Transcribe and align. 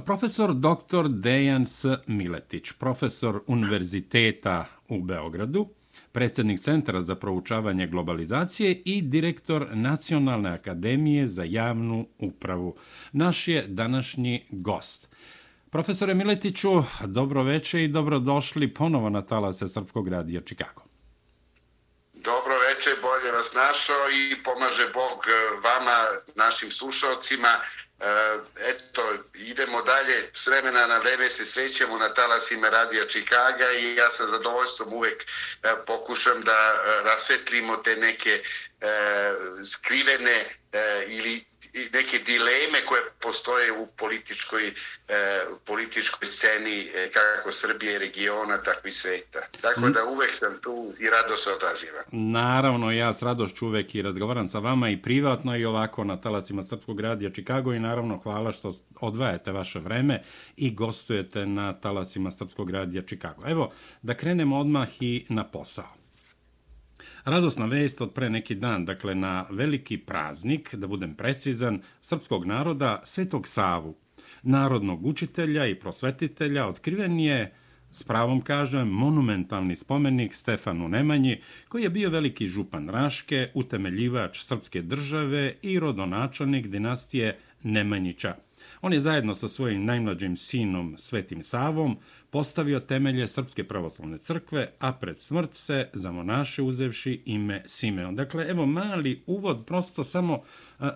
Profesor 0.00 0.54
dr. 0.54 1.08
Dejan 1.08 1.66
S. 1.66 1.84
Miletić, 2.06 2.72
profesor 2.72 3.40
Univerziteta 3.46 4.66
u 4.88 5.02
Beogradu, 5.02 5.68
predsjednik 6.12 6.60
Centra 6.60 7.00
za 7.00 7.14
proučavanje 7.14 7.86
globalizacije 7.86 8.82
i 8.84 9.02
direktor 9.02 9.66
Nacionalne 9.72 10.50
akademije 10.50 11.28
za 11.28 11.44
javnu 11.44 12.06
upravu. 12.18 12.74
Naš 13.12 13.48
je 13.48 13.66
današnji 13.66 14.46
gost. 14.50 15.08
Profesore 15.70 16.14
Miletiću, 16.14 16.82
dobro 17.06 17.42
veče 17.42 17.84
i 17.84 17.88
dobrodošli 17.88 18.74
ponovo 18.74 19.10
na 19.10 19.22
talase 19.22 19.66
Srpskog 19.66 20.08
radija 20.08 20.40
Čikago. 20.40 20.82
Dobro 22.14 22.51
veče, 22.74 22.96
bolje 23.02 23.32
vas 23.32 23.52
našao 23.54 24.10
i 24.10 24.42
pomaže 24.44 24.88
Bog 24.94 25.26
e, 25.28 25.32
vama, 25.62 26.08
našim 26.34 26.70
slušalcima. 26.70 27.48
E, 27.48 28.04
eto, 28.56 29.02
idemo 29.34 29.82
dalje, 29.82 30.30
s 30.34 30.46
vremena 30.46 30.86
na 30.86 30.98
vreme 30.98 31.30
se 31.30 31.44
srećemo 31.44 31.98
na 31.98 32.14
talasima 32.14 32.68
Radija 32.68 33.06
Čikaga 33.08 33.72
i 33.72 33.94
ja 33.94 34.10
sa 34.10 34.26
zadovoljstvom 34.26 34.92
uvek 34.92 35.22
e, 35.22 35.68
pokušam 35.86 36.42
da 36.42 36.82
rasvetlimo 37.04 37.76
te 37.76 37.96
neke 37.96 38.42
skrivene 39.64 40.44
ili 41.06 41.44
neke 41.74 42.18
dileme 42.18 42.86
koje 42.88 43.02
postoje 43.20 43.72
u 43.72 43.86
političkoj, 43.86 44.74
e, 45.08 45.40
političkoj 45.64 46.26
sceni 46.26 46.80
e, 46.94 47.10
kako 47.10 47.52
Srbije, 47.52 47.98
regiona, 47.98 48.62
tako 48.62 48.88
i 48.88 48.92
sveta. 48.92 49.38
Tako 49.60 49.80
da 49.80 50.04
uvek 50.04 50.30
sam 50.32 50.58
tu 50.62 50.94
i 50.98 51.06
rado 51.10 51.36
se 51.36 51.50
odazivam. 51.50 52.04
Naravno, 52.12 52.92
ja 52.92 53.12
s 53.12 53.22
radošću 53.22 53.66
uvek 53.66 53.94
i 53.94 54.02
razgovaram 54.02 54.48
sa 54.48 54.58
vama 54.58 54.88
i 54.88 55.02
privatno 55.02 55.56
i 55.56 55.64
ovako 55.64 56.04
na 56.04 56.20
talacima 56.20 56.62
Srpskog 56.62 57.00
radija 57.00 57.30
Čikago 57.30 57.72
i 57.72 57.80
naravno 57.80 58.18
hvala 58.18 58.52
što 58.52 58.72
odvajate 59.00 59.52
vaše 59.52 59.78
vreme 59.78 60.22
i 60.56 60.74
gostujete 60.74 61.46
na 61.46 61.72
talacima 61.72 62.30
Srpskog 62.30 62.70
radija 62.70 63.02
Čikago. 63.02 63.42
Evo, 63.46 63.72
da 64.02 64.14
krenemo 64.14 64.58
odmah 64.58 64.88
i 65.00 65.26
na 65.28 65.44
posao. 65.44 66.01
Radosna 67.24 67.66
vest 67.66 68.00
od 68.00 68.12
pre 68.12 68.30
neki 68.30 68.54
dan, 68.54 68.84
dakle 68.84 69.14
na 69.14 69.46
veliki 69.50 69.98
praznik, 69.98 70.74
da 70.74 70.86
budem 70.86 71.14
precizan, 71.14 71.80
srpskog 72.00 72.44
naroda 72.46 73.00
Svetog 73.04 73.48
Savu, 73.48 73.94
narodnog 74.42 75.06
učitelja 75.06 75.66
i 75.66 75.74
prosvetitelja, 75.74 76.66
otkriven 76.66 77.20
je, 77.20 77.52
s 77.90 78.02
pravom 78.02 78.40
kažem, 78.40 78.88
monumentalni 78.88 79.76
spomenik 79.76 80.34
Stefanu 80.34 80.88
Nemanji, 80.88 81.40
koji 81.68 81.82
je 81.82 81.90
bio 81.90 82.10
veliki 82.10 82.46
župan 82.46 82.88
Raške, 82.88 83.50
utemeljivač 83.54 84.40
srpske 84.40 84.82
države 84.82 85.54
i 85.62 85.78
rodonačelnik 85.78 86.66
dinastije 86.66 87.38
Nemanjića. 87.62 88.34
On 88.80 88.92
je 88.92 89.00
zajedno 89.00 89.34
sa 89.34 89.48
svojim 89.48 89.84
najmlađim 89.84 90.36
sinom 90.36 90.94
Svetim 90.98 91.42
Savom 91.42 91.96
postavio 92.32 92.80
temelje 92.80 93.26
Srpske 93.26 93.64
pravoslavne 93.64 94.18
crkve, 94.18 94.72
a 94.78 94.92
pred 94.92 95.18
smrt 95.18 95.54
se 95.54 95.90
za 95.92 96.12
monaše 96.12 96.62
uzevši 96.62 97.22
ime 97.26 97.62
Simeon. 97.66 98.16
Dakle, 98.16 98.48
evo 98.48 98.66
mali 98.66 99.22
uvod 99.26 99.66
prosto 99.66 100.04
samo 100.04 100.42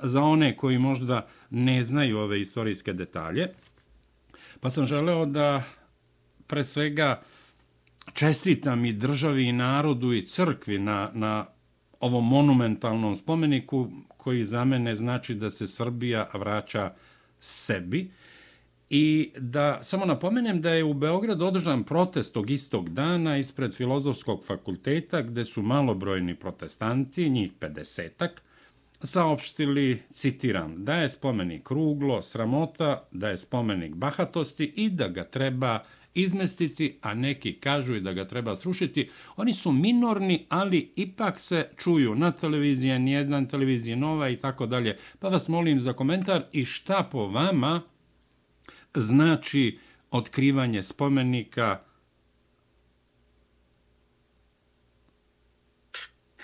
za 0.03 0.23
one 0.23 0.57
koji 0.57 0.79
možda 0.79 1.27
ne 1.51 1.85
znaju 1.85 2.19
ove 2.19 2.41
istorijske 2.41 2.93
detalje. 2.93 3.49
Pa 4.61 4.71
sam 4.71 4.87
želeo 4.87 5.27
da 5.27 5.63
pre 6.47 6.65
svega 6.65 7.23
čestitam 8.13 8.85
i 8.85 8.93
državi 8.93 9.45
i 9.45 9.53
narodu 9.53 10.13
i 10.13 10.27
crkvi 10.27 10.79
na, 10.79 11.11
na 11.15 11.47
ovom 12.01 12.29
monumentalnom 12.29 13.17
spomeniku 13.17 13.91
koji 14.17 14.45
za 14.45 14.65
mene 14.65 14.95
znači 14.95 15.35
da 15.35 15.51
se 15.51 15.67
Srbija 15.67 16.31
vraća 16.35 16.95
sebi. 17.41 18.09
I 18.91 19.31
da 19.39 19.79
samo 19.83 20.05
napomenem 20.05 20.61
da 20.61 20.71
je 20.71 20.85
u 20.85 20.95
Beogradu 20.95 21.45
održan 21.45 21.85
protest 21.85 22.35
tog 22.35 22.51
istog 22.51 22.89
dana 22.89 23.39
ispred 23.39 23.75
Filozofskog 23.75 24.45
fakulteta 24.45 25.23
gde 25.23 25.45
su 25.45 25.63
malobrojni 25.63 26.35
protestanti, 26.35 27.31
njih 27.31 27.53
50-ak, 27.61 28.31
saopštili, 29.03 30.03
citiram, 30.11 30.85
da 30.85 30.95
je 30.95 31.09
spomenik 31.09 31.71
ruglo, 31.71 32.23
sramota, 32.23 33.09
da 33.11 33.29
je 33.29 33.39
spomenik 33.39 33.95
bahatosti 33.95 34.73
i 34.77 34.91
da 34.91 35.09
ga 35.09 35.25
treba 35.25 35.85
izmestiti, 36.15 36.99
a 37.03 37.15
neki 37.15 37.53
kažu 37.53 37.95
i 37.95 38.01
da 38.01 38.13
ga 38.13 38.25
treba 38.25 38.55
srušiti. 38.55 39.09
Oni 39.37 39.55
su 39.55 39.73
minorni, 39.73 40.47
ali 40.49 40.93
ipak 40.97 41.41
se 41.41 41.69
čuju 41.77 42.15
na 42.15 42.33
televiziji, 42.33 42.99
nijedan 42.99 43.47
televizije 43.47 43.97
nova 43.97 44.29
i 44.29 44.37
tako 44.37 44.67
dalje. 44.67 44.97
Pa 45.19 45.29
vas 45.29 45.49
molim 45.49 45.81
za 45.81 45.93
komentar 45.93 46.45
i 46.53 46.65
šta 46.65 47.09
po 47.13 47.27
vama 47.27 47.83
znači 48.97 49.79
otkrivanje 50.11 50.83
spomenika 50.83 51.81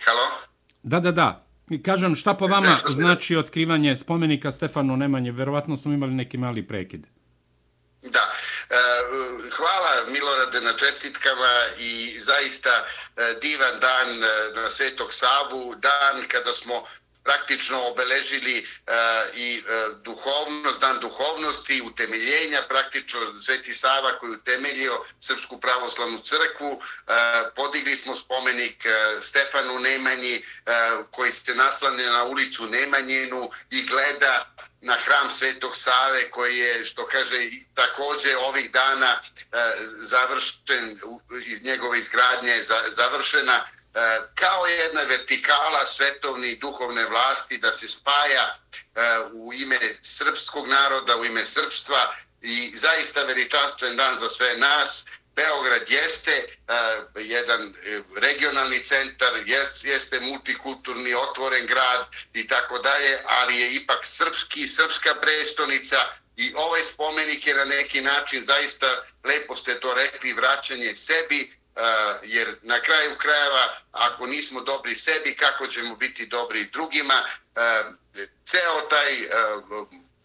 Halo? 0.05 0.27
Da, 0.83 1.01
da, 1.01 1.13
da. 1.13 1.47
Kažem, 1.85 2.15
šta 2.15 2.35
po 2.35 2.47
vama 2.47 2.79
znači 2.89 3.37
otkrivanje 3.37 3.97
spomenika 3.97 4.51
Stefanu 4.51 4.97
Nemanje? 4.97 5.33
Verovatno 5.33 5.77
smo 5.77 5.93
imali 5.93 6.15
neki 6.15 6.39
mali 6.39 6.67
prekid. 6.69 7.07
Da. 8.03 8.33
E, 8.71 8.77
hvala 9.57 10.11
Milorade 10.11 10.61
na 10.61 10.73
čestitkama 10.77 11.53
i 11.79 12.21
zaista 12.21 12.71
e, 12.71 13.39
divan 13.43 13.81
dan 13.81 14.09
e, 14.25 14.61
na 14.61 14.71
Svetog 14.71 15.15
Savu, 15.15 15.75
dan 15.75 16.29
kada 16.29 16.55
smo 16.55 16.85
praktično 17.25 17.83
obeležili 17.89 18.67
uh, 18.67 18.95
i 19.35 19.63
uh, 19.63 19.97
duhovnost, 20.03 20.81
dan 20.81 21.01
duhovnosti, 21.01 21.83
utemeljenja, 21.83 22.63
praktično 22.69 23.39
Sveti 23.41 23.75
Sava 23.75 24.19
koji 24.19 24.33
utemeljio 24.33 25.05
Srpsku 25.21 25.61
pravoslavnu 25.61 26.19
crkvu, 26.19 26.71
uh, 26.73 26.83
podigli 27.57 27.97
smo 27.97 28.17
spomenik 28.17 28.87
Stefanu 29.21 29.79
Nemanji 29.79 30.45
koji 31.11 31.33
se 31.33 31.55
naslane 31.55 32.07
na 32.07 32.25
ulicu 32.25 32.67
Nemanjenu 32.67 33.51
i 33.71 33.87
gleda 33.87 34.55
na 34.81 34.97
hram 35.05 35.31
Svetog 35.31 35.77
Save 35.77 36.31
koji 36.31 36.59
je, 36.59 36.85
što 36.85 37.07
kaže, 37.07 37.51
takođe 37.75 38.37
ovih 38.37 38.73
dana 38.73 39.21
završen, 40.01 41.01
iz 41.47 41.63
njegove 41.63 41.99
izgradnje 41.99 42.65
završena, 42.97 43.65
E, 43.95 44.21
kao 44.35 44.67
jedna 44.67 45.03
vertikala 45.03 45.87
svetovne 45.87 46.51
i 46.51 46.59
duhovne 46.59 47.05
vlasti 47.05 47.59
da 47.59 47.73
se 47.73 47.89
spaja 47.89 48.59
e, 48.75 49.01
u 49.33 49.53
ime 49.53 49.79
srpskog 50.03 50.69
naroda, 50.69 51.17
u 51.17 51.25
ime 51.25 51.47
srpstva 51.47 52.15
i 52.43 52.73
zaista 52.77 53.23
veličanstven 53.23 53.97
dan 53.97 54.17
za 54.17 54.31
sve 54.31 54.57
nas. 54.57 55.05
Beograd 55.37 55.83
jeste 55.89 56.45
uh, 56.45 57.23
jedan 57.23 57.75
regionalni 58.17 58.85
centar, 58.85 59.33
jeste 59.83 60.21
multikulturni, 60.21 61.15
otvoren 61.15 61.67
grad 61.67 62.07
i 62.35 62.47
tako 62.47 62.79
dalje, 62.79 63.19
ali 63.25 63.61
je 63.61 63.75
ipak 63.75 63.99
srpski, 64.03 64.69
srpska 64.69 65.15
prestonica 65.15 65.97
i 66.37 66.53
ovaj 66.57 66.85
spomenik 66.85 67.47
je 67.47 67.55
na 67.55 67.65
neki 67.65 68.01
način 68.01 68.45
zaista, 68.45 68.87
lepo 69.25 69.57
ste 69.57 69.81
to 69.81 69.95
rekli, 69.95 70.33
vraćanje 70.33 70.97
sebi, 70.97 71.57
E, 71.77 71.83
jer 72.23 72.57
na 72.63 72.81
kraju 72.81 73.17
krajeva 73.19 73.77
ako 73.93 74.27
nismo 74.27 74.61
dobri 74.61 74.97
sebi 74.97 75.37
kako 75.37 75.67
ćemo 75.67 75.97
biti 75.97 76.27
dobri 76.27 76.65
drugima? 76.73 77.15
E, 77.15 77.83
ceo 78.47 78.81
taj 78.91 79.23
e, 79.23 79.29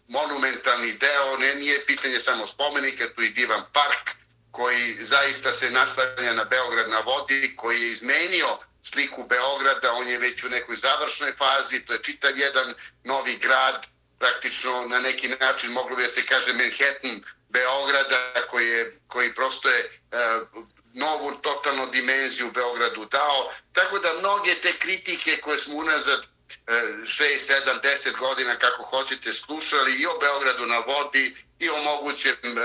monumentalni 0.08 0.92
deo 0.92 1.36
ne 1.36 1.54
nije 1.54 1.86
pitanje 1.86 2.20
samo 2.20 2.46
spomenika 2.46 3.04
tu 3.14 3.22
i 3.22 3.28
divan 3.28 3.62
park 3.72 4.10
koji 4.50 4.96
zaista 5.00 5.52
se 5.52 5.70
nastavlja 5.70 6.32
na 6.32 6.44
Beograd 6.44 6.90
na 6.90 7.00
vodi 7.00 7.56
koji 7.56 7.82
je 7.82 7.92
izmenio 7.92 8.58
sliku 8.82 9.24
Beograda 9.28 9.92
on 9.92 10.08
je 10.08 10.18
već 10.18 10.44
u 10.44 10.48
nekoj 10.48 10.76
završnoj 10.76 11.32
fazi 11.32 11.80
to 11.80 11.92
je 11.92 12.02
čitav 12.02 12.38
jedan 12.38 12.74
novi 13.04 13.36
grad 13.36 13.86
praktično 14.18 14.86
na 14.86 14.98
neki 14.98 15.28
način 15.28 15.72
moglo 15.72 15.96
bi 15.96 16.02
da 16.02 16.08
se 16.08 16.26
kaže 16.26 16.52
Manhattan 16.52 17.22
Beograda 17.48 18.32
koji, 18.50 18.68
je, 18.68 19.00
koji 19.06 19.34
prosto 19.34 19.68
je 19.68 20.00
novu 20.94 21.32
totalnu 21.42 21.86
dimenziju 21.86 22.50
Beogradu 22.52 23.04
dao. 23.04 23.52
Tako 23.72 23.98
da 23.98 24.12
mnoge 24.18 24.54
te 24.54 24.72
kritike 24.78 25.36
koje 25.36 25.58
smo 25.58 25.76
unazad 25.76 26.26
6, 26.66 27.04
7, 27.66 27.80
10 27.82 28.18
godina 28.18 28.58
kako 28.58 28.82
hoćete 28.82 29.32
slušali 29.32 30.00
i 30.00 30.06
o 30.06 30.18
Beogradu 30.20 30.66
na 30.66 30.78
vodi 30.78 31.36
i 31.58 31.68
o 31.68 31.76
mogućem 31.82 32.36
e, 32.44 32.60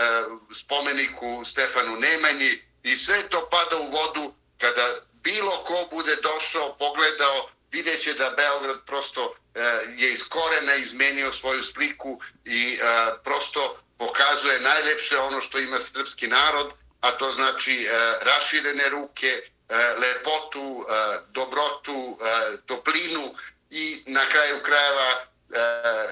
spomeniku 0.56 1.46
Stefanu 1.46 1.96
Nemanji 1.96 2.62
i 2.84 2.98
sve 2.98 3.30
to 3.30 3.50
pada 3.52 3.78
u 3.78 3.92
vodu 3.92 4.34
kada 4.58 5.00
bilo 5.14 5.64
ko 5.64 5.88
bude 5.92 6.16
došao, 6.16 6.76
pogledao, 6.80 7.50
vidjet 7.72 8.02
će 8.02 8.14
da 8.14 8.30
Beograd 8.30 8.86
prosto 8.86 9.36
e, 9.56 9.60
je 9.98 10.14
iz 10.14 10.24
korena 10.30 10.76
izmenio 10.76 11.34
svoju 11.34 11.64
sliku 11.64 12.22
i 12.46 12.74
e, 12.74 12.86
prosto 13.24 13.78
pokazuje 13.98 14.60
najlepše 14.60 15.18
ono 15.18 15.42
što 15.42 15.60
ima 15.60 15.80
srpski 15.80 16.28
narod, 16.28 16.72
a 17.04 17.12
to 17.12 17.32
znači 17.32 17.84
e, 17.84 17.90
raširene 18.22 18.90
ruke, 18.90 19.28
e, 19.28 19.42
lepotu, 20.00 20.86
e, 20.90 21.20
dobrotu, 21.32 22.18
e, 22.22 22.58
toplinu 22.66 23.36
i 23.70 24.04
na 24.06 24.26
kraju 24.26 24.56
krajeva 24.64 25.10
e, 25.12 25.24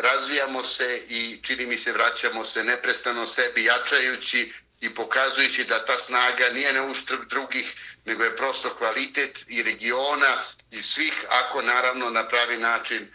razvijamo 0.02 0.64
se 0.64 1.04
i 1.10 1.40
čini 1.44 1.66
mi 1.66 1.78
se 1.78 1.92
vraćamo 1.92 2.46
se 2.46 2.64
neprestano 2.64 3.26
sebi 3.26 3.64
jačajući 3.64 4.54
i 4.80 4.90
pokazujući 4.90 5.64
da 5.64 5.86
ta 5.86 6.00
snaga 6.00 6.50
nije 6.54 6.74
na 6.74 6.86
uštrb 6.86 7.20
drugih, 7.30 7.74
nego 8.06 8.24
je 8.24 8.36
prosto 8.36 8.76
kvalitet 8.76 9.46
i 9.48 9.64
regiona 9.64 10.44
i 10.72 10.82
svih, 10.82 11.26
ako 11.30 11.62
naravno 11.62 12.10
na 12.10 12.28
pravi 12.28 12.58
način 12.58 13.04
e, 13.04 13.08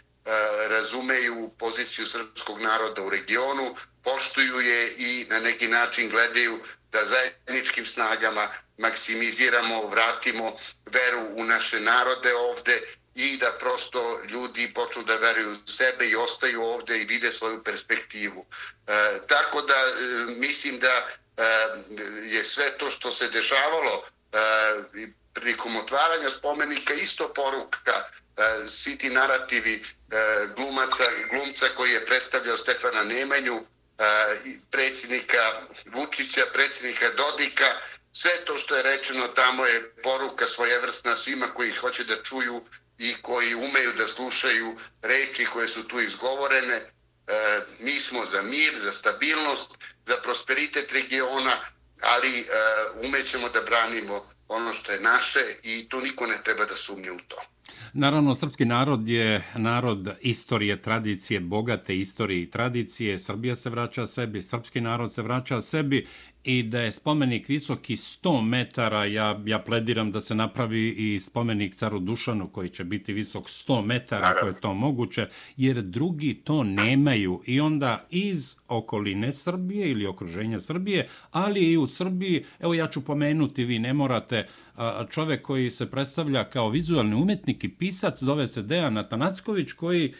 razumeju 0.67 1.51
poziciju 1.59 2.05
srpskog 2.05 2.61
naroda 2.61 3.01
u 3.01 3.09
regionu, 3.09 3.75
poštuju 4.03 4.59
je 4.59 4.93
i 4.97 5.25
na 5.29 5.39
neki 5.39 5.67
način 5.67 6.09
gledaju 6.09 6.59
da 6.91 7.05
zajedničkim 7.05 7.85
snagama 7.85 8.49
maksimiziramo, 8.77 9.87
vratimo 9.87 10.57
veru 10.85 11.21
u 11.35 11.43
naše 11.43 11.79
narode 11.79 12.35
ovde 12.35 12.81
i 13.15 13.37
da 13.37 13.51
prosto 13.59 14.21
ljudi 14.29 14.73
počnu 14.73 15.03
da 15.03 15.15
veruju 15.15 15.51
u 15.51 15.71
sebe 15.71 16.07
i 16.07 16.15
ostaju 16.15 16.61
ovde 16.61 17.01
i 17.01 17.05
vide 17.05 17.31
svoju 17.31 17.63
perspektivu. 17.63 18.45
E, 18.87 19.19
tako 19.27 19.61
da 19.61 19.73
e, 19.73 19.91
mislim 20.37 20.79
da 20.79 21.07
e, 21.37 21.43
je 22.23 22.45
sve 22.45 22.77
to 22.77 22.91
što 22.91 23.11
se 23.11 23.29
dešavalo 23.29 24.03
e, 24.03 24.37
prilikom 25.33 25.75
otvaranja 25.75 26.29
spomenika 26.29 26.93
isto 26.93 27.33
poruka 27.33 27.93
e, 27.97 28.67
svi 28.69 28.97
ti 28.97 29.09
narativi 29.09 29.75
e, 29.75 29.83
glumaca, 30.55 31.03
glumca 31.31 31.65
koji 31.75 31.91
je 31.91 32.05
predstavljao 32.05 32.57
Stefana 32.57 33.03
Nemanju, 33.03 33.65
E, 33.99 34.59
predsjednika 34.71 35.61
Vučića, 35.85 36.45
predsjednika 36.53 37.09
Dodika, 37.09 37.65
sve 38.13 38.31
to 38.45 38.57
što 38.57 38.75
je 38.75 38.83
rečeno 38.83 39.27
tamo 39.27 39.65
je 39.65 39.91
poruka 40.03 40.47
svojevrsna 40.47 41.15
svima 41.15 41.47
koji 41.47 41.71
hoće 41.71 42.03
da 42.03 42.23
čuju 42.23 42.65
i 42.97 43.15
koji 43.21 43.55
umeju 43.55 43.93
da 43.97 44.07
slušaju 44.07 44.79
reči 45.01 45.45
koje 45.45 45.67
su 45.67 45.87
tu 45.87 45.99
izgovorene. 45.99 46.75
E, 46.75 46.91
mi 47.79 48.01
smo 48.01 48.25
za 48.25 48.41
mir, 48.41 48.79
za 48.79 48.91
stabilnost, 48.91 49.71
za 50.05 50.17
prosperitet 50.17 50.91
regiona, 50.91 51.59
ali 52.01 52.39
e, 52.39 52.45
umećemo 53.03 53.49
da 53.49 53.61
branimo 53.61 54.31
ono 54.47 54.73
što 54.73 54.91
je 54.91 54.99
naše 54.99 55.55
i 55.63 55.89
tu 55.89 56.01
niko 56.01 56.25
ne 56.25 56.43
treba 56.43 56.65
da 56.65 56.75
sumnje 56.75 57.11
u 57.11 57.19
to. 57.27 57.41
Naravno, 57.93 58.35
srpski 58.35 58.65
narod 58.65 59.07
je 59.07 59.43
narod 59.55 60.09
istorije, 60.21 60.81
tradicije, 60.81 61.39
bogate 61.39 61.97
istorije 61.97 62.41
i 62.41 62.49
tradicije. 62.49 63.19
Srbija 63.19 63.55
se 63.55 63.69
vraća 63.69 64.07
sebi, 64.07 64.41
srpski 64.41 64.81
narod 64.81 65.13
se 65.13 65.21
vraća 65.21 65.61
sebi 65.61 66.07
i 66.47 66.63
da 66.63 66.79
je 66.79 66.91
spomenik 66.91 67.49
visoki 67.49 67.95
100 67.95 68.41
metara, 68.41 69.05
ja, 69.05 69.39
ja 69.45 69.59
plediram 69.59 70.11
da 70.11 70.21
se 70.21 70.35
napravi 70.35 70.89
i 70.89 71.19
spomenik 71.19 71.75
caru 71.75 71.99
Dušanu 71.99 72.47
koji 72.47 72.69
će 72.69 72.83
biti 72.83 73.13
visok 73.13 73.43
100 73.43 73.85
metara, 73.85 74.33
ako 74.35 74.47
je 74.47 74.61
to 74.61 74.73
moguće, 74.73 75.27
jer 75.57 75.81
drugi 75.81 76.33
to 76.33 76.63
nemaju. 76.63 77.41
I 77.45 77.59
onda 77.59 78.05
iz 78.09 78.55
okoline 78.67 79.31
Srbije 79.31 79.91
ili 79.91 80.05
okruženja 80.05 80.59
Srbije, 80.59 81.07
ali 81.31 81.71
i 81.71 81.77
u 81.77 81.87
Srbiji, 81.87 82.45
evo 82.59 82.73
ja 82.73 82.87
ću 82.87 83.05
pomenuti, 83.05 83.65
vi 83.65 83.79
ne 83.79 83.93
morate, 83.93 84.47
čovek 85.09 85.41
koji 85.41 85.71
se 85.71 85.91
predstavlja 85.91 86.43
kao 86.43 86.69
vizualni 86.69 87.15
umetnik 87.15 87.63
i 87.63 87.69
pisac, 87.69 88.23
zove 88.23 88.47
se 88.47 88.61
Dejan 88.61 88.97
Atanacković, 88.97 89.71
koji, 89.71 90.13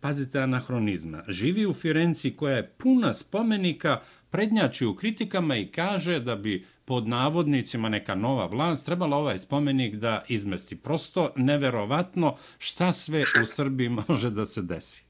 pazite 0.00 0.40
anahronizma, 0.40 1.24
živi 1.28 1.66
u 1.66 1.72
Firenci 1.72 2.36
koja 2.36 2.56
je 2.56 2.68
puna 2.78 3.14
spomenika, 3.14 4.00
prednjači 4.32 4.86
u 4.86 4.96
kritikama 4.96 5.56
i 5.56 5.72
kaže 5.72 6.20
da 6.20 6.36
bi 6.36 6.66
pod 6.84 7.08
navodnicima 7.08 7.88
neka 7.88 8.14
nova 8.14 8.46
vlast 8.46 8.86
trebala 8.86 9.16
ovaj 9.16 9.38
spomenik 9.38 9.94
da 9.94 10.24
izmesti. 10.28 10.76
Prosto 10.76 11.32
neverovatno 11.36 12.38
šta 12.58 12.92
sve 12.92 13.24
u 13.42 13.46
Srbiji 13.46 13.88
može 14.08 14.30
da 14.30 14.46
se 14.46 14.62
desi. 14.62 15.04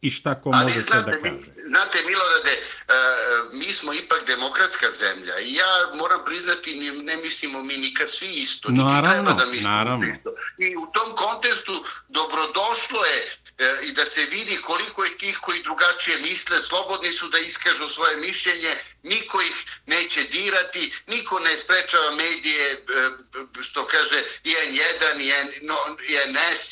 I 0.00 0.10
šta 0.10 0.40
ko 0.40 0.50
može 0.52 0.82
sve 0.82 1.02
da 1.02 1.12
kaže. 1.12 1.50
Znate, 1.68 1.98
Milorade, 2.06 2.54
uh, 2.54 3.58
mi 3.60 3.74
smo 3.74 3.92
ipak 3.92 4.22
demokratska 4.26 4.86
zemlja 5.02 5.40
i 5.40 5.54
ja 5.54 5.96
moram 5.96 6.20
priznati, 6.24 6.92
ne 7.04 7.16
mislimo 7.16 7.62
mi 7.62 7.76
nikad 7.76 8.10
svi 8.10 8.28
isto. 8.28 8.68
Naravno, 8.70 9.34
da 9.34 9.46
naravno. 9.70 10.06
Isto. 10.06 10.30
I 10.58 10.76
u 10.76 10.86
tom 10.92 11.16
kontestu 11.16 11.72
dobrodošlo 12.08 13.00
je 13.04 13.18
E, 13.58 13.78
i 13.82 13.92
da 13.92 14.06
se 14.06 14.24
vidi 14.24 14.62
koliko 14.62 15.04
je 15.04 15.18
tih 15.18 15.38
koji 15.38 15.62
drugačije 15.62 16.18
misle, 16.18 16.60
slobodni 16.60 17.12
su 17.12 17.28
da 17.28 17.38
iskažu 17.38 17.88
svoje 17.88 18.16
mišljenje, 18.16 18.76
niko 19.02 19.40
ih 19.40 19.54
neće 19.86 20.22
dirati, 20.22 20.94
niko 21.06 21.38
ne 21.38 21.56
sprečava 21.56 22.10
medije, 22.10 22.72
e, 22.72 22.76
što 23.62 23.86
kaže 23.86 24.24
N1 24.44 25.20
i, 25.20 25.30
N, 25.30 25.52
no, 25.62 25.76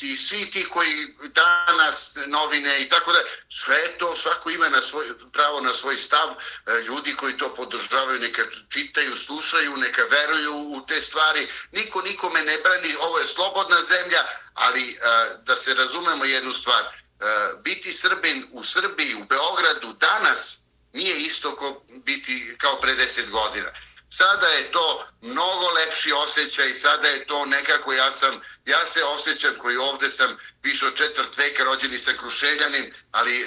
i 0.01 0.17
svi 0.17 0.51
ti 0.51 0.65
koji 0.69 1.07
danas 1.23 2.15
novine 2.27 2.81
i 2.81 2.89
tako 2.89 3.13
da, 3.13 3.19
sve 3.49 3.97
to, 3.97 4.17
svako 4.17 4.49
ima 4.49 4.69
na 4.69 4.81
svoj, 4.81 5.05
pravo 5.33 5.61
na 5.61 5.75
svoj 5.75 5.97
stav, 5.97 6.29
e, 6.29 6.81
ljudi 6.81 7.15
koji 7.15 7.37
to 7.37 7.55
podržavaju, 7.55 8.19
neka 8.19 8.41
čitaju, 8.69 9.15
slušaju, 9.15 9.77
neka 9.77 10.03
veruju 10.11 10.53
u 10.53 10.85
te 10.87 11.01
stvari, 11.01 11.47
niko 11.71 12.01
nikome 12.01 12.43
ne 12.43 12.57
brani, 12.57 12.95
ovo 12.99 13.19
je 13.19 13.27
slobodna 13.27 13.83
zemlja, 13.83 14.23
ali 14.53 14.91
eh, 14.91 14.97
da 15.43 15.55
se 15.55 15.73
razumemo 15.73 16.25
jednu 16.25 16.53
stvar, 16.53 16.83
eh, 16.83 17.25
biti 17.63 17.93
Srbin 17.93 18.47
u 18.51 18.63
Srbiji, 18.63 19.15
u 19.15 19.25
Beogradu 19.25 19.93
danas 19.93 20.59
nije 20.93 21.17
isto 21.17 21.55
ko 21.55 21.83
biti 22.05 22.55
kao 22.57 22.81
pre 22.81 22.93
deset 22.93 23.29
godina. 23.29 23.71
Sada 24.17 24.47
je 24.47 24.71
to 24.71 25.05
mnogo 25.21 25.67
lepši 25.67 26.11
osjećaj, 26.11 26.75
sada 26.75 27.07
je 27.07 27.25
to 27.25 27.45
nekako, 27.45 27.93
ja 27.93 28.11
sam, 28.11 28.41
ja 28.65 28.85
se 28.85 29.03
osjećam 29.03 29.53
koji 29.57 29.77
ovde 29.77 30.09
sam 30.09 30.37
više 30.63 30.85
od 30.85 30.95
četvrt 30.95 31.37
veka, 31.37 31.63
rođeni 31.63 31.99
sa 31.99 32.11
krušeljanin, 32.19 32.93
ali 33.11 33.41
e, 33.41 33.45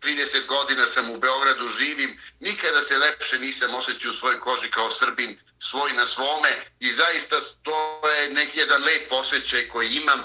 30 0.00 0.46
godina 0.46 0.86
sam 0.86 1.10
u 1.10 1.18
Beogradu 1.18 1.68
živim, 1.68 2.20
nikada 2.40 2.82
se 2.82 2.98
lepše 2.98 3.38
nisam 3.38 3.74
osjećao 3.74 4.10
u 4.10 4.14
svojoj 4.14 4.40
koži 4.40 4.70
kao 4.70 4.90
Srbin, 4.90 5.38
svoj 5.58 5.92
na 5.92 6.06
svome. 6.06 6.50
I 6.80 6.92
zaista 6.92 7.36
to 7.62 8.08
je 8.08 8.30
neki 8.30 8.58
jedan 8.58 8.82
lep 8.84 9.12
osjećaj 9.12 9.68
koji 9.68 9.88
imam, 9.94 10.20
e, 10.20 10.24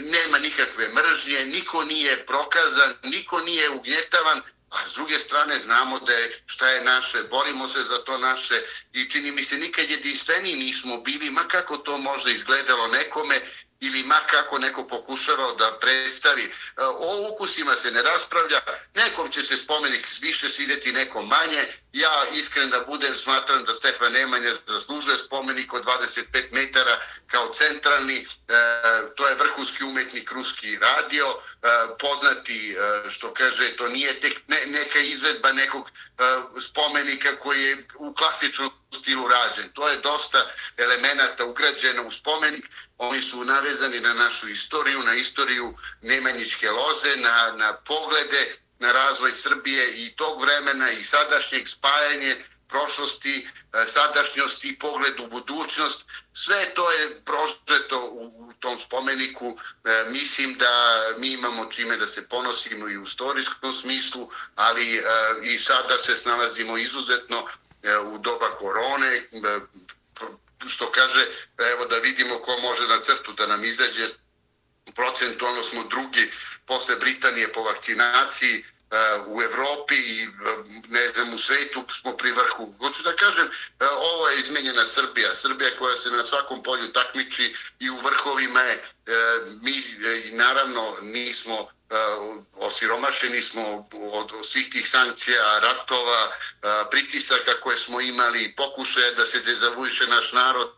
nema 0.00 0.38
nikakve 0.38 0.88
mržnje, 0.88 1.44
niko 1.44 1.84
nije 1.84 2.26
prokazan, 2.26 2.94
niko 3.02 3.40
nije 3.40 3.70
ugnjetavan, 3.70 4.42
a 4.72 4.88
s 4.88 4.94
druge 4.94 5.20
strane 5.20 5.60
znamo 5.60 5.98
da 5.98 6.12
je 6.12 6.42
šta 6.46 6.68
je 6.68 6.84
naše, 6.84 7.22
borimo 7.30 7.68
se 7.68 7.82
za 7.82 7.98
to 7.98 8.18
naše 8.18 8.62
i 8.92 9.10
čini 9.10 9.32
mi 9.32 9.44
se 9.44 9.58
nikad 9.58 9.90
jedinstveni 9.90 10.54
nismo 10.54 11.00
bili, 11.00 11.30
ma 11.30 11.48
kako 11.48 11.76
to 11.76 11.98
možda 11.98 12.30
izgledalo 12.30 12.88
nekome, 12.88 13.40
ili 13.82 14.02
ma 14.02 14.20
kako 14.26 14.58
neko 14.58 14.86
pokušavao 14.88 15.54
da 15.54 15.78
predstavi. 15.80 16.42
E, 16.42 16.50
o 16.84 17.32
ukusima 17.32 17.76
se 17.76 17.90
ne 17.90 18.02
raspravlja, 18.02 18.60
nekom 18.94 19.30
će 19.30 19.42
se 19.42 19.56
spomenik 19.56 20.06
više 20.20 20.50
svideti, 20.50 20.92
nekom 20.92 21.28
manje. 21.28 21.62
Ja 21.92 22.24
iskren 22.34 22.70
da 22.70 22.80
budem, 22.80 23.16
smatram 23.16 23.64
da 23.64 23.74
Stefan 23.74 24.12
Nemanja 24.12 24.52
zaslužuje 24.66 25.18
spomenik 25.18 25.72
od 25.74 25.84
25 25.84 26.52
metara 26.52 27.00
kao 27.26 27.52
centralni. 27.54 28.18
E, 28.18 28.26
to 29.16 29.28
je 29.28 29.34
vrhunski 29.34 29.84
umetnik 29.84 30.32
ruski 30.32 30.78
radio, 30.78 31.26
e, 31.26 31.68
poznati, 31.98 32.76
što 33.10 33.34
kaže, 33.34 33.76
to 33.76 33.88
nije 33.88 34.20
tek 34.20 34.40
neka 34.66 34.98
izvedba 34.98 35.52
nekog 35.52 35.90
spomenika 36.60 37.36
koji 37.36 37.62
je 37.62 37.86
u 37.98 38.14
klasičnom 38.14 38.70
stilu 38.92 39.28
rađen. 39.28 39.72
To 39.72 39.88
je 39.88 40.00
dosta 40.00 40.50
elemenata 40.76 41.44
ugrađeno 41.44 42.06
u 42.06 42.10
spomenik. 42.10 42.70
Oni 42.98 43.22
su 43.22 43.44
navezani 43.44 44.00
na 44.00 44.14
našu 44.14 44.48
istoriju, 44.48 45.02
na 45.02 45.14
istoriju 45.14 45.74
Nemanjičke 46.02 46.70
loze, 46.70 47.16
na, 47.16 47.52
na 47.56 47.72
poglede 47.72 48.56
na 48.82 48.92
razvoj 48.92 49.32
Srbije 49.32 50.06
i 50.06 50.16
tog 50.16 50.42
vremena 50.42 50.90
i 50.90 51.04
sadašnjeg 51.04 51.68
spajanje 51.68 52.44
prošlosti, 52.68 53.48
e, 53.72 53.84
sadašnjosti 53.86 54.68
i 54.68 54.78
pogled 54.78 55.20
u 55.20 55.26
budućnost. 55.26 56.04
Sve 56.32 56.74
to 56.74 56.90
je 56.90 57.20
prožeto 57.24 57.98
u 58.12 58.52
tom 58.60 58.78
spomeniku. 58.80 59.56
E, 59.56 60.04
mislim 60.10 60.54
da 60.58 60.74
mi 61.18 61.32
imamo 61.32 61.64
čime 61.64 61.96
da 61.96 62.06
se 62.06 62.28
ponosimo 62.28 62.88
i 62.88 62.98
u 62.98 63.02
istorijskom 63.02 63.74
smislu, 63.74 64.30
ali 64.54 64.96
e, 64.96 65.02
i 65.42 65.58
sada 65.58 65.98
se 65.98 66.16
snalazimo 66.16 66.78
izuzetno 66.78 67.46
E, 67.82 67.98
u 67.98 68.18
doba 68.18 68.48
korone, 68.58 69.16
e, 69.16 69.22
što 70.66 70.90
kaže, 70.92 71.26
pa 71.56 71.70
evo 71.70 71.86
da 71.86 71.98
vidimo 71.98 72.38
ko 72.38 72.56
može 72.62 72.86
na 72.86 73.00
crtu 73.02 73.32
da 73.32 73.46
nam 73.46 73.64
izađe, 73.64 74.08
procentualno 74.94 75.62
smo 75.62 75.84
drugi 75.84 76.32
posle 76.66 76.96
Britanije 76.96 77.52
po 77.52 77.62
vakcinaciji, 77.62 78.58
e, 78.58 78.64
u 79.26 79.42
Evropi 79.42 79.94
i 79.94 80.28
ne 80.88 81.08
znam 81.08 81.34
u 81.34 81.38
svetu 81.38 81.84
smo 82.00 82.16
pri 82.16 82.32
vrhu. 82.32 82.74
Hoću 82.78 83.02
da 83.02 83.16
kažem, 83.16 83.50
ovo 83.80 84.28
je 84.28 84.40
izmenjena 84.40 84.86
Srbija. 84.86 85.34
Srbija 85.34 85.76
koja 85.78 85.96
se 85.96 86.10
na 86.10 86.24
svakom 86.24 86.62
polju 86.62 86.92
takmiči 86.92 87.56
i 87.78 87.90
u 87.90 87.96
vrhovima 87.96 88.60
je. 88.60 88.84
Mi 89.62 89.84
naravno 90.30 90.98
nismo 91.00 91.68
osiromašeni 92.62 93.42
smo 93.42 93.88
od 93.92 94.32
svih 94.42 94.70
tih 94.70 94.88
sankcija, 94.88 95.58
ratova, 95.58 96.32
pritisaka 96.90 97.52
koje 97.60 97.78
smo 97.78 98.00
imali, 98.00 98.54
pokušaja 98.56 99.14
da 99.14 99.26
se 99.26 99.40
dezavuiše 99.40 100.06
naš 100.06 100.32
narod. 100.32 100.70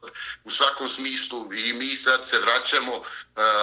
U 0.44 0.50
svakom 0.50 0.88
smislu 0.88 1.52
i 1.54 1.72
mi 1.72 1.96
sad 1.96 2.28
se 2.28 2.38
vraćamo, 2.38 3.02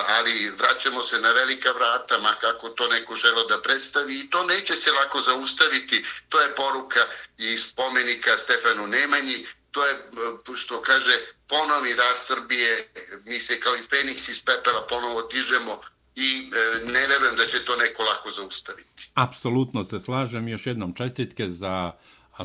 ali 0.08 0.50
vraćamo 0.50 1.04
se 1.04 1.20
na 1.20 1.32
velika 1.32 1.72
vrata, 1.72 2.18
ma 2.18 2.36
kako 2.42 2.70
to 2.70 2.88
neko 2.88 3.16
želo 3.16 3.44
da 3.44 3.62
predstavi. 3.62 4.20
I 4.20 4.30
to 4.30 4.44
neće 4.44 4.76
se 4.76 4.92
lako 4.92 5.22
zaustaviti. 5.22 6.06
To 6.30 6.42
je 6.42 6.56
poruka 6.56 7.00
i 7.38 7.58
spomenika 7.58 8.38
Stefanu 8.38 8.88
Nemanji, 8.88 9.48
to 9.72 9.86
je 9.86 9.94
e, 9.94 10.56
što 10.56 10.82
kaže 10.82 11.20
ponovni 11.48 11.94
rast 11.94 12.28
Srbije, 12.28 12.94
mi 13.26 13.40
se 13.40 13.60
kao 13.60 13.76
i 13.76 13.84
Feniks 13.90 14.30
iz 14.30 14.46
pepela 14.46 14.88
ponovo 14.88 15.22
dižemo 15.22 15.82
i 16.16 16.50
e, 16.54 16.86
ne 16.86 17.08
verujem 17.08 17.36
da 17.38 17.46
će 17.46 17.66
to 17.66 17.76
neko 17.76 18.04
lako 18.04 18.30
zaustaviti. 18.30 19.10
Apsolutno 19.14 19.84
se 19.84 20.00
slažem. 20.00 20.48
Još 20.48 20.68
jednom 20.68 20.94
čestitke 20.94 21.50
za 21.50 21.92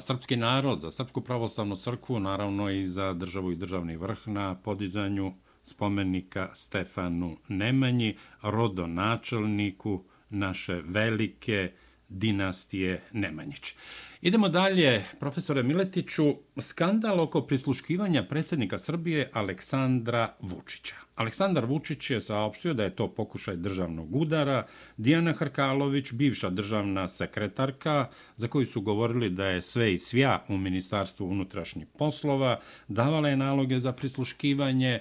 srpski 0.00 0.36
narod, 0.36 0.80
za 0.80 0.90
Srpsku 0.90 1.20
pravoslavnu 1.20 1.76
crkvu, 1.76 2.20
naravno 2.20 2.70
i 2.70 2.86
za 2.86 3.12
državu 3.12 3.52
i 3.52 3.56
državni 3.56 3.96
vrh 3.96 4.18
na 4.26 4.54
podizanju 4.54 5.34
spomenika 5.64 6.50
Stefanu 6.54 7.38
Nemanji, 7.48 8.16
rodonačelniku 8.42 10.04
naše 10.30 10.82
velike 10.84 11.72
dinastije 12.08 13.02
Nemanjić. 13.12 13.74
Idemo 14.20 14.48
dalje, 14.48 15.04
profesore 15.20 15.62
Miletiću, 15.62 16.34
skandal 16.60 17.20
oko 17.20 17.40
prisluškivanja 17.40 18.22
predsjednika 18.22 18.78
Srbije 18.78 19.30
Aleksandra 19.32 20.36
Vučića. 20.40 21.05
Aleksandar 21.16 21.64
Vučić 21.64 22.10
je 22.10 22.20
saopštio 22.20 22.74
da 22.74 22.84
je 22.84 22.96
to 22.96 23.08
pokušaj 23.08 23.56
državnog 23.56 24.16
udara. 24.16 24.66
Dijana 24.96 25.32
Hrkalović, 25.32 26.12
bivša 26.12 26.50
državna 26.50 27.08
sekretarka, 27.08 28.08
za 28.36 28.48
koju 28.48 28.66
su 28.66 28.80
govorili 28.80 29.30
da 29.30 29.46
je 29.46 29.62
sve 29.62 29.94
i 29.94 29.98
svja 29.98 30.44
u 30.48 30.56
Ministarstvu 30.56 31.28
unutrašnjih 31.28 31.86
poslova, 31.98 32.60
davala 32.88 33.28
je 33.28 33.36
naloge 33.36 33.80
za 33.80 33.92
prisluškivanje. 33.92 35.00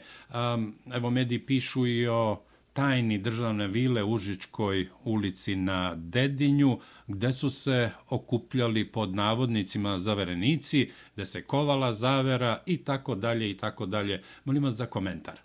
Evo, 0.94 1.10
mediji 1.10 1.40
pišu 1.40 1.88
i 1.88 2.08
o 2.08 2.42
tajni 2.74 3.18
državne 3.18 3.68
vile 3.68 4.04
u 4.04 4.14
Užičkoj 4.14 4.88
ulici 5.04 5.56
na 5.56 5.96
Dedinju, 5.96 6.80
gde 7.08 7.32
su 7.34 7.50
se 7.50 7.92
okupljali 8.10 8.86
pod 8.92 9.16
navodnicima 9.16 10.00
zaverenici, 10.00 10.92
gde 11.16 11.26
se 11.26 11.44
kovala 11.44 11.94
zavera 11.94 12.64
i 12.66 12.78
tako 12.78 13.16
dalje 13.16 13.50
i 13.50 13.58
tako 13.58 13.86
dalje. 13.86 14.24
Molim 14.46 14.64
vas 14.64 14.74
za 14.74 14.86
komentar. 14.86 15.40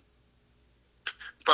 Pa 1.45 1.53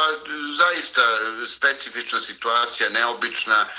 zaista 0.57 1.01
specifična 1.47 2.19
situacija, 2.19 2.89
neobična, 2.89 3.65
e, 3.65 3.69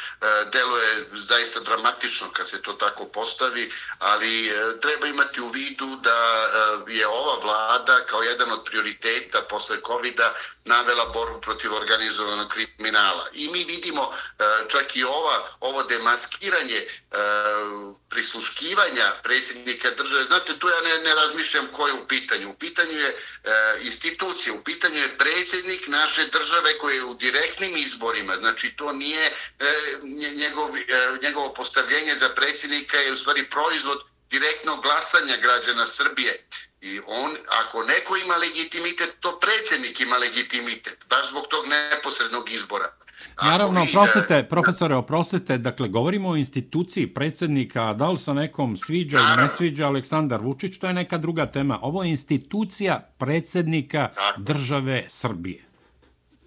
deluje 0.53 1.11
zaista 1.15 1.61
dramatično 1.61 2.31
kad 2.33 2.49
se 2.49 2.62
to 2.62 2.73
tako 2.73 3.05
postavi, 3.05 3.73
ali 3.99 4.49
e, 4.49 4.81
treba 4.81 5.07
imati 5.07 5.41
u 5.41 5.49
vidu 5.49 5.97
da 5.97 6.50
e, 6.88 6.93
je 6.93 7.07
ova 7.07 7.38
vlada 7.43 8.05
kao 8.07 8.23
jedan 8.23 8.53
od 8.53 8.65
prioriteta 8.65 9.43
posle 9.43 9.77
covid 9.87 10.21
navela 10.68 11.04
borbu 11.14 11.40
protiv 11.40 11.75
organizovanog 11.75 12.48
kriminala. 12.52 13.28
I 13.32 13.48
mi 13.48 13.64
vidimo 13.64 14.12
e, 14.12 14.44
čak 14.68 14.96
i 14.96 15.04
ova, 15.04 15.48
ovo 15.60 15.82
demaskiranje 15.82 16.76
e, 16.76 16.87
prisluškivanja 18.10 19.12
predsjednika 19.22 19.90
države. 19.90 20.25
Znate, 20.25 20.58
tu 20.58 20.68
ja 20.68 20.80
ne, 20.80 21.02
ne 21.02 21.14
razmišljam 21.14 21.66
ko 21.72 21.87
je 21.87 21.92
u 21.92 22.08
pitanju. 22.08 22.50
U 22.50 22.54
pitanju 22.54 22.98
je 22.98 23.08
e, 23.08 23.16
institucija, 23.80 24.54
u 24.54 24.64
pitanju 24.64 24.98
je 24.98 25.18
predsjednik 25.18 25.88
naše 25.88 26.26
države 26.26 26.78
koji 26.78 26.96
je 26.96 27.04
u 27.04 27.14
direktnim 27.14 27.76
izborima, 27.76 28.37
znači 28.37 28.75
to 28.76 28.92
nije 28.92 29.32
njegov, 30.34 30.70
njegovo 31.22 31.54
postavljenje 31.54 32.14
za 32.14 32.28
predsjednika 32.28 32.98
je 32.98 33.12
u 33.12 33.18
stvari 33.18 33.50
proizvod 33.50 33.98
direktnog 34.30 34.82
glasanja 34.82 35.37
građana 35.37 35.87
Srbije. 35.87 36.48
I 36.80 37.00
on, 37.06 37.37
ako 37.61 37.85
neko 37.85 38.16
ima 38.16 38.37
legitimitet, 38.37 39.16
to 39.20 39.40
predsjednik 39.40 40.00
ima 40.00 40.16
legitimitet, 40.16 41.06
baš 41.11 41.28
zbog 41.28 41.47
tog 41.50 41.64
neposrednog 41.66 42.52
izbora. 42.52 42.92
Naravno, 43.42 43.82
oprostite, 43.82 44.47
profesore, 44.50 44.94
oprostite, 44.94 45.58
dakle, 45.58 45.88
govorimo 45.88 46.28
o 46.28 46.37
instituciji 46.37 47.06
predsjednika, 47.06 47.92
da 47.92 48.11
li 48.11 48.18
sa 48.18 48.32
nekom 48.32 48.76
sviđa 48.76 49.18
ili 49.18 49.42
ne 49.42 49.49
sviđa 49.49 49.87
Aleksandar 49.87 50.40
Vučić, 50.40 50.78
to 50.78 50.87
je 50.87 50.92
neka 50.92 51.18
druga 51.18 51.47
tema. 51.47 51.78
Ovo 51.82 52.02
je 52.02 52.11
institucija 52.11 53.14
predsjednika 53.18 54.08
države 54.37 55.04
Srbije. 55.08 55.64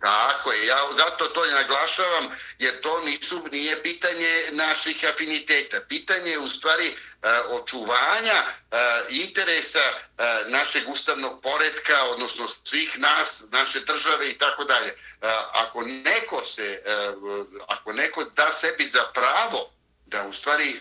Tako 0.01 0.51
je, 0.51 0.67
ja 0.67 0.77
zato 0.97 1.25
to 1.33 1.41
naglašavam, 1.45 2.25
jer 2.59 2.81
to 2.81 3.01
nisu, 3.05 3.41
nije 3.51 3.83
pitanje 3.83 4.31
naših 4.51 5.05
afiniteta. 5.13 5.77
Pitanje 5.89 6.31
je 6.31 6.39
u 6.39 6.49
stvari 6.49 6.95
E, 7.23 7.29
očuvanja 7.49 8.33
e, 8.33 8.77
interesa 9.09 9.79
e, 9.79 9.93
našeg 10.47 10.89
ustavnog 10.89 11.41
poredka, 11.41 12.03
odnosno 12.03 12.47
svih 12.47 12.99
nas, 12.99 13.43
naše 13.51 13.79
države 13.79 14.29
i 14.29 14.37
tako 14.37 14.63
dalje. 14.63 14.95
Ako 15.53 15.81
neko 15.81 16.45
se, 16.45 16.83
ako 17.67 17.93
neko 17.93 18.23
da 18.23 18.53
sebi 18.53 18.87
za 18.87 19.03
pravo 19.13 19.71
da 20.05 20.27
u 20.27 20.33
stvari 20.33 20.79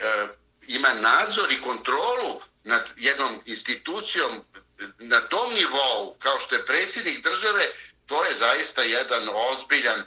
ima 0.67 0.95
nadzor 0.95 1.53
i 1.53 1.63
kontrolu 1.63 2.41
nad 2.65 2.89
jednom 2.97 3.43
institucijom 3.47 4.45
na 4.99 5.21
tom 5.21 5.55
nivou, 5.55 6.17
kao 6.19 6.39
što 6.39 6.55
je 6.55 6.67
predsjednik 6.67 7.25
države, 7.25 7.65
to 8.07 8.25
je 8.25 8.35
zaista 8.35 8.83
jedan 8.83 9.29
ozbiljan, 9.35 10.05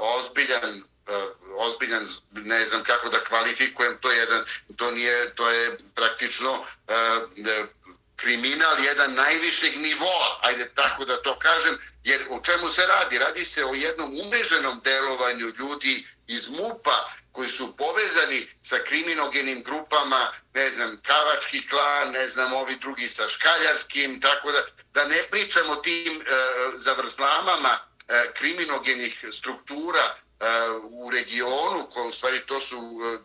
ozbiljan 0.00 0.84
Eh, 1.08 1.26
ozbiljan, 1.56 2.06
ne 2.32 2.66
znam 2.66 2.84
kako 2.84 3.08
da 3.08 3.24
kvalifikujem, 3.24 3.98
to 4.00 4.10
je 4.10 4.18
jedan, 4.18 4.44
to 4.76 4.90
nije, 4.90 5.34
to 5.34 5.50
je 5.50 5.78
praktično 5.94 6.52
uh, 6.52 6.66
kriminal 8.16 8.84
jedan 8.84 9.14
najvišeg 9.14 9.78
nivoa, 9.78 10.40
ajde 10.42 10.70
tako 10.74 11.04
da 11.04 11.22
to 11.22 11.38
kažem, 11.38 11.78
jer 12.04 12.26
o 12.30 12.40
čemu 12.40 12.70
se 12.70 12.86
radi? 12.86 13.18
Radi 13.18 13.44
se 13.44 13.64
o 13.64 13.74
jednom 13.74 14.20
umreženom 14.20 14.80
delovanju 14.84 15.52
ljudi 15.58 16.06
iz 16.26 16.48
MUPA 16.48 17.08
koji 17.32 17.48
su 17.48 17.76
povezani 17.76 18.48
sa 18.62 18.76
kriminogenim 18.78 19.62
grupama, 19.62 20.32
ne 20.54 20.70
znam, 20.70 21.00
Kavački 21.02 21.68
klan, 21.68 22.10
ne 22.10 22.28
znam, 22.28 22.52
ovi 22.52 22.76
drugi 22.76 23.08
sa 23.08 23.28
Škaljarskim, 23.28 24.20
tako 24.20 24.52
da, 24.52 24.62
da 24.94 25.04
ne 25.04 25.22
pričamo 25.30 25.76
tim 25.76 26.20
eh, 26.20 26.24
e, 26.30 26.36
zavrzlamama 26.76 27.78
e, 28.08 28.32
kriminogenih 28.34 29.24
struktura 29.32 30.16
E, 30.40 30.46
u 30.90 31.10
regionu, 31.10 31.86
koji 31.90 32.08
u 32.08 32.12
stvari 32.12 32.46
to 32.46 32.60
su 32.60 32.76
e, 32.76 33.18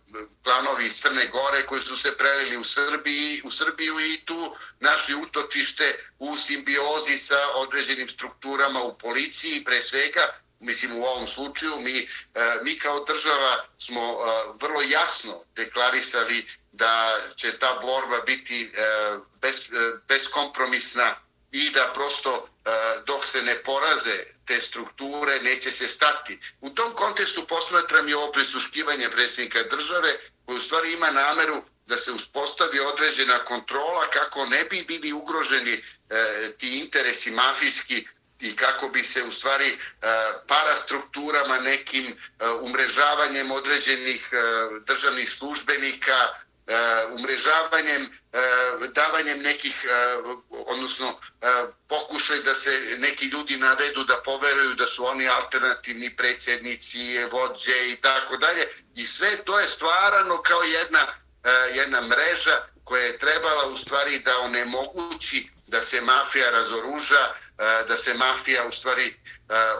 klanovi 0.43 0.85
iz 0.85 0.95
Crne 0.95 1.27
Gore 1.27 1.65
koji 1.65 1.81
su 1.81 1.95
se 1.95 2.17
prelili 2.17 2.57
u 2.57 2.63
Srbiji, 2.63 3.41
u 3.43 3.51
Srbiju 3.51 3.99
i 3.99 4.25
tu 4.25 4.55
našli 4.79 5.15
utočište 5.15 6.05
u 6.19 6.37
simbiozi 6.37 7.17
sa 7.17 7.55
određenim 7.55 8.09
strukturama 8.09 8.83
u 8.83 8.97
policiji, 8.97 9.63
pre 9.63 9.83
svega, 9.83 10.21
mislim 10.59 10.99
u 10.99 11.03
ovom 11.03 11.27
slučaju 11.27 11.79
mi, 11.79 11.97
e, 11.99 12.07
mi 12.63 12.79
kao 12.79 13.03
država 13.05 13.65
smo 13.79 14.17
vrlo 14.61 14.81
jasno 14.81 15.43
deklarisali 15.55 16.47
da 16.71 17.17
će 17.35 17.59
ta 17.59 17.79
borba 17.81 18.19
biti 18.25 18.71
bez, 19.41 19.69
beskompromisna 20.07 21.15
i 21.51 21.69
da 21.69 21.91
prosto 21.93 22.47
dok 23.05 23.27
se 23.27 23.43
ne 23.43 23.63
poraze 23.63 24.23
te 24.51 24.61
strukture 24.61 25.39
neće 25.41 25.71
se 25.71 25.87
stati. 25.87 26.39
U 26.61 26.69
tom 26.69 26.93
kontekstu 26.93 27.47
posmatram 27.47 28.09
i 28.09 28.13
ovo 28.13 28.31
prisuškivanje 28.31 29.09
predsjednika 29.09 29.63
države 29.63 30.09
koji 30.45 30.57
u 30.57 30.61
stvari 30.61 30.93
ima 30.93 31.11
nameru 31.11 31.63
da 31.87 31.97
se 31.97 32.11
uspostavi 32.11 32.79
određena 32.79 33.45
kontrola 33.45 34.09
kako 34.09 34.45
ne 34.45 34.63
bi 34.63 34.83
bili 34.83 35.13
ugroženi 35.13 35.73
e, 35.73 35.83
ti 36.57 36.79
interesi 36.79 37.31
mafijski 37.31 38.07
i 38.39 38.55
kako 38.55 38.89
bi 38.89 39.03
se 39.03 39.23
u 39.23 39.31
stvari 39.31 39.67
e, 39.67 39.77
parastrukturama 40.47 41.59
nekim 41.59 42.05
e, 42.07 42.13
umrežavanjem 42.49 43.51
određenih 43.51 44.29
e, 44.31 44.37
državnih 44.85 45.31
službenika, 45.31 46.17
E, 46.67 47.05
umrežavanjem, 47.05 48.03
e, 48.33 48.87
davanjem 48.93 49.41
nekih, 49.41 49.85
e, 49.85 50.17
odnosno 50.49 51.19
pokušaj 51.87 52.39
da 52.39 52.55
se 52.55 52.95
neki 52.97 53.25
ljudi 53.25 53.57
navedu 53.57 54.03
da 54.03 54.21
poveruju 54.25 54.75
da 54.75 54.87
su 54.87 55.05
oni 55.05 55.27
alternativni 55.27 56.15
predsjednici, 56.15 57.25
vođe 57.31 57.89
i 57.89 57.95
tako 58.01 58.37
dalje. 58.37 58.67
I 58.95 59.07
sve 59.07 59.45
to 59.45 59.59
je 59.59 59.67
stvarano 59.67 60.41
kao 60.41 60.61
jedna, 60.63 61.07
jedna 61.73 62.01
mreža 62.01 62.57
koja 62.83 63.03
je 63.03 63.17
trebala 63.17 63.67
u 63.67 63.77
stvari 63.77 64.19
da 64.19 64.39
onemogući 64.39 65.49
da 65.67 65.83
se 65.83 66.01
mafija 66.01 66.49
razoruža, 66.49 67.33
E, 67.61 67.83
da 67.87 67.97
se 67.97 68.13
mafija 68.13 68.67
u 68.67 68.71
stvari 68.71 69.07
e, 69.07 69.13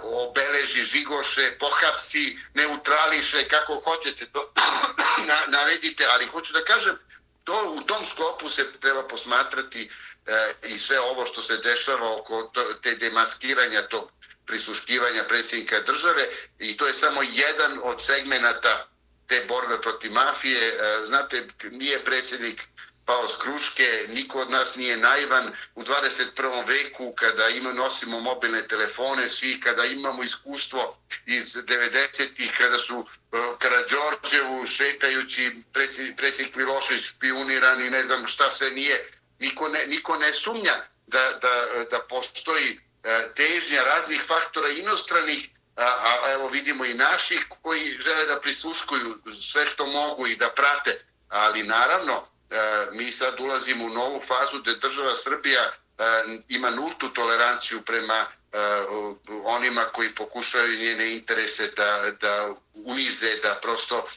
obeleži, 0.04 0.84
žigoše, 0.84 1.58
pohapsi, 1.60 2.38
neutrališe, 2.54 3.48
kako 3.48 3.82
hoćete 3.86 4.26
to 4.26 4.54
navedite, 5.58 6.08
ali 6.12 6.28
hoću 6.28 6.54
da 6.54 6.64
kažem, 6.64 6.98
to 7.44 7.74
u 7.78 7.82
tom 7.82 8.08
sklopu 8.12 8.50
se 8.50 8.72
treba 8.80 9.08
posmatrati 9.08 9.90
e, 10.26 10.54
i 10.68 10.80
sve 10.80 11.00
ovo 11.00 11.26
što 11.26 11.42
se 11.42 11.58
dešava 11.58 12.16
oko 12.16 12.52
te 12.84 12.96
demaskiranja 12.96 13.88
tog 13.88 14.12
prisuškivanja 14.46 15.24
predsjednika 15.24 15.82
države 15.82 16.30
i 16.60 16.78
to 16.78 16.88
je 16.88 16.94
samo 16.94 17.22
jedan 17.24 17.80
od 17.84 18.06
segmenata 18.06 18.88
te 19.28 19.46
borbe 19.48 19.82
protiv 19.82 20.12
mafije. 20.12 20.80
Znate, 21.08 21.48
nije 21.72 22.06
predsjednik 22.06 22.62
pao 23.06 23.28
s 23.28 23.38
kruške, 23.42 24.06
niko 24.10 24.40
od 24.40 24.52
nas 24.52 24.76
nije 24.76 24.98
naivan 24.98 25.54
u 25.76 25.84
21. 25.84 26.68
veku 26.68 27.14
kada 27.16 27.50
ima, 27.50 27.74
nosimo 27.74 28.20
mobilne 28.20 28.68
telefone, 28.68 29.30
svi 29.30 29.62
kada 29.62 29.86
imamo 29.86 30.24
iskustvo 30.24 30.98
iz 31.26 31.56
90-ih 31.56 32.52
kada 32.58 32.80
su 32.80 33.06
e, 33.34 33.38
uh, 33.38 33.58
Karadžorđevu 33.58 34.68
šetajući 34.68 35.56
predsjednik, 36.16 36.56
Milošević 36.56 37.12
pioniran 37.20 37.82
i 37.82 37.90
ne 37.90 38.06
znam 38.06 38.28
šta 38.28 38.52
sve 38.52 38.72
nije, 38.72 39.10
niko 39.40 39.70
ne, 39.70 39.88
niko 39.88 40.18
ne 40.18 40.34
sumnja 40.34 40.76
da, 41.08 41.40
da, 41.42 41.84
da 41.92 42.00
postoji 42.10 42.72
uh, 42.74 43.34
težnja 43.36 43.84
raznih 43.84 44.22
faktora 44.28 44.70
inostranih 44.70 45.50
A, 45.76 45.84
a 45.84 46.32
evo 46.32 46.48
vidimo 46.48 46.86
i 46.86 46.94
naših 46.94 47.46
koji 47.62 47.98
žele 48.00 48.26
da 48.26 48.40
prisuškuju 48.40 49.22
sve 49.42 49.66
što 49.68 49.86
mogu 49.86 50.28
i 50.28 50.36
da 50.36 50.50
prate, 50.50 51.06
ali 51.30 51.64
naravno 51.64 52.28
E, 52.52 52.88
mi 52.92 53.12
sad 53.12 53.40
ulazimo 53.40 53.86
u 53.86 53.90
novu 53.90 54.22
fazu 54.28 54.62
gde 54.62 54.76
država 54.76 55.16
Srbija 55.16 55.62
e, 55.62 55.72
ima 56.50 56.70
nultu 56.70 57.10
toleranciju 57.10 57.82
prema 57.82 58.26
e, 58.54 58.58
onima 59.44 59.82
koji 59.82 60.16
pokušaju 60.16 60.80
njene 60.80 61.14
interese 61.14 61.68
da, 61.68 62.12
da 62.22 62.50
unize, 62.74 63.36
da 63.44 63.56
prosto 63.62 64.08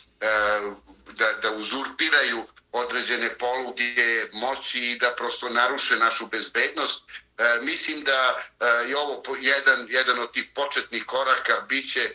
da, 1.13 1.33
da 1.43 1.51
uzurpiraju 1.57 2.45
određene 2.73 3.39
poluge 3.39 4.27
moći 4.33 4.81
i 4.81 4.99
da 4.99 5.15
prosto 5.17 5.49
naruše 5.49 5.97
našu 5.97 6.27
bezbednost. 6.27 7.03
E, 7.39 7.59
mislim 7.63 8.05
da 8.05 8.43
je 8.89 8.97
ovo 8.99 9.23
jedan, 9.41 9.87
jedan 9.91 10.19
od 10.19 10.33
tih 10.33 10.45
početnih 10.55 11.05
koraka 11.05 11.61
biće 11.69 12.01
e, 12.01 12.15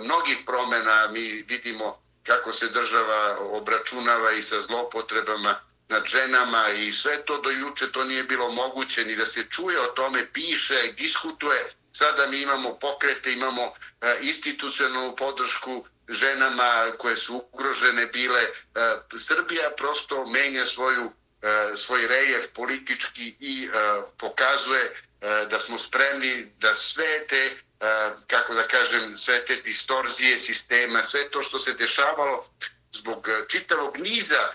mnogih 0.00 0.38
promjena. 0.46 1.08
Mi 1.08 1.44
vidimo 1.48 2.05
kako 2.26 2.52
se 2.52 2.68
država 2.68 3.38
obračunava 3.40 4.32
i 4.32 4.42
sa 4.42 4.60
zlopotrebama 4.60 5.60
nad 5.88 6.04
ženama 6.06 6.68
i 6.68 6.92
sve 6.92 7.24
to 7.24 7.40
do 7.40 7.50
juče 7.50 7.92
to 7.92 8.04
nije 8.04 8.24
bilo 8.24 8.50
moguće 8.50 9.04
ni 9.04 9.16
da 9.16 9.26
se 9.26 9.44
čuje 9.50 9.80
o 9.80 9.86
tome, 9.86 10.32
piše, 10.32 10.92
diskutuje. 10.96 11.72
Sada 11.92 12.26
mi 12.26 12.40
imamo 12.40 12.74
pokrete, 12.74 13.32
imamo 13.32 13.62
e, 13.62 14.18
institucionalnu 14.20 15.16
podršku 15.16 15.84
ženama 16.08 16.92
koje 16.98 17.16
su 17.16 17.44
ugrožene 17.52 18.06
bile. 18.06 18.40
E, 18.40 18.50
Srbija 19.18 19.70
prosto 19.76 20.26
menja 20.26 20.66
svoju, 20.66 21.12
e, 21.42 21.76
svoj 21.76 22.06
rejer 22.06 22.48
politički 22.54 23.36
i 23.40 23.68
pokazuje 24.18 25.02
E, 25.26 25.46
da 25.46 25.60
smo 25.60 25.78
spremni 25.78 26.52
da 26.58 26.74
sve 26.74 27.26
te 27.26 27.36
e, 27.36 27.56
kako 28.26 28.54
da 28.54 28.68
kažem, 28.68 29.16
sve 29.16 29.44
te 29.44 29.56
distorzije 29.56 30.38
sistema, 30.38 31.04
sve 31.04 31.30
to 31.30 31.42
što 31.42 31.58
se 31.58 31.72
dešavalo 31.72 32.48
zbog 32.92 33.28
e, 33.28 33.44
čitavog 33.48 33.98
niza, 33.98 34.48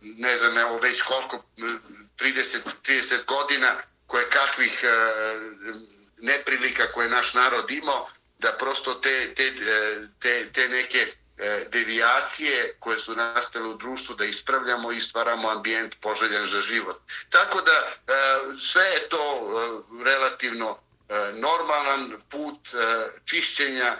ne 0.00 0.36
znam, 0.36 0.58
evo 0.58 0.78
već 0.78 1.02
koliko, 1.02 1.44
30, 1.56 2.58
30 2.86 3.24
godina, 3.24 3.76
koje 4.06 4.28
kakvih 4.28 4.84
neprilika 6.18 6.92
koje 6.92 7.08
naš 7.08 7.34
narod 7.34 7.70
imao, 7.70 8.08
da 8.38 8.52
prosto 8.52 8.94
te, 8.94 9.34
te, 9.34 9.52
te, 10.20 10.52
te 10.52 10.68
neke 10.68 11.12
E, 11.38 11.68
devijacije 11.72 12.74
koje 12.80 12.98
su 12.98 13.16
nastale 13.16 13.68
u 13.68 13.76
društvu 13.76 14.16
da 14.16 14.24
ispravljamo 14.24 14.92
i 14.92 15.00
stvaramo 15.00 15.48
ambijent 15.48 15.94
poželjen 16.00 16.46
za 16.46 16.60
život. 16.60 16.96
Tako 17.30 17.60
da 17.60 17.72
e, 17.72 18.14
sve 18.60 18.82
je 18.84 19.08
to 19.08 19.16
e, 19.18 20.04
relativno 20.04 20.78
normalan 21.32 22.12
put 22.30 22.68
čišćenja 23.24 23.96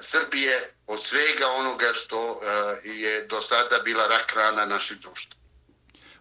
Srbije 0.00 0.72
od 0.86 1.04
svega 1.04 1.46
onoga 1.58 1.92
što 1.92 2.40
je 2.84 3.26
do 3.26 3.42
sada 3.42 3.78
bila 3.84 4.06
rak 4.06 4.32
rana 4.36 4.66
naših 4.66 4.98
društva. 4.98 5.40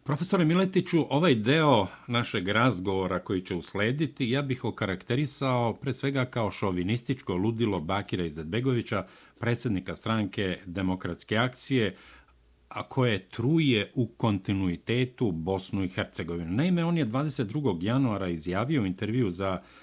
Profesore 0.04 0.46
Miletiću, 0.46 1.06
ovaj 1.10 1.36
deo 1.36 1.88
našeg 2.08 2.48
razgovora 2.48 3.20
koji 3.20 3.42
će 3.42 3.56
uslediti, 3.56 4.30
ja 4.30 4.42
bih 4.42 4.66
okarakterisao 4.66 5.74
pre 5.82 5.94
svega 5.94 6.26
kao 6.26 6.52
šovinističko 6.52 7.34
ludilo 7.34 7.80
Bakira 7.80 8.26
Izetbegovića, 8.26 9.08
predsjednika 9.40 9.96
stranke 9.96 10.58
Demokratske 10.66 11.38
akcije, 11.38 11.96
a 12.70 12.90
koje 12.90 13.20
truje 13.20 13.92
u 13.96 14.08
kontinuitetu 14.08 15.32
Bosnu 15.32 15.84
i 15.84 15.90
Hercegovinu. 15.90 16.52
Naime, 16.52 16.86
on 16.86 16.98
je 16.98 17.06
22. 17.06 17.78
januara 17.82 18.28
izjavio 18.28 18.82
u 18.82 18.86
intervju 18.86 19.30
za 19.30 19.60
uh, 19.62 19.83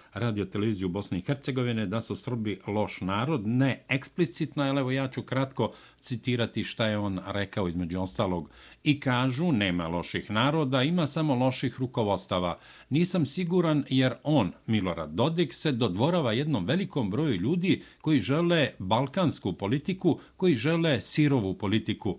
televiziju 0.52 0.88
Bosne 0.88 1.18
i 1.18 1.22
Hercegovine 1.22 1.86
da 1.86 2.00
su 2.00 2.16
Srbi 2.16 2.60
loš 2.66 3.00
narod, 3.00 3.46
ne 3.46 3.84
eksplicitno, 3.88 4.62
ali 4.62 4.80
evo 4.80 4.90
ja 4.90 5.08
ću 5.08 5.22
kratko 5.22 5.72
citirati 6.00 6.64
šta 6.64 6.86
je 6.86 6.98
on 6.98 7.20
rekao 7.26 7.68
između 7.68 8.00
ostalog. 8.00 8.50
I 8.84 9.00
kažu, 9.00 9.52
nema 9.52 9.88
loših 9.88 10.30
naroda, 10.30 10.82
ima 10.82 11.06
samo 11.06 11.34
loših 11.34 11.80
rukovostava. 11.80 12.58
Nisam 12.90 13.26
siguran 13.26 13.84
jer 13.90 14.14
on, 14.24 14.52
Milorad 14.66 15.10
Dodik, 15.10 15.54
se 15.54 15.72
dodvorava 15.72 16.32
jednom 16.32 16.64
velikom 16.64 17.10
broju 17.10 17.34
ljudi 17.34 17.82
koji 18.00 18.20
žele 18.20 18.70
balkansku 18.78 19.52
politiku, 19.52 20.18
koji 20.36 20.54
žele 20.54 21.00
sirovu 21.00 21.54
politiku. 21.54 22.18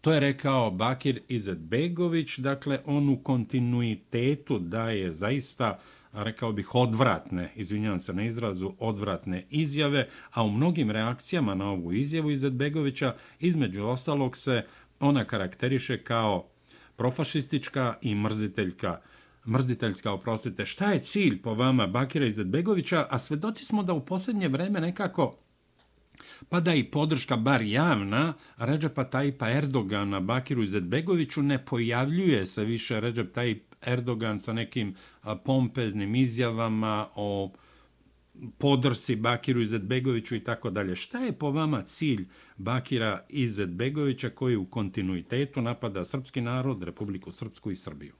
To 0.00 0.12
je 0.12 0.20
rekao 0.20 0.70
Bakir 0.70 1.20
Izetbegović, 1.28 2.38
dakle 2.38 2.78
on 2.84 3.08
u 3.08 3.16
kontinuitetu 3.22 4.58
daje 4.58 5.12
zaista 5.12 5.78
rekao 6.16 6.52
bih, 6.52 6.74
odvratne, 6.74 7.52
izvinjavam 7.56 8.00
se 8.00 8.12
na 8.12 8.24
izrazu, 8.24 8.72
odvratne 8.78 9.46
izjave, 9.50 10.08
a 10.32 10.42
u 10.42 10.50
mnogim 10.50 10.90
reakcijama 10.90 11.54
na 11.54 11.70
ovu 11.70 11.92
izjavu 11.92 12.30
Izetbegovića, 12.30 13.14
između 13.40 13.84
ostalog 13.84 14.36
se 14.36 14.64
ona 15.00 15.24
karakteriše 15.24 16.04
kao 16.04 16.48
profašistička 16.96 17.94
i 18.02 18.14
mrziteljka, 18.14 19.00
mrziteljska, 19.46 20.12
oprostite. 20.12 20.64
Šta 20.64 20.92
je 20.92 21.02
cilj 21.02 21.42
po 21.42 21.54
vama 21.54 21.86
Bakira 21.86 22.26
Izetbegovića, 22.26 23.06
a 23.10 23.18
svedoci 23.18 23.64
smo 23.64 23.82
da 23.82 23.92
u 23.92 24.06
posljednje 24.06 24.48
vreme 24.48 24.80
nekako 24.80 25.36
pa 26.48 26.60
da 26.60 26.74
i 26.74 26.84
podrška 26.84 27.36
bar 27.36 27.62
javna 27.62 28.34
Ređepa 28.56 29.04
Tajipa 29.04 29.50
Erdogana 29.50 30.20
Bakiru 30.20 30.62
Izetbegoviću 30.62 31.42
ne 31.42 31.64
pojavljuje 31.64 32.46
se 32.46 32.64
više 32.64 33.00
Ređep 33.00 33.34
Tajip 33.34 33.65
Erdogan 33.82 34.40
sa 34.40 34.52
nekim 34.52 34.94
pompeznim 35.44 36.14
izjavama 36.14 37.08
o 37.14 37.52
podrsi 38.58 39.16
Bakiru 39.16 39.60
Izetbegoviću 39.60 40.36
i 40.36 40.44
tako 40.44 40.70
dalje. 40.70 40.96
Šta 40.96 41.18
je 41.18 41.32
po 41.32 41.50
vama 41.50 41.82
cilj 41.82 42.28
Bakira 42.56 43.24
Izetbegovića 43.28 44.30
koji 44.30 44.56
u 44.56 44.70
kontinuitetu 44.70 45.62
napada 45.62 46.04
srpski 46.04 46.40
narod, 46.40 46.82
Republiku 46.82 47.32
Srpsku 47.32 47.70
i 47.70 47.76
Srbiju? 47.76 48.14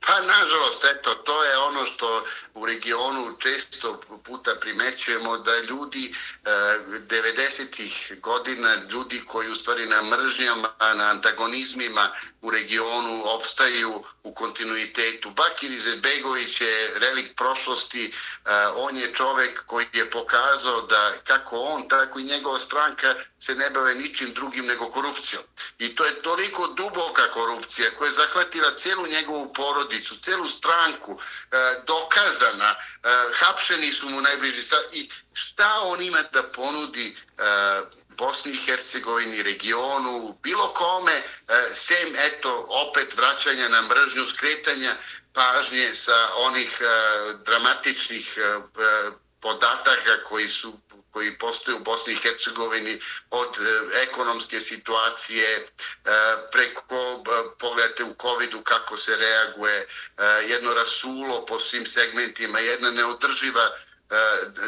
Pa, 0.00 0.14
nažalost, 0.20 0.84
eto, 0.98 1.10
to 1.38 1.44
je 1.44 1.58
ono 1.58 1.84
što 1.84 2.24
u 2.54 2.66
regionu 2.66 3.36
često 3.38 4.00
puta 4.24 4.54
primećujemo 4.60 5.38
da 5.38 5.58
ljudi 5.58 6.14
eh, 6.44 6.50
90-ih 6.88 8.12
godina, 8.22 8.74
ljudi 8.90 9.22
koji 9.26 9.50
u 9.50 9.56
stvari 9.56 9.86
na 9.86 10.02
mržnjama, 10.02 10.68
na 10.94 11.04
antagonizmima 11.04 12.10
u 12.42 12.50
regionu 12.50 13.22
opstaju 13.24 14.04
u 14.22 14.34
kontinuitetu. 14.34 15.30
Bakir 15.30 15.72
Izetbegović 15.72 16.60
je 16.60 16.92
relik 16.94 17.36
prošlosti, 17.36 18.06
eh, 18.06 18.50
on 18.74 18.96
je 18.96 19.14
čovek 19.14 19.62
koji 19.66 19.86
je 19.92 20.10
pokazao 20.10 20.82
da 20.82 21.12
kako 21.26 21.56
on, 21.56 21.88
tako 21.88 22.18
i 22.18 22.24
njegova 22.24 22.60
stranka 22.60 23.14
se 23.40 23.54
ne 23.54 23.70
bave 23.70 23.94
ničim 23.94 24.32
drugim 24.34 24.66
nego 24.66 24.90
korupcijom. 24.90 25.42
I 25.78 25.96
to 25.96 26.04
je 26.04 26.22
toliko 26.22 26.66
duboka 26.66 27.30
korupcija 27.32 27.90
koja 27.98 28.08
je 28.08 28.12
zahvatila 28.12 28.76
cijelu 28.76 29.06
njegovu 29.06 29.52
porodicu, 29.52 30.16
cijelu 30.20 30.48
stranku, 30.48 31.20
E, 31.50 31.56
dokazana, 31.86 32.70
e, 32.70 33.08
hapšeni 33.34 33.92
su 33.92 34.08
mu 34.08 34.20
najbliži. 34.20 34.62
I 34.92 35.10
šta 35.32 35.80
on 35.80 36.02
ima 36.02 36.22
da 36.32 36.42
ponudi 36.42 37.16
e, 37.38 37.42
Bosni 38.08 38.52
i 38.52 38.56
Hercegovini, 38.66 39.42
regionu, 39.42 40.38
bilo 40.42 40.74
kome, 40.74 41.22
sem, 41.74 42.16
eto, 42.16 42.66
opet 42.68 43.16
vraćanja 43.16 43.68
na 43.68 43.82
mržnju, 43.82 44.26
skretanja 44.26 44.96
pažnje 45.32 45.94
sa 45.94 46.30
onih 46.34 46.80
dramatičnih 47.44 48.38
podataka 49.40 50.24
koji 50.28 50.48
su 50.48 50.78
koji 51.10 51.38
postoje 51.38 51.76
u 51.76 51.80
Bosni 51.80 52.12
i 52.12 52.16
Hercegovini 52.16 53.00
od 53.30 53.56
e, 53.56 54.00
ekonomske 54.02 54.60
situacije 54.60 55.48
e, 55.48 55.66
preko 56.52 57.22
e, 57.26 57.58
pogledajte 57.58 58.04
u 58.04 58.14
covidu 58.22 58.62
kako 58.62 58.96
se 58.96 59.16
reaguje 59.16 59.88
jedno 60.48 60.74
rasulo 60.74 61.46
po 61.46 61.60
svim 61.60 61.86
segmentima 61.86 62.60
jedna 62.60 62.90
neodrživa 62.90 63.70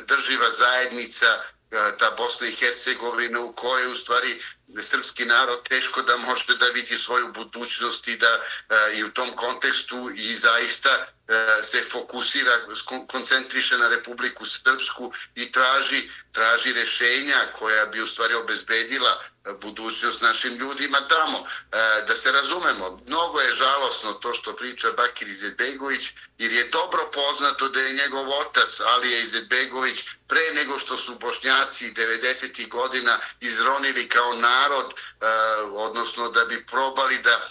drživa 0.07 0.51
zajednica 0.53 1.27
ta 1.99 2.11
Bosna 2.17 2.47
i 2.47 2.55
Hercegovina 2.55 3.41
u 3.41 3.53
kojoj 3.53 3.93
u 3.93 3.97
stvari 3.97 4.43
srpski 4.83 5.25
narod 5.25 5.69
teško 5.69 6.03
da 6.03 6.17
može 6.17 6.57
da 6.57 6.67
vidi 6.67 6.99
svoju 6.99 7.33
budućnost 7.33 8.09
i 8.09 8.17
da 8.17 8.41
i 8.95 9.05
u 9.05 9.11
tom 9.11 9.37
kontekstu 9.37 10.11
i 10.15 10.37
zaista 10.37 11.07
se 11.63 11.85
fokusira, 11.93 12.53
koncentriše 13.09 13.79
na 13.79 13.89
Republiku 13.89 14.47
Srpsku 14.47 15.13
i 15.35 15.53
traži, 15.53 16.11
traži 16.33 16.73
rešenja 16.73 17.47
koja 17.59 17.87
bi 17.87 18.03
u 18.03 18.07
stvari 18.07 18.35
obezbedila 18.35 19.11
e, 19.11 19.53
budućnost 19.61 20.23
našim 20.23 20.55
ljudima 20.55 21.09
tamo. 21.09 21.39
E, 21.39 22.05
da 22.09 22.17
se 22.17 22.33
razumemo, 22.33 23.01
mnogo 23.07 23.41
je 23.41 23.55
žalosno 23.55 24.13
to 24.13 24.35
što 24.35 24.57
priča 24.57 24.93
Bakir 24.93 25.29
Izetbegović, 25.29 26.13
jer 26.39 26.53
je 26.53 26.69
dobro 26.69 27.11
poznato 27.13 27.69
da 27.69 27.81
je 27.81 27.95
njegov 27.95 28.29
otac 28.29 28.81
Alija 28.81 29.21
Izetbegović 29.21 30.05
pre 30.29 30.53
nego 30.55 30.79
što 30.79 30.97
su 30.97 31.15
bošnjaci 31.15 31.93
90. 31.93 32.69
godina 32.69 33.19
izronili 33.41 34.09
kao 34.09 34.35
narod, 34.35 34.87
e, 34.87 35.27
odnosno 35.73 36.31
da 36.31 36.45
bi 36.45 36.67
probali 36.67 37.19
da, 37.19 37.51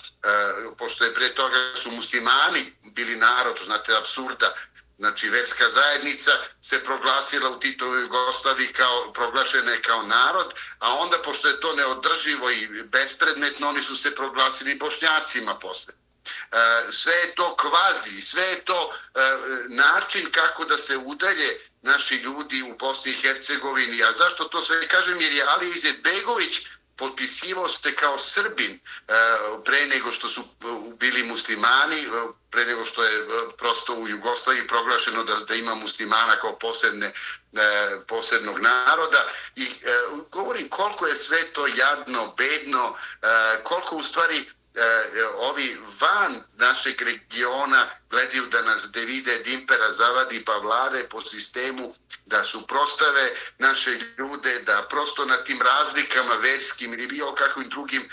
pošto 0.77 1.05
je 1.05 1.13
pre 1.13 1.35
toga 1.35 1.57
su 1.75 1.91
muslimani 1.91 2.73
bili 2.83 3.15
narod, 3.15 3.59
znate, 3.65 3.97
absurda, 3.97 4.55
znači 4.99 5.29
verska 5.29 5.69
zajednica 5.69 6.31
se 6.61 6.83
proglasila 6.83 7.49
u 7.49 7.59
Titovoj 7.59 8.01
Jugoslavi 8.01 8.73
kao 8.73 9.13
proglašene 9.13 9.81
kao 9.81 10.03
narod, 10.03 10.53
a 10.79 10.93
onda 10.95 11.17
pošto 11.17 11.47
je 11.47 11.59
to 11.59 11.75
neodrživo 11.75 12.49
i 12.49 12.83
bespredmetno, 12.83 13.69
oni 13.69 13.83
su 13.83 13.95
se 13.95 14.15
proglasili 14.15 14.75
bošnjacima 14.75 15.55
posle. 15.55 15.93
E, 16.51 16.57
sve 16.91 17.13
je 17.13 17.35
to 17.35 17.55
kvazi, 17.55 18.21
sve 18.21 18.43
je 18.43 18.65
to 18.65 18.93
e, 18.93 19.19
način 19.69 20.31
kako 20.31 20.65
da 20.65 20.77
se 20.77 20.97
udalje 20.97 21.61
naši 21.81 22.15
ljudi 22.15 22.61
u 22.61 22.77
Bosni 22.77 23.11
i 23.11 23.21
Hercegovini. 23.21 24.03
A 24.03 24.13
zašto 24.13 24.43
to 24.43 24.63
sve 24.63 24.87
kažem? 24.87 25.21
Jer 25.21 25.31
je 25.31 25.45
Ali 25.47 25.73
Izetbegović 25.73 26.61
potpisivao 26.95 27.69
se 27.69 27.95
kao 27.95 28.19
Srbin 28.19 28.71
e, 28.71 28.79
pre 29.65 29.87
nego 29.87 30.11
što 30.11 30.29
su 30.29 30.43
bili 30.99 31.23
muslimani, 31.23 32.07
pre 32.51 32.65
nego 32.65 32.85
što 32.85 33.03
je 33.03 33.19
e, 33.19 33.25
prosto 33.57 33.93
u 33.93 34.07
Jugoslaviji 34.07 34.67
proglašeno 34.67 35.23
da, 35.23 35.35
da 35.35 35.55
ima 35.55 35.75
muslimana 35.75 36.39
kao 36.41 36.59
posebne, 36.59 37.13
e, 37.53 37.99
posebnog 38.07 38.59
naroda. 38.59 39.25
I 39.55 39.63
e, 39.63 39.67
govorim 40.31 40.69
koliko 40.69 41.07
je 41.07 41.15
sve 41.15 41.43
to 41.53 41.67
jadno, 41.67 42.33
bedno, 42.37 42.95
koliko 43.63 43.95
u 43.95 44.03
stvari 44.03 44.49
E, 44.79 45.19
e, 45.19 45.25
ovi 45.25 45.77
van 45.99 46.43
našeg 46.57 47.01
regiona 47.01 47.87
gledaju 48.09 48.45
da 48.45 48.61
nas 48.61 48.91
de 48.91 49.01
vide 49.05 49.37
dimpera 49.43 49.93
zavadi 49.93 50.45
pa 50.45 50.57
vlade 50.57 51.03
po 51.09 51.21
sistemu 51.21 51.95
da 52.25 52.43
su 52.43 52.67
prostave 52.67 53.35
naše 53.57 53.99
ljude, 54.17 54.59
da 54.59 54.87
prosto 54.89 55.25
na 55.25 55.37
tim 55.37 55.61
razlikama 55.61 56.35
verskim 56.35 56.93
ili 56.93 57.07
bio 57.07 57.31
kakvim 57.31 57.69
drugim 57.69 58.01
e, 58.01 58.09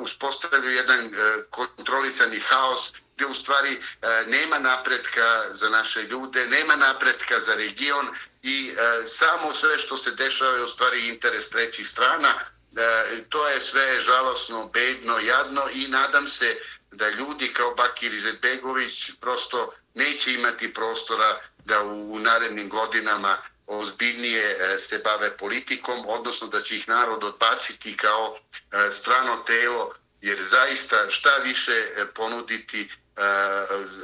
uspostavljaju 0.00 0.76
jedan 0.76 1.10
kontrolisani 1.50 2.40
haos 2.40 2.92
gdje 3.16 3.26
u 3.26 3.34
stvari 3.34 3.82
nema 4.26 4.58
napretka 4.58 5.54
za 5.54 5.68
naše 5.68 6.02
ljude, 6.02 6.46
nema 6.46 6.76
napretka 6.76 7.40
za 7.40 7.54
region 7.54 8.08
i 8.42 8.74
samo 9.06 9.54
sve 9.54 9.78
što 9.78 9.96
se 9.96 10.10
dešava 10.10 10.56
je 10.56 10.64
u 10.64 10.68
stvari 10.68 11.08
interes 11.08 11.50
trećih 11.50 11.88
strana, 11.88 12.34
E, 12.76 13.24
to 13.28 13.48
je 13.48 13.60
sve 13.60 14.00
žalosno, 14.00 14.70
bedno, 14.72 15.18
jadno 15.18 15.62
i 15.72 15.88
nadam 15.88 16.28
se 16.28 16.60
da 16.92 17.08
ljudi 17.08 17.52
kao 17.52 17.74
Bakir 17.74 18.14
Izetbegović 18.14 19.10
prosto 19.20 19.72
neće 19.94 20.32
imati 20.32 20.74
prostora 20.74 21.40
da 21.64 21.82
u 21.82 22.18
narednim 22.18 22.68
godinama 22.68 23.38
ozbiljnije 23.66 24.56
e, 24.60 24.78
se 24.78 24.98
bave 24.98 25.36
politikom, 25.36 26.04
odnosno 26.08 26.46
da 26.46 26.62
će 26.62 26.76
ih 26.76 26.88
narod 26.88 27.24
odbaciti 27.24 27.96
kao 27.96 28.38
e, 28.38 28.90
strano 28.90 29.36
telo, 29.36 29.94
jer 30.20 30.44
zaista 30.44 31.10
šta 31.10 31.36
više 31.36 31.72
e, 31.72 32.06
ponuditi 32.14 32.90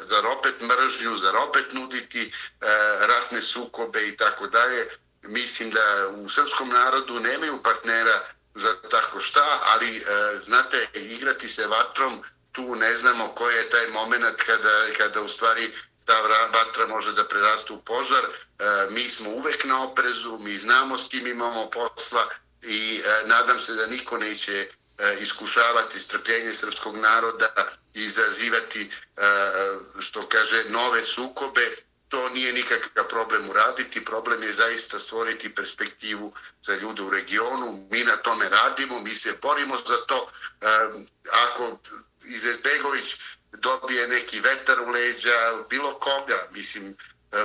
zar 0.03 0.27
opet 0.27 0.55
mržnju, 0.61 1.16
zar 1.16 1.37
opet 1.37 1.72
nuditi 1.72 2.33
ratne 3.00 3.42
sukobe 3.42 4.09
i 4.09 4.16
tako 4.16 4.46
dalje. 4.46 4.88
Mislim 5.22 5.70
da 5.70 6.09
u 6.16 6.29
srpskom 6.29 6.68
narodu 6.68 7.20
nemaju 7.20 7.62
partnera 7.62 8.20
za 8.54 8.74
tako 8.90 9.20
šta, 9.20 9.60
ali 9.74 9.96
e, 9.96 10.02
znate, 10.44 10.88
igrati 10.94 11.48
se 11.48 11.66
vatrom, 11.66 12.22
tu 12.52 12.74
ne 12.74 12.98
znamo 12.98 13.28
koji 13.28 13.56
je 13.56 13.70
taj 13.70 13.86
moment 13.86 14.42
kada, 14.46 14.86
kada 14.98 15.20
u 15.20 15.28
stvari 15.28 15.72
ta 16.04 16.20
vatra 16.52 16.86
može 16.86 17.12
da 17.12 17.28
preraste 17.28 17.72
u 17.72 17.82
požar. 17.82 18.24
E, 18.24 18.30
mi 18.90 19.10
smo 19.10 19.30
uvek 19.30 19.64
na 19.64 19.84
oprezu, 19.84 20.38
mi 20.38 20.58
znamo 20.58 20.98
s 20.98 21.08
kim 21.08 21.26
imamo 21.26 21.70
posla 21.70 22.28
i 22.62 23.02
e, 23.04 23.26
nadam 23.26 23.60
se 23.60 23.74
da 23.74 23.86
niko 23.86 24.18
neće 24.18 24.68
e, 24.98 25.16
iskušavati 25.20 25.98
strpljenje 25.98 26.54
srpskog 26.54 26.96
naroda 26.96 27.52
i 27.94 28.04
izazivati, 28.04 28.90
e, 29.16 29.24
e 29.24 30.00
što 30.00 30.28
kaže, 30.28 30.64
nove 30.68 31.04
sukobe 31.04 31.76
to 32.14 32.29
nije 32.29 32.53
nikakav 32.53 33.09
problem 33.09 33.50
uraditi, 33.50 34.05
problem 34.05 34.42
je 34.42 34.53
zaista 34.53 34.98
stvoriti 34.98 35.55
perspektivu 35.55 36.33
za 36.62 36.74
ljude 36.74 37.03
u 37.03 37.11
regionu. 37.11 37.88
Mi 37.90 38.05
na 38.05 38.16
tome 38.16 38.48
radimo, 38.48 39.00
mi 39.00 39.14
se 39.14 39.33
borimo 39.42 39.77
za 39.77 39.96
to. 40.07 40.31
Ako 41.44 41.79
Izetbegović 42.24 43.16
dobije 43.53 44.09
neki 44.09 44.40
vetar 44.40 44.81
u 44.81 44.90
leđa, 44.90 45.64
bilo 45.70 45.94
koga, 45.94 46.48
mislim, 46.53 46.96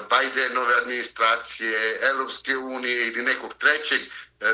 Bajdenove 0.10 0.76
administracije, 0.76 2.00
Evropske 2.02 2.58
unije 2.58 3.08
ili 3.08 3.24
nekog 3.24 3.54
trećeg, 3.54 4.02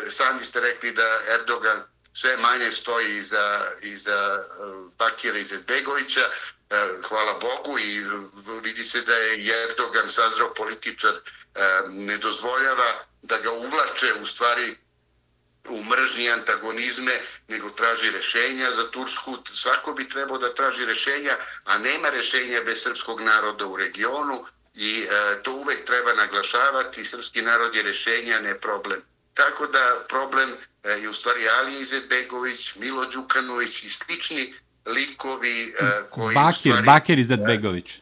sami 0.10 0.46
ste 0.46 0.60
rekli 0.60 0.92
da 0.92 1.22
Erdogan 1.34 1.84
sve 2.14 2.38
manje 2.38 2.72
stoji 2.72 3.18
iza, 3.18 3.72
iza 3.82 4.44
Bakira 4.98 5.38
Izetbegovića, 5.38 6.30
E, 6.70 6.78
hvala 7.08 7.34
Bogu 7.34 7.80
i 7.80 7.98
e, 7.98 8.04
vidi 8.64 8.84
se 8.84 9.02
da 9.02 9.16
je 9.16 9.64
Erdogan 9.64 10.12
sazrao 10.12 10.54
političar 10.54 11.14
e, 11.14 11.20
ne 11.88 12.18
dozvoljava 12.18 13.06
da 13.22 13.38
ga 13.38 13.52
uvlače 13.52 14.14
u 14.22 14.26
stvari 14.26 14.76
u 15.70 15.84
mržnji 15.84 16.30
antagonizme, 16.30 17.22
nego 17.48 17.70
traži 17.70 18.12
rešenja 18.12 18.72
za 18.72 18.92
Tursku. 18.92 19.38
Svako 19.54 19.94
bi 19.94 20.10
trebao 20.10 20.38
da 20.38 20.54
traži 20.54 20.86
rešenja, 20.86 21.38
a 21.64 21.78
nema 21.78 22.10
rešenja 22.10 22.62
bez 22.66 22.84
srpskog 22.84 23.22
naroda 23.22 23.66
u 23.66 23.78
regionu 23.78 24.46
i 24.74 25.08
e, 25.10 25.44
to 25.44 25.54
uvek 25.54 25.86
treba 25.86 26.14
naglašavati. 26.14 27.06
Srpski 27.06 27.42
narod 27.42 27.76
je 27.76 27.84
rešenja, 27.84 28.40
ne 28.40 28.60
problem. 28.60 29.02
Tako 29.34 29.68
da 29.68 30.06
problem 30.10 30.54
e, 30.84 30.92
je 30.92 31.10
u 31.10 31.14
stvari 31.14 31.50
Alija 31.50 31.80
Izetbegović, 31.80 32.76
Milo 32.76 33.06
Đukanović 33.06 33.84
i 33.84 33.90
slični 33.90 34.54
likovi 34.86 35.74
uh, 35.82 36.10
koji... 36.10 36.36
Bakir, 36.36 36.72
stvari, 36.72 36.86
Bakir 36.86 37.20
Izetbegović. 37.20 38.02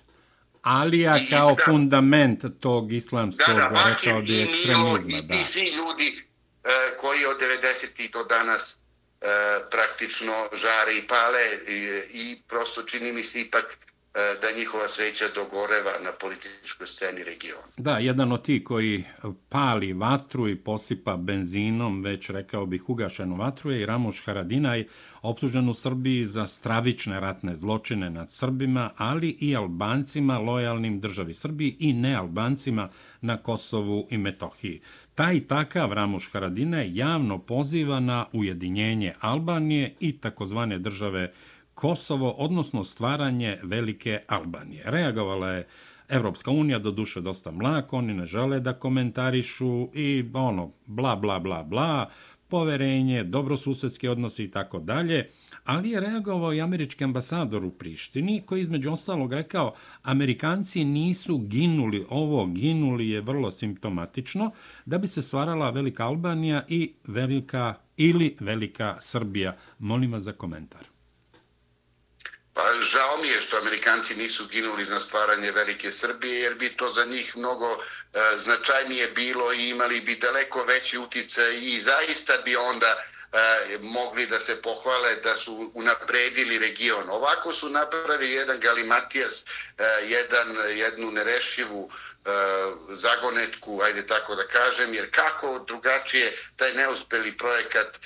Alija 0.62 1.17
i, 1.17 1.30
kao 1.30 1.56
da, 1.56 1.63
fundament 1.65 2.43
tog 2.60 2.93
islamskog, 2.93 3.56
da, 3.56 3.69
da, 3.69 3.84
rekao 3.89 4.22
bi, 4.22 4.41
ekstremizma. 4.41 5.22
Da. 5.22 5.39
I 5.39 5.43
svi 5.43 5.67
ljudi 5.69 6.24
uh, 6.63 6.72
koji 7.02 7.26
od 7.26 7.38
90. 7.38 8.12
do 8.13 8.24
danas 8.24 8.78
uh, 9.22 9.28
praktično 9.72 10.34
žare 10.54 10.98
i 10.98 11.08
pale 11.08 11.58
i, 11.67 12.02
i 12.12 12.41
prosto 12.48 12.84
čini 12.84 13.12
mi 13.12 13.24
se 13.24 13.41
ipak 13.41 13.78
E, 13.84 13.92
E, 14.15 14.39
da 14.41 14.47
njihova 14.58 14.88
sveća 14.88 15.26
dogoreva 15.36 15.91
na 16.04 16.12
političkoj 16.12 16.88
sceni 16.88 17.23
regiona. 17.23 17.63
Da, 17.78 17.97
jedan 17.97 18.32
od 18.32 18.45
ti 18.45 18.63
koji 18.63 19.04
pali 19.49 19.93
vatru 19.93 20.49
i 20.49 20.56
posipa 20.56 21.17
benzinom, 21.17 22.04
već 22.04 22.30
rekao 22.30 22.65
bih 22.65 22.89
ugašenu 22.89 23.36
vatru, 23.36 23.71
je 23.71 23.82
i 23.82 23.86
Ramuš 23.86 24.23
Haradinaj, 24.26 24.88
optužen 25.21 25.69
u 25.69 25.73
Srbiji 25.73 26.26
za 26.26 26.45
stravične 26.45 27.19
ratne 27.19 27.56
zločine 27.56 28.10
nad 28.10 28.32
Srbima, 28.32 28.89
ali 28.97 29.30
i 29.30 29.56
Albancima 29.56 30.38
lojalnim 30.38 30.99
državi 30.99 31.34
Srbiji 31.34 31.76
i 31.80 31.93
nealbancima 31.93 32.89
na 33.21 33.38
Kosovu 33.38 34.08
i 34.10 34.17
Metohiji. 34.17 34.82
Taj 35.15 35.47
takav 35.47 35.93
Ramuš 35.93 36.30
Haradinaj 36.32 36.89
javno 36.93 37.39
poziva 37.39 37.99
na 37.99 38.26
ujedinjenje 38.34 39.13
Albanije 39.19 39.95
i 39.99 40.17
takozvane 40.17 40.80
države 40.80 41.28
Srbije 41.28 41.52
Kosovo, 41.73 42.29
odnosno 42.29 42.83
stvaranje 42.83 43.59
Velike 43.63 44.19
Albanije. 44.27 44.83
Reagovala 44.86 45.49
je 45.49 45.67
Evropska 46.09 46.51
unija, 46.51 46.79
do 46.79 46.91
duše 46.91 47.21
dosta 47.21 47.51
mlako, 47.51 47.97
oni 47.97 48.13
ne 48.13 48.25
žele 48.25 48.59
da 48.59 48.73
komentarišu 48.73 49.89
i 49.93 50.25
ono, 50.33 50.71
bla, 50.86 51.15
bla, 51.15 51.39
bla, 51.39 51.63
bla, 51.63 52.09
poverenje, 52.47 53.23
dobrosusedski 53.23 54.07
odnosi 54.07 54.43
i 54.43 54.51
tako 54.51 54.79
dalje, 54.79 55.29
ali 55.65 55.89
je 55.89 55.99
reagovao 55.99 56.53
i 56.53 56.62
američki 56.62 57.03
ambasador 57.03 57.65
u 57.65 57.71
Prištini, 57.71 58.41
koji 58.45 58.62
između 58.62 58.91
ostalog 58.91 59.33
rekao, 59.33 59.73
Amerikanci 60.03 60.86
nisu 60.86 61.38
ginuli, 61.38 62.05
ovo 62.09 62.45
ginuli 62.45 63.09
je 63.09 63.21
vrlo 63.21 63.51
simptomatično, 63.51 64.51
da 64.86 64.97
bi 64.97 65.07
se 65.07 65.21
stvarala 65.21 65.69
Velika 65.69 66.05
Albanija 66.05 66.63
i 66.67 66.93
Velika 67.07 67.73
ili 67.97 68.36
Velika 68.39 68.97
Srbija. 68.99 69.55
Molim 69.79 70.12
vas 70.12 70.23
za 70.23 70.31
komentar. 70.31 70.92
Pa 72.53 72.63
žao 72.81 73.17
mi 73.17 73.27
je 73.27 73.41
što 73.41 73.57
Amerikanci 73.57 74.15
nisu 74.15 74.47
ginuli 74.47 74.85
za 74.85 74.99
stvaranje 74.99 75.51
Velike 75.51 75.91
Srbije, 75.91 76.41
jer 76.41 76.55
bi 76.55 76.77
to 76.77 76.91
za 76.91 77.05
njih 77.05 77.37
mnogo 77.37 77.67
e, 77.73 78.37
značajnije 78.37 79.07
bilo 79.07 79.53
i 79.53 79.69
imali 79.69 80.01
bi 80.01 80.15
daleko 80.15 80.63
veći 80.63 80.97
utjecaj 80.97 81.59
i 81.61 81.81
zaista 81.81 82.37
bi 82.45 82.55
onda 82.55 83.03
e, 83.33 83.77
mogli 83.81 84.25
da 84.27 84.39
se 84.39 84.61
pohvale 84.61 85.15
da 85.15 85.37
su 85.37 85.71
unapredili 85.73 86.59
region. 86.59 87.09
Ovako 87.09 87.53
su 87.53 87.69
napravili 87.69 88.31
jedan 88.31 88.59
Galimatijas, 88.59 89.45
e, 89.77 89.83
jedan, 90.07 90.55
jednu 90.77 91.11
nerešivu 91.11 91.91
E, 92.25 92.31
zagonetku, 92.95 93.81
ajde 93.81 94.07
tako 94.07 94.36
da 94.36 94.43
kažem, 94.47 94.93
jer 94.93 95.12
kako 95.12 95.59
drugačije 95.67 96.38
taj 96.55 96.73
neuspeli 96.73 97.38
projekat 97.38 97.88
e, 97.95 97.99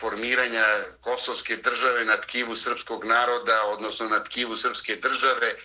formiranja 0.00 0.64
kosovske 1.00 1.56
države 1.56 2.04
na 2.04 2.16
tkivu 2.16 2.56
srpskog 2.56 3.04
naroda, 3.04 3.62
odnosno 3.66 4.08
na 4.08 4.24
tkivu 4.24 4.56
srpske 4.56 4.96
države, 4.96 5.46
e, 5.46 5.56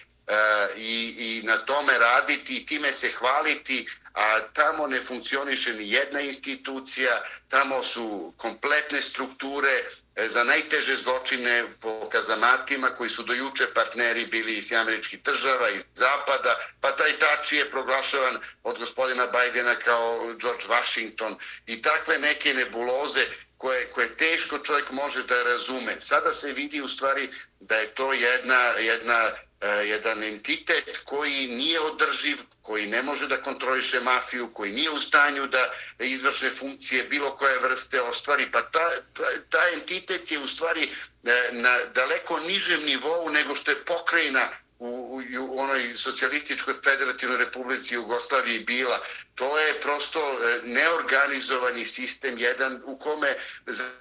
i, 0.75 1.15
i 1.17 1.41
na 1.47 1.57
tome 1.65 1.97
raditi 1.97 2.57
i 2.57 2.65
time 2.65 2.93
se 2.93 3.11
hvaliti, 3.11 3.87
a 4.13 4.39
tamo 4.53 4.87
ne 4.87 5.01
funkcioniše 5.01 5.73
ni 5.73 5.91
jedna 5.91 6.21
institucija, 6.21 7.23
tamo 7.49 7.83
su 7.83 8.33
kompletne 8.37 9.01
strukture 9.01 9.83
E, 10.15 10.29
za 10.29 10.43
najteže 10.43 10.95
zločine 10.95 11.65
po 11.81 12.09
kazamatima 12.09 12.89
koji 12.89 13.09
su 13.09 13.23
dojuče 13.23 13.73
partneri 13.73 14.25
bili 14.25 14.57
iz 14.57 14.71
američkih 14.71 15.23
država, 15.23 15.69
iz 15.69 15.83
zapada, 15.95 16.55
pa 16.81 16.91
taj 16.91 17.19
tači 17.19 17.55
je 17.55 17.71
proglašavan 17.71 18.39
od 18.63 18.79
gospodina 18.79 19.27
Bajdena 19.27 19.75
kao 19.75 20.33
George 20.41 20.65
Washington 20.69 21.37
i 21.65 21.81
takve 21.81 22.19
neke 22.19 22.53
nebuloze 22.53 23.25
koje, 23.57 23.85
koje 23.85 24.17
teško 24.17 24.59
čovjek 24.59 24.91
može 24.91 25.23
da 25.23 25.43
razume. 25.43 25.95
Sada 25.99 26.33
se 26.33 26.53
vidi 26.53 26.81
u 26.81 26.89
stvari 26.89 27.29
da 27.59 27.75
je 27.75 27.87
to 27.87 28.13
jedna, 28.13 28.59
jedna 28.79 29.31
E, 29.61 29.87
jedan 29.87 30.23
entitet 30.23 30.97
koji 31.03 31.47
nije 31.47 31.79
održiv, 31.79 32.37
koji 32.61 32.85
ne 32.85 33.01
može 33.01 33.27
da 33.27 33.41
kontroliše 33.41 33.99
mafiju, 33.99 34.49
koji 34.53 34.71
nije 34.71 34.89
u 34.89 34.99
stanju 34.99 35.47
da 35.47 35.71
izvrše 35.99 36.51
funkcije 36.51 37.03
bilo 37.03 37.35
koje 37.37 37.59
vrste 37.59 38.01
ostvari, 38.01 38.51
pa 38.51 38.61
ta, 38.61 38.89
ta, 39.13 39.23
ta 39.49 39.69
entitet 39.73 40.31
je 40.31 40.39
u 40.39 40.47
stvari 40.47 40.83
e, 41.23 41.49
na 41.51 41.79
daleko 41.93 42.39
nižem 42.39 42.83
nivou 42.83 43.29
nego 43.29 43.55
što 43.55 43.71
je 43.71 43.85
pokrajina 43.85 44.49
u, 44.79 44.87
u, 44.87 45.21
u 45.39 45.59
onoj 45.59 45.93
socijalističkoj 45.95 46.73
federativnoj 46.83 47.37
republici 47.37 47.93
Jugoslaviji 47.93 48.59
bila. 48.59 48.99
To 49.35 49.59
je 49.59 49.81
prosto 49.81 50.19
e, 50.19 50.59
neorganizovani 50.63 51.85
sistem, 51.85 52.37
jedan 52.37 52.81
u 52.85 52.97
kome 52.97 53.35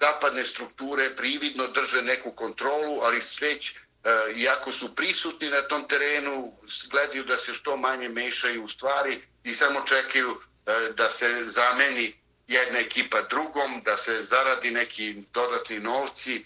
zapadne 0.01 0.45
strukture 0.45 1.17
prividno 1.17 1.67
drže 1.67 2.03
neku 2.03 2.33
kontrolu, 2.33 3.01
ali 3.03 3.21
sveć 3.21 3.75
E, 4.05 4.33
iako 4.37 4.73
su 4.73 4.95
prisutni 4.95 5.51
na 5.51 5.63
tom 5.63 5.89
terenu, 5.89 6.53
gledaju 6.91 7.25
da 7.25 7.39
se 7.39 7.55
što 7.55 7.77
manje 7.77 8.09
mešaju 8.09 8.65
u 8.65 8.69
stvari 8.69 9.21
i 9.45 9.55
samo 9.55 9.83
čekaju 9.87 10.41
e, 10.67 10.93
da 10.93 11.11
se 11.11 11.43
zameni 11.45 12.15
jedna 12.49 12.79
ekipa 12.79 13.23
drugom, 13.23 13.83
da 13.85 13.97
se 13.97 14.23
zaradi 14.23 14.71
neki 14.71 15.15
dodatni 15.33 15.79
novci 15.81 16.37
e, 16.37 16.43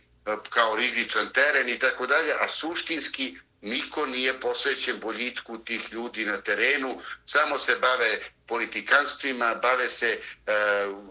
kao 0.48 0.76
rizičan 0.76 1.32
teren 1.32 1.68
i 1.68 1.78
tako 1.78 2.06
dalje, 2.06 2.32
a 2.40 2.48
suštinski 2.48 3.36
niko 3.60 4.06
nije 4.06 4.40
posvećen 4.40 5.00
boljitku 5.00 5.58
tih 5.58 5.92
ljudi 5.92 6.24
na 6.24 6.40
terenu, 6.40 7.00
samo 7.26 7.58
se 7.58 7.76
bave 7.76 8.20
politikanstvima, 8.46 9.54
bave 9.54 9.88
se 9.88 10.08
e, 10.08 10.20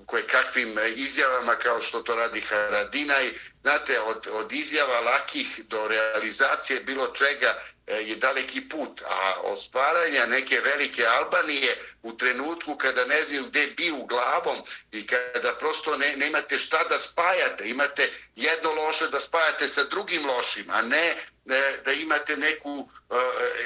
koje 0.05 0.27
kakvim 0.27 0.75
izjavama 0.95 1.55
kao 1.55 1.81
što 1.81 2.01
to 2.01 2.15
radi 2.15 2.41
Haradinaj. 2.41 3.33
Znate, 3.67 3.99
od, 3.99 4.27
od 4.31 4.51
izjava 4.51 4.99
lakih 4.99 5.59
do 5.67 5.87
realizacije 5.87 6.79
bilo 6.79 7.07
čega 7.07 7.63
e, 7.87 7.95
je 7.95 8.15
daleki 8.15 8.69
put, 8.69 9.01
a 9.01 9.41
od 9.41 9.63
stvaranja 9.63 10.25
neke 10.25 10.59
velike 10.59 11.05
Albanije 11.05 11.75
u 12.03 12.17
trenutku 12.17 12.75
kada 12.77 13.05
ne 13.05 13.23
znaju 13.23 13.43
gde 13.45 13.67
bi 13.67 13.91
u 13.91 14.05
glavom 14.05 14.57
i 14.91 15.07
kada 15.07 15.53
prosto 15.59 15.97
ne, 15.97 16.15
ne 16.17 16.27
imate 16.27 16.59
šta 16.59 16.83
da 16.83 16.99
spajate, 16.99 17.69
imate 17.69 18.11
jedno 18.35 18.73
loše 18.73 19.07
da 19.07 19.19
spajate 19.19 19.67
sa 19.67 19.83
drugim 19.83 20.25
lošim, 20.25 20.65
a 20.69 20.81
ne 20.81 21.15
da 21.85 21.91
imate 21.91 22.37
neku 22.37 22.89
e, 23.09 23.15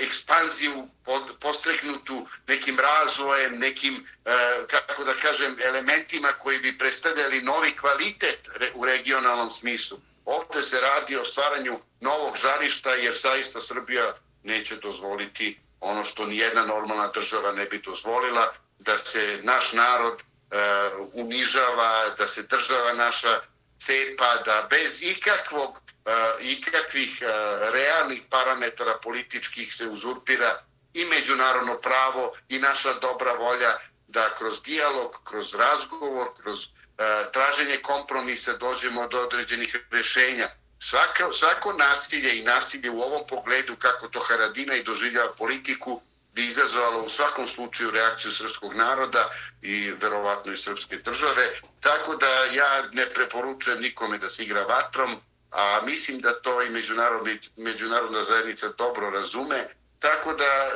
ekspanziju 0.04 0.88
pod, 1.06 1.24
postreknutu 1.40 2.28
nekim 2.48 2.80
razvojem, 2.80 3.60
nekim, 3.60 4.08
e, 4.26 4.32
kako 4.68 5.04
da 5.04 5.14
kažem, 5.14 5.58
elementima 5.62 6.28
koji 6.28 6.60
bi 6.60 6.78
predstavljali 6.78 7.42
novi 7.42 7.76
kvalitet 7.76 8.50
re, 8.56 8.72
u 8.74 8.86
regionalnom 8.86 9.52
smislu. 9.52 9.98
Ovdje 10.26 10.64
se 10.64 10.82
radi 10.82 11.16
o 11.16 11.26
stvaranju 11.26 11.80
novog 12.00 12.38
žarišta 12.38 12.92
jer 12.94 13.14
zaista 13.14 13.62
Srbija 13.62 14.14
neće 14.44 14.76
dozvoliti 14.76 15.60
ono 15.80 16.04
što 16.04 16.26
ni 16.26 16.38
jedna 16.38 16.66
normalna 16.66 17.08
država 17.08 17.52
ne 17.52 17.66
bi 17.66 17.82
dozvolila, 17.82 18.54
da 18.80 18.98
se 18.98 19.40
naš 19.44 19.74
narod 19.74 20.14
uh, 20.14 21.08
unižava, 21.14 22.10
da 22.18 22.28
se 22.28 22.44
država 22.44 22.94
naša 22.94 23.40
cepa, 23.80 24.36
da 24.46 24.68
bez 24.70 25.04
ikakvog 25.04 25.82
E, 26.06 26.14
ikakvih 26.42 27.22
e, 27.22 27.26
realnih 27.72 28.22
parametara 28.30 28.98
političkih 29.04 29.76
se 29.76 29.88
uzurpira 29.88 30.64
i 30.94 31.06
međunarodno 31.06 31.78
pravo 31.78 32.34
i 32.50 32.60
naša 32.60 32.94
dobra 32.94 33.34
volja 33.34 33.78
da 34.08 34.36
kroz 34.38 34.64
dijalog, 34.64 35.22
kroz 35.24 35.56
razgovor, 35.56 36.28
kroz 36.42 36.64
e, 36.64 36.68
traženje 37.34 37.78
kompromisa 37.78 38.54
dođemo 38.54 39.08
do 39.08 39.20
određenih 39.20 39.76
rešenja. 39.92 40.50
Svako, 40.80 41.34
svako 41.34 41.74
nasilje 41.74 42.40
i 42.40 42.44
nasilje 42.44 42.90
u 42.90 43.02
ovom 43.02 43.28
pogledu, 43.28 43.76
kako 43.76 44.08
to 44.08 44.20
Haradina 44.20 44.76
i 44.76 44.84
doživljava 44.84 45.34
politiku, 45.34 46.02
bi 46.34 46.46
izazvalo 46.46 47.04
u 47.04 47.10
svakom 47.10 47.48
slučaju 47.48 47.92
reakciju 47.92 48.32
srpskog 48.32 48.74
naroda 48.74 49.30
i 49.62 49.92
verovatno 49.92 50.52
i 50.52 50.58
srpske 50.58 50.98
države. 50.98 51.52
Tako 51.80 52.16
da 52.16 52.28
ja 52.44 52.84
ne 52.92 53.06
preporučujem 53.06 53.82
nikome 53.82 54.18
da 54.18 54.30
se 54.30 54.44
igra 54.44 54.64
vatrom, 54.64 55.22
a 55.52 55.82
mislim 55.86 56.20
da 56.20 56.42
to 56.42 56.62
i 56.62 56.70
međunarodna 57.56 58.24
zajednica 58.24 58.68
dobro 58.78 59.10
razume, 59.10 59.68
tako 60.00 60.34
da 60.34 60.46
e, 60.46 60.72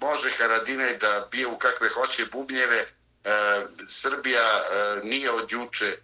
može 0.00 0.30
Haradine 0.30 0.94
da 0.94 1.28
bije 1.30 1.46
u 1.46 1.58
kakve 1.58 1.88
hoće 1.88 2.26
bubnjeve, 2.26 2.76
e, 2.76 2.86
Srbija 3.88 4.42
e, 4.42 5.00
nije 5.02 5.30
od 5.30 5.52
juče 5.52 5.86
e, 5.86 5.98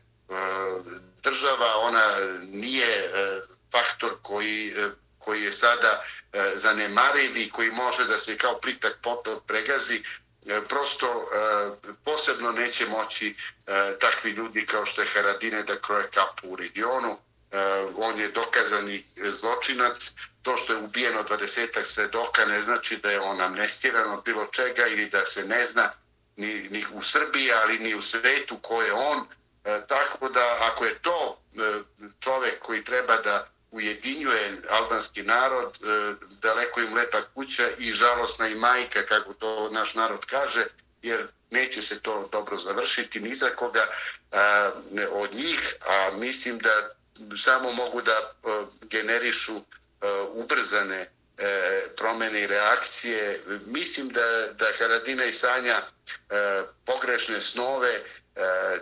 država, 1.23 1.67
ona 1.77 2.17
nije 2.43 2.87
e, 2.87 3.41
faktor 3.73 4.13
koji, 4.23 4.75
e, 4.77 4.91
koji 5.19 5.43
je 5.43 5.53
sada 5.53 6.05
e, 6.33 6.53
zanemariv 6.57 7.37
i 7.37 7.51
koji 7.51 7.71
može 7.71 8.05
da 8.05 8.21
se 8.21 8.39
kao 8.39 8.61
plitak 8.61 8.99
potok 9.03 9.45
pregazi, 9.47 10.03
e, 10.47 10.61
prosto 10.69 11.07
e, 11.07 11.93
posebno 12.05 12.53
neće 12.53 12.87
moći 12.87 13.37
e, 13.67 13.99
takvi 14.01 14.31
ljudi 14.31 14.67
kao 14.67 14.87
što 14.87 15.03
je 15.03 15.09
Haradine 15.15 15.63
da 15.63 15.81
kroje 15.81 16.09
kapu 16.15 16.49
u 16.49 16.57
regionu, 16.57 17.19
E, 17.53 17.59
on 17.97 18.21
je 18.21 18.29
dokazani 18.29 19.05
zločinac. 19.17 20.15
To 20.43 20.57
što 20.57 20.73
je 20.73 20.79
ubijeno 20.79 21.23
20 21.25 21.85
svedoka 21.85 22.45
ne 22.47 22.63
znači 22.63 22.97
da 22.97 23.11
je 23.11 23.21
on 23.21 23.41
amnestiran 23.41 24.11
od 24.11 24.25
bilo 24.25 24.47
čega 24.47 24.87
ili 24.87 25.09
da 25.09 25.27
se 25.27 25.45
ne 25.45 25.67
zna 25.67 25.93
ni, 26.37 26.69
ni 26.71 26.85
u 26.93 27.03
Srbiji, 27.03 27.53
ali 27.53 27.79
ni 27.79 27.95
u 27.95 28.03
svetu 28.03 28.59
ko 28.59 28.83
je 28.83 28.93
on. 28.93 29.27
E, 29.65 29.81
tako 29.89 30.29
da 30.29 30.59
ako 30.73 30.85
je 30.85 30.99
to 30.99 31.39
e, 31.55 31.83
čovek 32.21 32.59
koji 32.59 32.85
treba 32.85 33.17
da 33.17 33.49
ujedinjuje 33.71 34.63
albanski 34.71 35.23
narod, 35.23 35.79
e, 35.83 36.15
daleko 36.43 36.81
im 36.81 36.95
lepa 36.95 37.23
kuća 37.35 37.69
i 37.79 37.93
žalosna 37.93 38.49
i 38.49 38.55
majka, 38.55 39.07
kako 39.07 39.33
to 39.33 39.71
naš 39.71 39.95
narod 39.95 40.27
kaže, 40.27 40.67
jer 41.03 41.27
neće 41.51 41.83
se 41.83 42.01
to 42.01 42.29
dobro 42.33 42.57
završiti 42.57 43.21
ni 43.21 43.35
za 43.35 43.51
koga 43.51 43.87
e, 43.87 45.07
od 45.13 45.35
njih, 45.35 45.75
a 45.87 46.11
mislim 46.17 46.59
da 46.59 46.91
samo 47.37 47.73
mogu 47.73 48.03
da 48.03 48.13
e, 48.13 48.65
generišu 48.91 49.57
e, 49.57 49.63
ubrzane 50.35 51.01
e, 51.01 51.09
promene 51.97 52.41
i 52.43 52.47
reakcije. 52.47 53.41
Mislim 53.67 54.09
da, 54.09 54.53
da 54.59 54.67
Haradina 54.79 55.25
i 55.25 55.33
Sanja 55.33 55.83
pogrešne 56.85 57.41
snove 57.41 58.01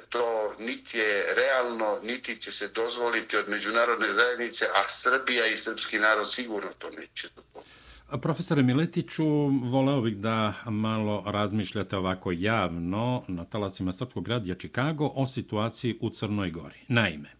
to 0.08 0.54
niti 0.58 0.98
je 0.98 1.34
realno, 1.34 1.98
niti 2.02 2.36
će 2.36 2.52
se 2.52 2.68
dozvoliti 2.68 3.36
od 3.36 3.48
međunarodne 3.48 4.12
zajednice, 4.12 4.64
a 4.64 4.88
Srbija 4.88 5.46
i 5.46 5.56
srpski 5.56 5.98
narod 5.98 6.32
sigurno 6.32 6.70
to 6.78 6.90
neće 6.90 7.28
dozvoliti. 7.36 7.70
Profesore 8.18 8.62
Miletiću, 8.62 9.24
voleo 9.62 10.00
bih 10.00 10.16
da 10.16 10.52
malo 10.66 11.24
razmišljate 11.26 11.96
ovako 11.96 12.32
javno 12.32 13.24
na 13.28 13.44
talasima 13.44 13.92
Srpskog 13.92 14.28
radija 14.28 14.54
Čikago 14.54 15.12
o 15.14 15.26
situaciji 15.26 15.98
u 16.00 16.10
Crnoj 16.10 16.50
Gori. 16.50 16.78
Naime, 16.88 17.39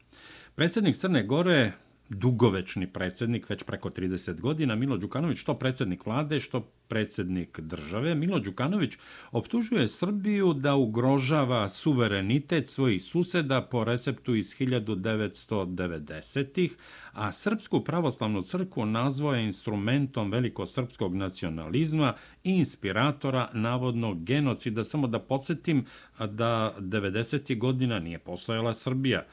Predsjednik 0.61 0.97
Crne 0.97 1.23
Gore 1.23 1.73
dugovečni 2.09 2.87
predsjednik, 2.87 3.51
već 3.51 3.63
preko 3.63 3.91
30 3.91 4.41
godina, 4.41 4.75
Milo 4.75 4.97
Đukanović, 4.97 5.39
što 5.39 5.55
predsjednik 5.55 6.07
vlade, 6.07 6.41
što 6.41 6.61
predsjednik 6.89 7.61
države. 7.61 8.15
Milo 8.15 8.39
Đukanović 8.39 8.93
optužuje 9.33 9.89
Srbiju 9.89 10.53
da 10.53 10.75
ugrožava 10.75 11.69
suverenitet 11.69 12.69
svojih 12.69 13.03
suseda 13.03 13.63
po 13.63 13.85
receptu 13.85 14.35
iz 14.35 14.57
1990-ih, 14.59 16.77
a 17.13 17.33
Srpsku 17.33 17.85
pravoslavnu 17.85 18.43
crkvu 18.43 18.87
nazvao 18.87 19.35
je 19.35 19.45
instrumentom 19.45 20.31
velikosrpskog 20.31 21.15
nacionalizma 21.15 22.15
i 22.45 22.51
inspiratora 22.51 23.51
navodnog 23.53 24.25
genocida. 24.25 24.85
Samo 24.85 25.07
da 25.07 25.19
podsjetim 25.19 25.85
da 26.19 26.75
90. 26.79 27.59
godina 27.59 27.99
nije 27.99 28.19
postojala 28.19 28.75
Srbija 28.75 29.25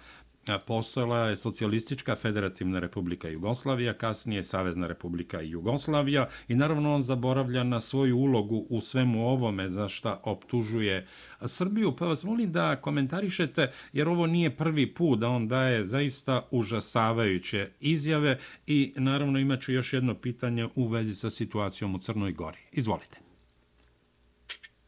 postojala 0.65 1.29
je 1.29 1.35
socijalistička 1.35 2.15
federativna 2.15 2.79
republika 2.79 3.29
Jugoslavija, 3.29 3.93
kasnije 3.93 4.43
Savezna 4.43 4.87
republika 4.87 5.41
Jugoslavija 5.41 6.29
i 6.47 6.55
naravno 6.55 6.95
on 6.95 7.01
zaboravlja 7.01 7.63
na 7.63 7.79
svoju 7.79 8.17
ulogu 8.17 8.65
u 8.69 8.81
svemu 8.81 9.29
ovome 9.29 9.69
za 9.69 9.89
šta 9.89 10.21
optužuje 10.23 11.07
Srbiju. 11.45 11.95
Pa 11.95 12.05
vas 12.05 12.23
molim 12.23 12.51
da 12.51 12.75
komentarišete, 12.75 13.71
jer 13.93 14.07
ovo 14.07 14.27
nije 14.27 14.57
prvi 14.57 14.93
put 14.93 15.19
da 15.19 15.27
on 15.27 15.47
daje 15.47 15.85
zaista 15.85 16.47
užasavajuće 16.51 17.69
izjave 17.79 18.39
i 18.67 18.93
naravno 18.95 19.39
imaću 19.39 19.73
još 19.73 19.93
jedno 19.93 20.15
pitanje 20.15 20.67
u 20.75 20.87
vezi 20.87 21.15
sa 21.15 21.29
situacijom 21.29 21.95
u 21.95 21.99
Crnoj 21.99 22.31
Gori. 22.31 22.59
Izvolite. 22.71 23.17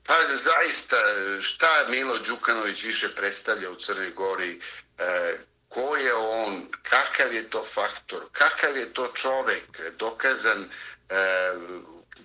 Pa 0.10 0.16
zaista, 0.38 0.96
šta 1.42 1.68
Milo 1.90 2.18
Đukanović 2.28 2.84
više 2.84 3.08
predstavlja 3.16 3.72
u 3.72 3.76
Crnoj 3.76 4.12
Gori? 4.12 4.60
E, 4.98 5.38
Ko 5.70 5.96
je 5.96 6.14
on, 6.14 6.68
kakav 6.84 7.34
je 7.34 7.50
to 7.50 7.66
faktor, 7.74 8.26
kakav 8.32 8.78
je 8.78 8.94
to 8.94 9.08
čovek, 9.14 9.82
dokazan 9.98 10.64
e, 10.64 11.16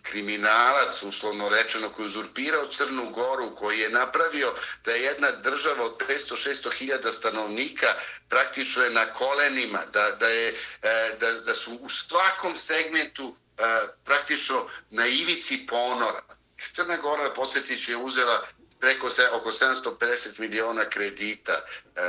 kriminalac, 0.02 1.02
uslovno 1.02 1.48
rečeno, 1.48 1.92
koji 1.92 2.04
je 2.04 2.08
uzurpirao 2.08 2.66
Crnu 2.66 3.10
Goru, 3.10 3.56
koji 3.56 3.78
je 3.78 3.90
napravio 3.90 4.52
da 4.84 4.92
je 4.92 5.02
jedna 5.02 5.30
država 5.30 5.84
od 5.84 6.02
500-600 6.08 6.72
hiljada 6.72 7.12
stanovnika 7.12 7.86
praktično 8.28 8.82
je 8.82 8.90
na 8.90 9.06
kolenima, 9.06 9.80
da, 9.92 10.10
da, 10.10 10.28
je, 10.28 10.54
e, 10.82 11.16
da, 11.20 11.32
da 11.32 11.54
su 11.54 11.74
u 11.74 11.88
svakom 11.88 12.58
segmentu 12.58 13.36
e, 13.58 13.62
praktično 14.04 14.66
na 14.90 15.06
ivici 15.06 15.66
ponora. 15.66 16.22
Crna 16.72 16.96
Gora, 16.96 17.34
podsjetiću, 17.34 17.90
je 17.90 17.96
uzela 17.96 18.46
preko 18.84 19.10
se, 19.10 19.28
oko 19.32 19.52
750 19.52 20.38
miliona 20.38 20.84
kredita 20.84 21.52
e, 21.52 22.00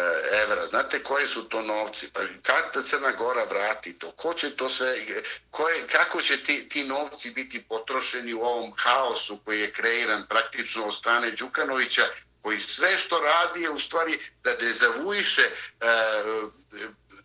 evra. 0.44 0.68
Znate 0.68 1.04
koji 1.04 1.28
su 1.28 1.44
to 1.44 1.62
novci? 1.62 2.10
Pa 2.14 2.20
kada 2.44 2.84
Crna 2.84 3.12
Gora 3.12 3.44
vrati 3.44 3.94
to? 4.00 4.12
Ko 4.12 4.34
će 4.34 4.56
to 4.56 4.70
sve, 4.70 4.96
koje, 5.52 5.88
kako 5.88 6.22
će 6.22 6.44
ti, 6.44 6.70
ti 6.70 6.84
novci 6.84 7.32
biti 7.32 7.64
potrošeni 7.64 8.34
u 8.34 8.42
ovom 8.42 8.74
haosu 8.78 9.40
koji 9.46 9.62
je 9.62 9.74
kreiran 9.74 10.26
praktično 10.30 10.86
od 10.86 10.96
strane 10.96 11.32
Đukanovića, 11.32 12.04
koji 12.42 12.60
sve 12.60 12.98
što 12.98 13.20
radi 13.20 13.62
je 13.62 13.70
u 13.70 13.80
stvari 13.80 14.20
da 14.44 14.56
dezavuiše 14.56 15.42
e, 15.42 15.52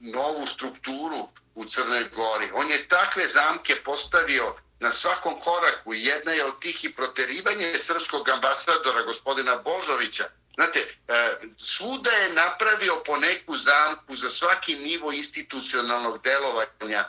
novu 0.00 0.46
strukturu 0.46 1.28
u 1.54 1.64
Crnoj 1.64 2.08
Gori. 2.08 2.50
On 2.54 2.70
je 2.70 2.88
takve 2.88 3.28
zamke 3.28 3.76
postavio 3.84 4.54
na 4.80 4.92
svakom 4.92 5.40
koraku. 5.40 5.94
Jedna 5.94 6.32
je 6.32 6.44
od 6.44 6.60
tih 6.60 6.84
i 6.84 6.92
proterivanje 6.92 7.78
srpskog 7.78 8.28
ambasadora, 8.28 9.02
gospodina 9.02 9.56
Božovića. 9.56 10.28
Znate, 10.54 10.80
e, 11.08 11.36
svuda 11.58 12.10
je 12.10 12.32
napravio 12.32 13.02
po 13.06 13.16
neku 13.16 13.56
zamku 13.56 14.16
za 14.16 14.30
svaki 14.30 14.74
nivo 14.74 15.12
institucionalnog 15.12 16.22
delovanja 16.22 17.08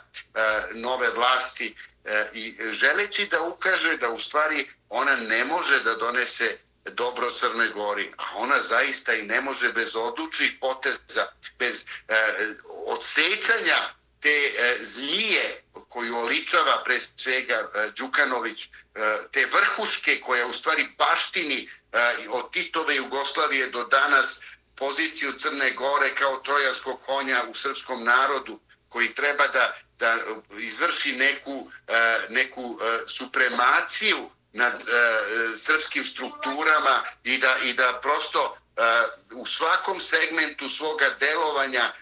nove 0.74 1.10
vlasti 1.10 1.74
e, 2.04 2.28
i 2.32 2.56
želeći 2.70 3.26
da 3.26 3.42
ukaže 3.42 3.96
da 3.96 4.10
u 4.10 4.20
stvari 4.20 4.68
ona 4.88 5.16
ne 5.16 5.44
može 5.44 5.82
da 5.82 5.94
donese 5.94 6.56
dobro 6.84 7.30
Crnoj 7.30 7.68
Gori, 7.68 8.12
a 8.16 8.24
ona 8.36 8.62
zaista 8.62 9.14
i 9.14 9.22
ne 9.22 9.40
može 9.40 9.72
bez 9.72 9.96
odlučnih 9.96 10.52
poteza, 10.60 11.26
bez 11.58 11.86
odsecanja 12.86 13.78
te 14.20 14.52
zmije 14.82 15.62
koju 15.92 16.16
oličava 16.16 16.82
pre 16.84 17.00
svega 17.16 17.54
e, 17.54 17.90
Đukanović, 17.96 18.64
e, 18.64 18.68
te 19.32 19.46
vrhuške 19.46 20.20
koja 20.20 20.46
u 20.46 20.52
stvari 20.52 20.88
baštini 20.98 21.68
e, 21.92 22.28
od 22.28 22.52
Titove 22.52 22.96
Jugoslavije 22.96 23.70
do 23.70 23.84
danas 23.84 24.42
poziciju 24.76 25.32
Crne 25.38 25.70
Gore 25.70 26.14
kao 26.14 26.36
trojanskog 26.36 27.00
konja 27.06 27.44
u 27.50 27.54
srpskom 27.54 28.04
narodu 28.04 28.60
koji 28.88 29.14
treba 29.14 29.46
da, 29.46 29.76
da 29.98 30.18
izvrši 30.58 31.12
neku, 31.12 31.70
neku 32.28 32.78
supremaciju 33.06 34.30
nad 34.52 34.82
srpskim 35.56 36.06
strukturama 36.06 37.02
i 37.24 37.38
da, 37.38 37.56
i 37.62 37.74
da 37.74 37.98
prosto 38.02 38.56
u 39.34 39.46
svakom 39.46 40.00
segmentu 40.00 40.68
svoga 40.68 41.06
delovanja 41.20 41.92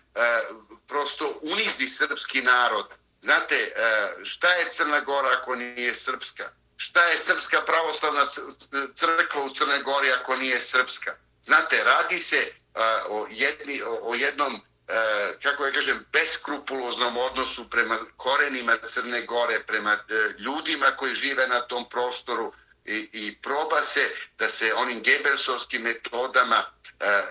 prosto 0.87 1.39
unizi 1.43 1.89
srpski 1.89 2.43
narod. 2.43 2.87
Znate, 3.21 3.55
e, 3.55 4.25
šta 4.25 4.53
je 4.53 4.71
Crna 4.71 5.01
Gora 5.01 5.29
ako 5.41 5.55
nije 5.55 5.95
srpska? 5.95 6.51
Šta 6.77 7.05
je 7.05 7.19
srpska 7.19 7.61
pravoslavna 7.67 8.27
crkva 8.95 9.43
u 9.43 9.55
Crnoj 9.55 9.83
Gori 9.83 10.13
ako 10.13 10.37
nije 10.37 10.61
srpska? 10.61 11.15
Znate, 11.43 11.85
radi 11.85 12.19
se 12.19 12.37
e, 12.37 12.53
o, 13.09 13.27
jedni, 13.31 13.83
o 14.03 14.15
jednom, 14.15 14.55
e, 14.55 14.61
kako 15.43 15.67
ja 15.67 15.73
kažem, 15.73 16.07
beskrupuloznom 16.13 17.17
odnosu 17.17 17.71
prema 17.71 17.99
korenima 18.17 18.77
Crne 18.87 19.27
Gore, 19.27 19.61
prema 19.67 19.99
ljudima 20.39 20.97
koji 20.97 21.15
žive 21.15 21.49
na 21.49 21.61
tom 21.61 21.89
prostoru 21.89 22.53
i, 22.85 23.09
i 23.13 23.39
proba 23.43 23.85
se 23.85 24.11
da 24.39 24.51
se 24.51 24.75
onim 24.75 25.03
gebelsovskim 25.03 25.83
metodama 25.83 26.65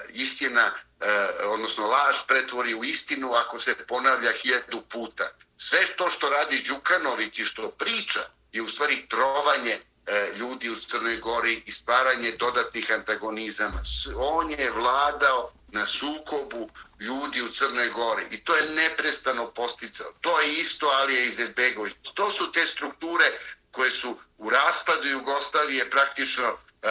istina, 0.09 0.71
e, 0.99 1.45
odnosno 1.45 1.87
laž 1.87 2.17
pretvori 2.27 2.73
u 2.73 2.83
istinu 2.83 3.33
ako 3.33 3.59
se 3.59 3.75
ponavlja 3.87 4.31
hiljadu 4.31 4.81
puta 4.81 5.29
sve 5.59 5.79
to 5.95 6.09
što 6.11 6.29
radi 6.29 6.63
Đukanović 6.67 7.39
i 7.39 7.43
što 7.43 7.69
priča 7.69 8.19
je 8.51 8.61
u 8.61 8.69
stvari 8.69 9.07
trovanje 9.09 9.79
e, 10.07 10.31
ljudi 10.35 10.69
u 10.69 10.79
Crnoj 10.79 11.17
Gori 11.17 11.63
i 11.65 11.71
stvaranje 11.71 12.31
dodatnih 12.31 12.91
antagonizama. 12.91 13.81
On 14.15 14.51
je 14.51 14.71
vladao 14.71 15.51
na 15.67 15.85
sukobu 15.85 16.69
ljudi 16.99 17.41
u 17.41 17.51
Crnoj 17.51 17.89
Gori 17.89 18.25
i 18.31 18.43
to 18.43 18.55
je 18.55 18.69
neprestano 18.69 19.51
posticao. 19.51 20.13
To 20.21 20.39
je 20.39 20.53
isto 20.53 20.87
Alija 20.87 21.23
Izetbegović. 21.23 21.93
To 22.13 22.31
su 22.31 22.51
te 22.51 22.67
strukture 22.67 23.25
koje 23.71 23.91
su 23.91 24.17
u 24.37 24.49
raspadu 24.49 25.07
Jugoslavije 25.07 25.89
praktično 25.89 26.49
uh, 26.49 26.89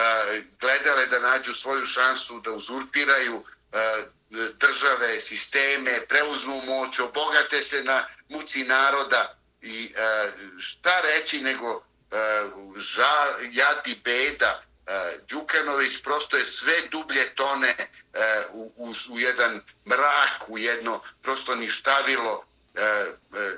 gledale 0.59 1.05
da 1.05 1.19
nađu 1.19 1.53
svoju 1.53 1.85
šansu 1.85 2.39
da 2.39 2.51
uzurpiraju 2.51 3.43
E, 3.73 4.03
države, 4.59 5.21
sisteme, 5.21 6.05
preuzmu 6.07 6.61
moć, 6.65 6.99
obogate 6.99 7.63
se 7.63 7.83
na 7.83 8.07
muci 8.29 8.63
naroda 8.63 9.37
i 9.61 9.93
e, 9.95 10.31
šta 10.59 11.01
reći 11.01 11.41
nego 11.41 11.83
žal, 12.77 13.27
ža, 13.51 13.81
beda. 14.03 14.63
Đukanović 15.27 16.01
prosto 16.03 16.37
je 16.37 16.45
sve 16.45 16.73
dublje 16.91 17.35
tone 17.35 17.75
u, 18.53 18.73
u, 18.75 18.93
u 19.09 19.19
jedan 19.19 19.61
mrak, 19.85 20.49
u 20.49 20.57
jedno 20.57 21.01
prosto 21.21 21.55
ništavilo 21.55 22.45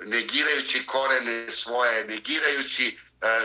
negirajući 0.05 0.85
korene 0.85 1.51
svoje, 1.51 2.05
negirajući 2.05 2.99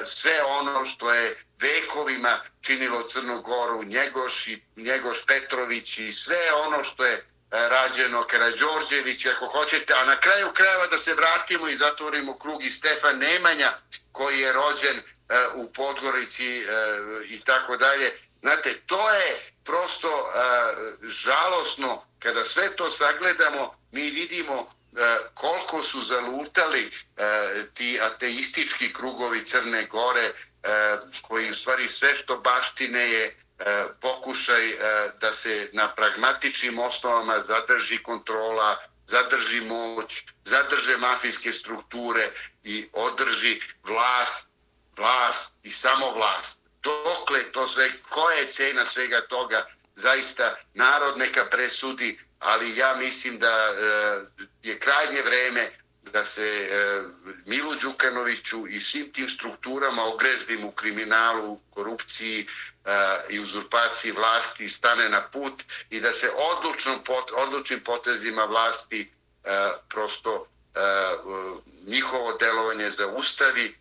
sve 0.07 0.43
ono 0.43 0.85
što 0.85 1.15
je 1.15 1.46
vekovima 1.61 2.41
činilo 2.61 3.03
Crnu 3.03 3.43
Goru, 3.43 3.85
Njegoš, 3.85 4.47
i, 4.47 4.63
Njegoš 4.77 5.27
Petrović 5.27 5.99
i 5.99 6.13
sve 6.13 6.53
ono 6.67 6.85
što 6.85 7.05
je 7.05 7.15
e, 7.15 7.23
rađeno 7.51 8.27
Karadžorđević, 8.27 9.27
ako 9.27 9.47
hoćete, 9.47 9.95
a 9.95 10.05
na 10.05 10.17
kraju 10.17 10.51
krajeva 10.55 10.87
da 10.87 10.99
se 10.99 11.15
vratimo 11.15 11.69
i 11.69 11.77
zatvorimo 11.77 12.39
krug 12.39 12.65
i 12.65 12.71
Stefan 12.71 13.19
Nemanja, 13.19 13.73
koji 14.13 14.41
je 14.41 14.53
rođen 14.53 14.97
e, 14.97 15.03
u 15.55 15.73
Podgorici 15.73 16.59
e, 16.59 16.65
i 17.29 17.41
tako 17.41 17.77
dalje. 17.77 18.19
Znate, 18.41 18.81
to 18.87 19.11
je 19.11 19.41
prosto 19.65 20.33
žalosno, 21.03 22.05
kada 22.19 22.45
sve 22.45 22.77
to 22.77 22.91
sagledamo, 22.91 23.75
mi 23.93 24.11
vidimo 24.11 24.73
koliko 25.35 25.83
su 25.83 26.03
zalutali 26.03 26.93
ti 27.75 28.01
ateistički 28.03 28.93
krugovi 28.93 29.45
Crne 29.45 29.87
Gore, 29.87 30.33
E, 30.67 30.99
koji 31.23 31.51
u 31.51 31.55
stvari 31.55 31.89
sve 31.89 32.17
što 32.17 32.37
baštine 32.39 33.11
je 33.11 33.25
e, 33.27 33.85
pokušaj 34.01 34.71
e, 34.71 34.77
da 35.21 35.33
se 35.33 35.71
na 35.73 35.95
pragmatičnim 35.95 36.79
osnovama 36.79 37.41
zadrži 37.41 38.03
kontrola, 38.03 38.77
zadrži 39.07 39.61
moć, 39.61 40.25
zadrže 40.45 40.97
mafijske 40.97 41.53
strukture 41.53 42.31
i 42.65 42.89
održi 42.93 43.61
vlast, 43.85 44.51
vlast 44.97 45.53
i 45.63 45.73
samo 45.73 46.11
vlast. 46.11 46.59
Dokle 46.83 47.53
to 47.53 47.69
sve, 47.69 47.91
koja 48.11 48.37
je 48.37 48.49
cena 48.49 48.87
svega 48.87 49.21
toga, 49.21 49.67
zaista 49.95 50.55
narod 50.75 51.19
neka 51.19 51.45
presudi, 51.45 52.19
ali 52.39 52.77
ja 52.77 52.95
mislim 52.95 53.39
da 53.39 53.53
je 54.63 54.79
krajnje 54.79 55.23
vreme 55.23 55.71
da 56.13 56.25
se 56.25 56.69
e, 56.71 57.03
Milu 57.47 57.75
Đukanoviću 57.75 58.67
i 58.69 58.81
svim 58.81 59.13
tim 59.13 59.31
strukturama 59.31 60.05
ogrezlim 60.05 60.65
u 60.65 60.71
kriminalu, 60.71 61.61
korupciji 61.71 62.47
e, 62.85 62.91
i 63.29 63.41
uzurpaciji 63.41 64.13
vlasti 64.13 64.69
stane 64.69 65.09
na 65.09 65.23
put 65.33 65.63
i 65.91 66.01
da 66.01 66.13
se 66.13 66.31
odlučnom, 66.37 67.01
odlučnim 67.37 67.81
potezima 67.85 68.45
vlasti 68.45 69.13
e, 69.45 69.71
prosto 69.89 70.47
njihovo 71.87 72.33
delovanje 72.33 72.91
zaustavi 72.91 73.77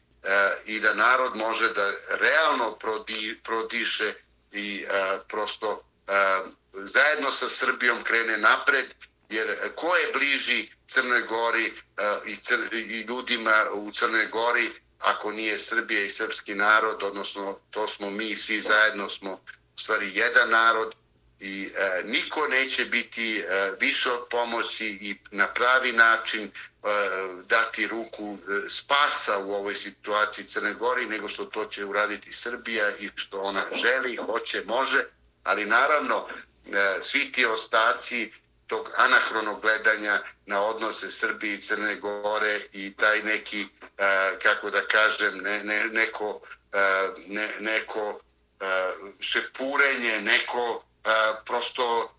i 0.65 0.79
da 0.79 0.93
narod 0.93 1.35
može 1.35 1.73
da 1.73 1.91
realno 2.09 2.77
prodiše 3.43 4.13
i 4.51 4.85
prosto 5.27 5.83
zajedno 6.73 7.31
sa 7.31 7.49
Srbijom 7.49 8.03
krene 8.03 8.37
napred, 8.37 8.85
jer 9.29 9.57
ko 9.75 9.95
je 9.95 10.11
bliži 10.13 10.71
Crnoj 10.87 11.21
Gori 11.21 11.65
eh, 11.65 12.17
i, 12.25 12.35
cr 12.35 12.73
i 12.73 13.01
ljudima 13.01 13.53
u 13.73 13.91
Crnoj 13.91 14.25
Gori 14.27 14.71
ako 14.99 15.31
nije 15.31 15.59
Srbija 15.59 16.03
i 16.03 16.09
srpski 16.09 16.55
narod, 16.55 17.03
odnosno 17.03 17.59
to 17.69 17.87
smo 17.87 18.09
mi, 18.09 18.35
svi 18.35 18.61
zajedno 18.61 19.09
smo 19.09 19.31
u 19.75 19.79
stvari 19.79 20.11
jedan 20.13 20.49
narod 20.49 20.95
i 21.39 21.71
e, 21.75 22.03
niko 22.03 22.47
neće 22.47 22.85
biti 22.85 23.37
e, 23.39 23.71
više 23.79 24.11
od 24.11 24.27
pomoći 24.29 24.85
i 24.85 25.17
na 25.31 25.47
pravi 25.47 25.91
način 25.91 26.43
e, 26.43 26.49
dati 27.45 27.87
ruku 27.87 28.37
e, 28.37 28.69
spasa 28.69 29.37
u 29.37 29.53
ovoj 29.53 29.75
situaciji 29.75 30.45
Crne 30.45 30.73
Gori 30.73 31.05
nego 31.05 31.27
što 31.27 31.45
to 31.45 31.65
će 31.65 31.85
uraditi 31.85 32.33
Srbija 32.33 32.97
i 32.99 33.09
što 33.15 33.41
ona 33.41 33.65
želi, 33.73 34.15
hoće, 34.15 34.63
može, 34.65 35.05
ali 35.43 35.65
naravno 35.65 36.27
e, 36.27 36.99
svi 37.01 37.31
ti 37.31 37.45
ostaci 37.45 38.31
tog 38.67 38.91
anahronog 38.97 39.61
gledanja 39.61 40.21
na 40.45 40.61
odnose 40.61 41.11
Srbije 41.11 41.55
i 41.55 41.61
Crne 41.61 41.95
Gore 41.95 42.59
i 42.73 42.95
taj 42.95 43.23
neki, 43.23 43.67
eh, 43.97 44.39
kako 44.43 44.69
da 44.69 44.87
kažem, 44.87 45.37
ne, 45.37 45.63
ne, 45.63 45.85
neko, 45.85 46.41
eh, 46.73 47.09
ne, 47.27 47.49
neko 47.59 48.19
eh, 48.59 48.93
šepurenje, 49.19 50.21
neko 50.21 50.83
prosto 51.45 52.11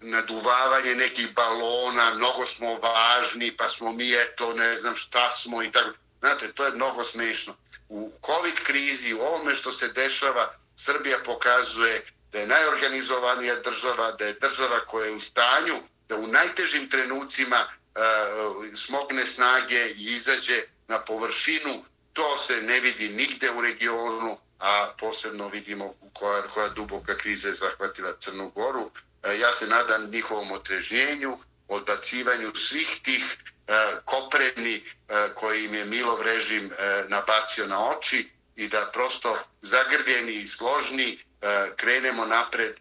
naduvavanje 0.00 0.94
nekih 0.94 1.34
balona, 1.34 2.14
mnogo 2.14 2.46
smo 2.46 2.78
važni, 2.78 3.56
pa 3.56 3.68
smo 3.68 3.92
mi 3.92 4.12
eto, 4.12 4.54
ne 4.54 4.76
znam 4.76 4.96
šta 4.96 5.30
smo 5.30 5.62
i 5.62 5.72
tako. 5.72 5.90
Znate, 6.20 6.52
to 6.52 6.64
je 6.64 6.70
mnogo 6.70 7.04
smešno. 7.04 7.54
U 7.88 8.12
COVID 8.26 8.54
krizi, 8.62 9.14
u 9.14 9.20
ovome 9.20 9.56
što 9.56 9.72
se 9.72 9.88
dešava, 9.88 10.54
Srbija 10.76 11.18
pokazuje 11.24 12.02
da 12.32 12.38
je 12.38 12.46
najorganizovanija 12.46 13.56
država, 13.56 14.12
da 14.12 14.26
je 14.26 14.32
država 14.32 14.80
koja 14.86 15.06
je 15.06 15.12
u 15.12 15.20
stanju 15.20 15.82
da 16.10 16.16
u 16.16 16.26
najtežim 16.26 16.88
trenucima 16.90 17.56
e, 17.56 17.66
uh, 18.00 18.66
smogne 18.74 19.26
snage 19.26 19.90
i 19.96 20.04
izađe 20.16 20.62
na 20.88 20.98
površinu. 20.98 21.84
To 22.12 22.38
se 22.38 22.62
ne 22.62 22.80
vidi 22.80 23.08
nigde 23.08 23.50
u 23.50 23.60
regionu, 23.60 24.38
a 24.58 24.90
posebno 24.98 25.48
vidimo 25.48 25.94
koja, 26.12 26.42
koja 26.42 26.68
duboka 26.68 27.16
kriza 27.16 27.48
je 27.48 27.54
zahvatila 27.54 28.12
Crnu 28.20 28.50
Goru. 28.50 28.82
Uh, 28.82 29.40
ja 29.40 29.52
se 29.52 29.66
nadam 29.66 30.10
njihovom 30.10 30.52
otrežnjenju, 30.52 31.38
odbacivanju 31.68 32.54
svih 32.54 33.00
tih 33.02 33.24
uh, 33.24 33.74
kopreni 34.04 34.82
uh, 34.82 35.34
koji 35.34 35.64
im 35.64 35.74
je 35.74 35.84
Milov 35.84 36.22
režim 36.22 36.66
uh, 36.66 37.10
nabacio 37.10 37.66
na 37.66 37.88
oči 37.88 38.28
i 38.56 38.68
da 38.68 38.90
prosto 38.92 39.38
zagrljeni 39.62 40.32
i 40.32 40.48
složni 40.48 41.18
E, 41.42 41.70
krenemo 41.76 42.26
napred 42.26 42.72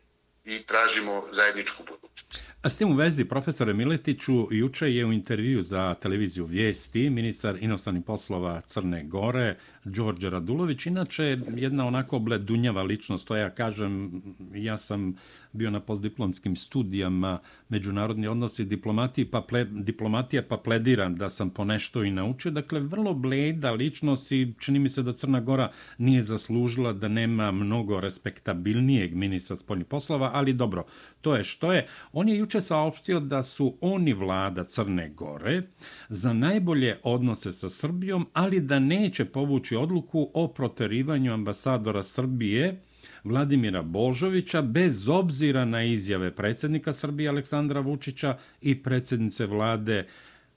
i 0.45 0.63
tražimo 0.63 1.23
zajedničku 1.31 1.83
budućnost. 1.83 2.43
A 2.61 2.69
s 2.69 2.77
tim 2.77 2.91
u 2.91 2.95
vezi, 2.95 3.25
profesore 3.25 3.73
Miletiću, 3.73 4.47
juče 4.51 4.95
je 4.95 5.05
u 5.05 5.13
intervju 5.13 5.63
za 5.63 5.95
televiziju 6.01 6.45
Vijesti 6.45 7.09
ministar 7.09 7.55
inostranih 7.59 8.03
poslova 8.05 8.61
Crne 8.61 9.03
Gore, 9.03 9.55
Đorđe 9.89 10.29
Radulović, 10.29 10.85
inače 10.85 11.37
jedna 11.55 11.87
onako 11.87 12.19
bledunjava 12.19 12.83
ličnost, 12.83 13.27
to 13.27 13.35
ja 13.35 13.49
kažem, 13.49 14.21
ja 14.53 14.77
sam 14.77 15.15
bio 15.53 15.71
na 15.71 15.79
postdiplomskim 15.79 16.55
studijama 16.55 17.39
međunarodni 17.69 18.27
odnosi 18.27 18.65
diplomatije 18.65 19.31
pa, 19.31 19.41
ple, 19.41 19.65
diplomatija, 19.65 20.43
pa 20.49 20.57
plediram 20.57 21.15
da 21.15 21.29
sam 21.29 21.49
po 21.49 21.65
nešto 21.65 22.03
i 22.03 22.11
naučio. 22.11 22.51
Dakle, 22.51 22.79
vrlo 22.79 23.13
bleda 23.13 23.71
ličnost 23.71 24.31
i 24.31 24.53
čini 24.59 24.79
mi 24.79 24.89
se 24.89 25.03
da 25.03 25.11
Crna 25.11 25.39
Gora 25.41 25.71
nije 25.97 26.23
zaslužila 26.23 26.93
da 26.93 27.07
nema 27.07 27.51
mnogo 27.51 27.99
respektabilnijeg 27.99 29.15
ministra 29.15 29.55
spoljnih 29.55 29.87
poslova, 29.87 30.31
ali 30.33 30.53
dobro, 30.53 30.83
to 31.21 31.35
je 31.35 31.43
što 31.43 31.73
je. 31.73 31.87
On 32.13 32.29
je 32.29 32.37
juče 32.37 32.61
saopštio 32.61 33.19
da 33.19 33.43
su 33.43 33.77
oni 33.81 34.13
vlada 34.13 34.63
Crne 34.63 35.09
Gore 35.09 35.61
za 36.09 36.33
najbolje 36.33 36.97
odnose 37.03 37.51
sa 37.51 37.69
Srbijom, 37.69 38.27
ali 38.33 38.59
da 38.59 38.79
neće 38.79 39.25
povući 39.25 39.75
odluku 39.79 40.31
o 40.33 40.47
proterivanju 40.47 41.33
ambasadora 41.33 42.03
Srbije 42.03 42.81
Vladimira 43.23 43.81
Božovića 43.81 44.61
bez 44.61 45.09
obzira 45.09 45.65
na 45.65 45.83
izjave 45.83 46.35
predsjednika 46.35 46.93
Srbije 46.93 47.29
Aleksandra 47.29 47.79
Vučića 47.79 48.37
i 48.61 48.83
predsjednice 48.83 49.45
vlade 49.45 50.07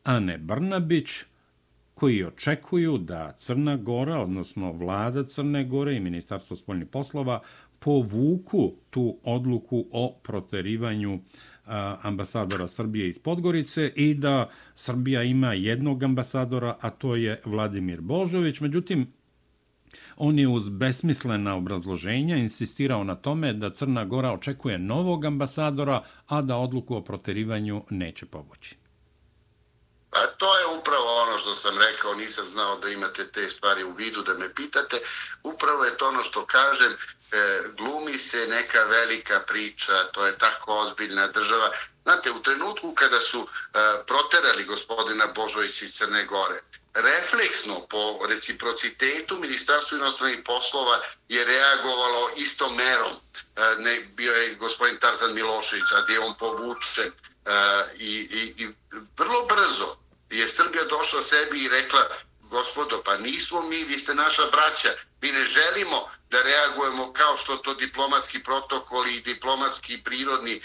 Ane 0.04 0.38
Brnabić, 0.38 1.08
koji 1.94 2.24
očekuju 2.24 2.98
da 2.98 3.32
Crna 3.38 3.76
Gora, 3.76 4.18
odnosno 4.20 4.72
vlada 4.72 5.24
Crne 5.24 5.64
Gore 5.64 5.96
i 5.96 6.00
Ministarstvo 6.00 6.56
spoljnih 6.56 6.88
poslova, 6.88 7.40
povuku 7.78 8.72
tu 8.90 9.18
odluku 9.24 9.86
o 9.92 10.20
proterivanju 10.22 11.20
ambasadora 12.02 12.68
Srbije 12.68 13.08
iz 13.08 13.18
Podgorice 13.18 13.92
i 13.96 14.14
da 14.14 14.50
Srbija 14.74 15.22
ima 15.22 15.52
jednog 15.52 16.02
ambasadora, 16.02 16.76
a 16.80 16.90
to 16.90 17.16
je 17.16 17.40
Vladimir 17.44 18.00
Božović. 18.00 18.60
Međutim, 18.60 19.12
On 20.16 20.38
je 20.38 20.48
uz 20.48 20.68
besmislena 20.68 21.56
obrazloženja 21.56 22.36
insistirao 22.36 23.04
na 23.04 23.14
tome 23.14 23.52
da 23.52 23.70
Crna 23.70 24.04
Gora 24.04 24.32
očekuje 24.32 24.78
novog 24.78 25.24
ambasadora, 25.24 26.02
a 26.26 26.42
da 26.42 26.56
odluku 26.56 26.96
o 26.96 27.00
proterivanju 27.00 27.84
neće 27.90 28.26
povući. 28.26 28.76
Pa 30.10 30.26
to 30.38 30.58
je 30.58 30.78
upravo 30.78 31.22
ono 31.22 31.38
što 31.38 31.54
sam 31.54 31.74
rekao, 31.78 32.14
nisam 32.14 32.48
znao 32.48 32.78
da 32.78 32.88
imate 32.88 33.26
te 33.32 33.50
stvari 33.50 33.84
u 33.84 33.94
vidu 33.94 34.22
da 34.22 34.34
me 34.34 34.54
pitate. 34.54 34.96
Upravo 35.42 35.84
je 35.84 35.96
to 35.96 36.08
ono 36.08 36.22
što 36.22 36.46
kažem, 36.46 36.92
E, 37.32 37.62
glumi 37.76 38.18
se 38.18 38.46
neka 38.46 38.84
velika 38.84 39.40
priča, 39.40 40.04
to 40.12 40.26
je 40.26 40.38
tako 40.38 40.78
ozbiljna 40.78 41.28
država. 41.28 41.70
Znate, 42.02 42.30
u 42.30 42.42
trenutku 42.42 42.94
kada 42.94 43.20
su 43.20 43.40
e, 43.40 43.78
proterali 44.06 44.64
gospodina 44.64 45.26
Božović 45.26 45.82
iz 45.82 45.94
Crne 45.94 46.24
Gore, 46.24 46.62
refleksno 46.94 47.86
po 47.90 48.26
reciprocitetu 48.28 49.38
Ministarstvo 49.38 49.98
inostranih 49.98 50.38
poslova 50.44 51.00
je 51.28 51.44
reagovalo 51.44 52.30
istom 52.36 52.76
merom. 52.76 53.12
E, 53.12 53.74
ne, 53.78 54.00
bio 54.00 54.32
je 54.32 54.54
gospodin 54.54 54.98
Tarzan 54.98 55.34
Milošević, 55.34 55.92
a 55.92 56.02
gdje 56.02 56.12
je 56.12 56.20
on 56.20 56.34
povučen. 56.38 57.12
I, 57.98 58.28
i, 58.30 58.64
I 58.64 58.68
vrlo 59.18 59.46
brzo 59.46 59.96
je 60.30 60.48
Srbija 60.48 60.84
došla 60.84 61.22
sebi 61.22 61.64
i 61.64 61.68
rekla 61.68 62.08
gospodo, 62.40 63.02
pa 63.04 63.16
nismo 63.16 63.62
mi, 63.62 63.84
vi 63.84 63.98
ste 63.98 64.14
naša 64.14 64.42
braća, 64.46 64.88
mi 65.22 65.32
ne 65.32 65.44
želimo 65.44 66.10
da 66.30 66.42
reagujemo 66.42 67.12
kao 67.12 67.36
što 67.36 67.56
to 67.56 67.74
diplomatski 67.74 68.42
protokoli 68.42 69.14
i 69.14 69.20
diplomatski 69.20 70.02
prirodni 70.04 70.54
e, 70.54 70.60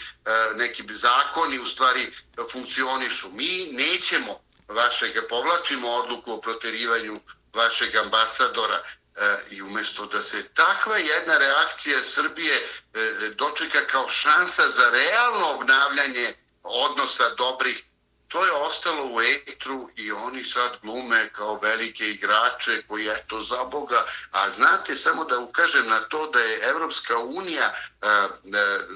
neki 0.55 0.83
zakoni 0.89 1.59
u 1.59 1.67
stvari 1.67 2.13
funkcionišu. 2.51 3.29
Mi 3.31 3.69
nećemo 3.71 4.39
vašeg, 4.67 5.11
povlačimo 5.29 5.89
odluku 5.89 6.33
o 6.33 6.41
proterivanju 6.41 7.19
vašeg 7.53 7.95
ambasadora 7.95 8.75
e, 8.75 9.37
i 9.51 9.61
umjesto 9.61 10.05
da 10.05 10.23
se 10.23 10.43
takva 10.53 10.97
jedna 10.97 11.37
reakcija 11.37 12.03
Srbije 12.03 12.55
e, 12.55 12.99
dočeka 13.35 13.79
kao 13.87 14.09
šansa 14.09 14.69
za 14.69 14.89
realno 14.89 15.47
obnavljanje 15.47 16.35
odnosa 16.63 17.29
dobrih, 17.35 17.83
to 18.27 18.45
je 18.45 18.51
ostalo 18.51 19.05
u 19.05 19.21
etru 19.21 19.89
i 19.95 20.11
oni 20.11 20.43
sad 20.43 20.71
glume 20.81 21.29
kao 21.33 21.59
velike 21.59 22.09
igrače 22.09 22.81
koji 22.87 23.05
je 23.05 23.25
to 23.27 23.41
za 23.41 23.63
Boga. 23.63 24.05
A 24.31 24.51
znate, 24.51 24.95
samo 24.95 25.25
da 25.25 25.39
ukažem 25.39 25.87
na 25.87 25.99
to 25.99 26.27
da 26.27 26.39
je 26.39 26.59
Evropska 26.69 27.17
unija, 27.17 27.73
e, 28.01 28.07
e, 28.07 28.27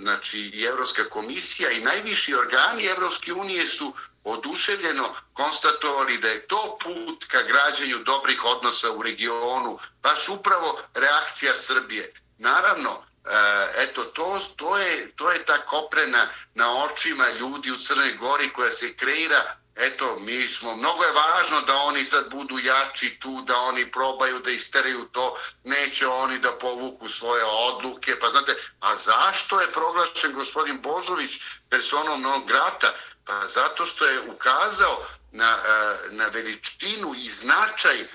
znači 0.01 0.39
i 0.39 0.63
Evropska 0.63 1.09
komisija 1.09 1.71
i 1.71 1.83
najviši 1.83 2.33
organi 2.33 2.85
Evropske 2.85 3.33
unije 3.33 3.67
su 3.67 3.93
oduševljeno 4.23 5.15
konstatovali 5.33 6.17
da 6.17 6.27
je 6.27 6.47
to 6.47 6.77
put 6.83 7.25
ka 7.25 7.41
građenju 7.43 7.97
dobrih 7.97 8.45
odnosa 8.45 8.91
u 8.91 9.01
regionu, 9.03 9.79
baš 10.03 10.29
upravo 10.29 10.79
reakcija 10.93 11.55
Srbije. 11.55 12.13
Naravno, 12.37 13.03
E, 13.25 13.83
eto, 13.83 14.03
to, 14.03 14.39
to, 14.55 14.77
je, 14.77 15.11
to 15.15 15.31
je 15.31 15.45
ta 15.45 15.57
koprena 15.65 16.29
na 16.55 16.83
očima 16.83 17.29
ljudi 17.29 17.71
u 17.71 17.77
Crnoj 17.77 18.13
Gori 18.13 18.49
koja 18.53 18.71
se 18.71 18.93
kreira. 18.93 19.55
Eto, 19.75 20.19
mi 20.19 20.47
smo, 20.47 20.75
mnogo 20.75 21.03
je 21.03 21.11
važno 21.11 21.61
da 21.61 21.75
oni 21.75 22.05
sad 22.05 22.29
budu 22.29 22.59
jači 22.59 23.19
tu, 23.19 23.41
da 23.41 23.57
oni 23.57 23.91
probaju 23.91 24.39
da 24.39 24.51
isteraju 24.51 25.05
to, 25.05 25.37
neće 25.63 26.07
oni 26.07 26.39
da 26.39 26.51
povuku 26.51 27.09
svoje 27.09 27.43
odluke, 27.45 28.19
pa 28.19 28.29
znate, 28.29 28.55
a 28.79 28.95
zašto 28.95 29.61
je 29.61 29.71
proglašen 29.71 30.33
gospodin 30.33 30.81
Božović 30.81 31.31
personom 31.69 32.21
non 32.21 32.45
grata? 32.45 32.93
Pa 33.25 33.47
zato 33.47 33.85
što 33.85 34.05
je 34.05 34.29
ukazao 34.29 35.05
na, 35.31 35.57
e, 35.65 35.97
na 36.11 36.27
veličinu 36.27 37.13
i 37.15 37.29
značaj 37.29 38.07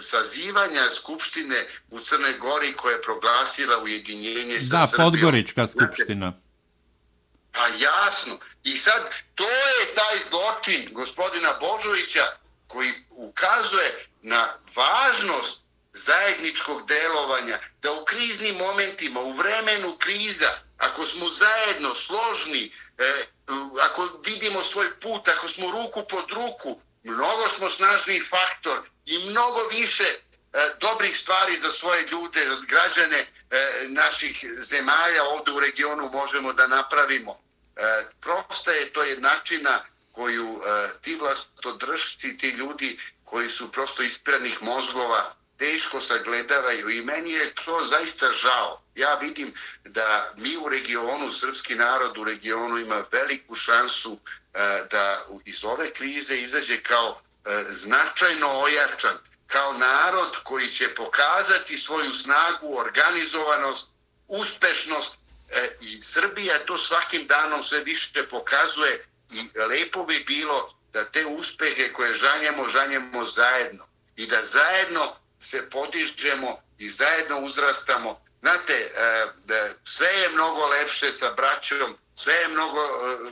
sazivanja 0.00 0.90
Skupštine 0.90 1.66
u 1.90 2.00
Crnoj 2.00 2.38
Gori 2.38 2.72
koja 2.72 2.92
je 2.92 3.02
proglasila 3.02 3.82
ujedinjenje 3.82 4.60
sa 4.60 4.78
da, 4.78 4.86
Srbijom. 4.86 5.10
Da, 5.10 5.16
Podgorička 5.16 5.66
Skupština. 5.66 6.32
Pa 7.52 7.66
jasno. 7.66 8.38
I 8.64 8.76
sad, 8.76 9.02
to 9.34 9.44
je 9.48 9.94
taj 9.94 10.18
zločin 10.30 10.88
gospodina 10.92 11.54
Božovića 11.60 12.24
koji 12.66 12.92
ukazuje 13.10 14.06
na 14.22 14.48
važnost 14.76 15.60
zajedničkog 15.92 16.88
delovanja, 16.88 17.58
da 17.82 17.92
u 17.92 18.04
kriznim 18.04 18.56
momentima, 18.56 19.20
u 19.20 19.32
vremenu 19.32 19.96
kriza, 19.98 20.50
ako 20.78 21.06
smo 21.06 21.30
zajedno 21.30 21.94
složni, 21.94 22.72
e, 22.98 23.24
ako 23.82 24.20
vidimo 24.24 24.64
svoj 24.64 25.00
put, 25.00 25.28
ako 25.28 25.48
smo 25.48 25.70
ruku 25.70 26.02
pod 26.10 26.30
ruku, 26.30 26.80
mnogo 27.06 27.48
smo 27.48 27.70
snažni 27.70 28.20
faktor 28.20 28.78
i 29.04 29.18
mnogo 29.18 29.68
više 29.70 30.04
e, 30.04 30.18
dobrih 30.80 31.16
stvari 31.16 31.58
za 31.58 31.70
svoje 31.70 32.06
ljude, 32.12 32.44
za 32.44 32.66
građane 32.68 33.18
e, 33.18 33.26
naših 33.88 34.44
zemalja 34.56 35.24
ovdje 35.24 35.54
u 35.54 35.60
regionu 35.60 36.10
možemo 36.12 36.52
da 36.52 36.66
napravimo. 36.66 37.40
E, 37.76 38.04
prosta 38.20 38.72
je 38.72 38.92
to 38.92 39.02
jednačina 39.02 39.84
koju 40.12 40.62
e, 40.64 40.88
ti 41.02 41.14
vlastodržci, 41.14 42.36
ti 42.36 42.48
ljudi 42.48 42.98
koji 43.24 43.50
su 43.50 43.72
prosto 43.72 44.02
ispiranih 44.02 44.62
mozgova, 44.62 45.34
teško 45.58 46.00
sagledavaju 46.00 46.90
i 46.90 47.02
meni 47.02 47.32
je 47.32 47.54
to 47.64 47.84
zaista 47.84 48.32
žao. 48.32 48.82
Ja 48.94 49.14
vidim 49.14 49.54
da 49.84 50.32
mi 50.36 50.56
u 50.56 50.68
regionu, 50.68 51.32
srpski 51.32 51.74
narod 51.74 52.18
u 52.18 52.24
regionu 52.24 52.78
ima 52.78 53.04
veliku 53.12 53.54
šansu 53.54 54.18
e, 54.54 54.58
da 54.90 55.26
iz 55.44 55.64
ove 55.64 55.90
krize 55.92 56.36
izađe 56.36 56.82
kao 56.82 57.20
e, 57.44 57.64
značajno 57.70 58.48
ojačan, 58.50 59.18
kao 59.46 59.72
narod 59.72 60.36
koji 60.42 60.68
će 60.68 60.94
pokazati 60.94 61.78
svoju 61.78 62.14
snagu, 62.14 62.78
organizovanost, 62.78 63.90
uspešnost 64.28 65.18
e, 65.50 65.76
i 65.80 66.02
Srbija 66.02 66.58
to 66.58 66.78
svakim 66.78 67.26
danom 67.26 67.64
sve 67.64 67.80
više 67.80 68.28
pokazuje 68.28 69.06
i 69.32 69.48
lepo 69.68 70.04
bi 70.04 70.24
bilo 70.26 70.74
da 70.92 71.04
te 71.04 71.26
uspehe 71.26 71.92
koje 71.92 72.14
žanjemo, 72.14 72.68
žanjemo 72.68 73.26
zajedno 73.26 73.86
i 74.16 74.26
da 74.26 74.44
zajedno 74.44 75.16
se 75.40 75.70
podižemo 75.70 76.62
i 76.78 76.90
zajedno 76.90 77.38
uzrastamo. 77.40 78.20
Znate, 78.40 78.74
e, 78.74 79.74
sve 79.84 80.08
je 80.08 80.28
mnogo 80.28 80.66
lepše 80.66 81.12
sa 81.12 81.32
braćom, 81.36 81.96
sve 82.16 82.34
je 82.34 82.48
mnogo 82.48 82.80
e, 82.80 82.86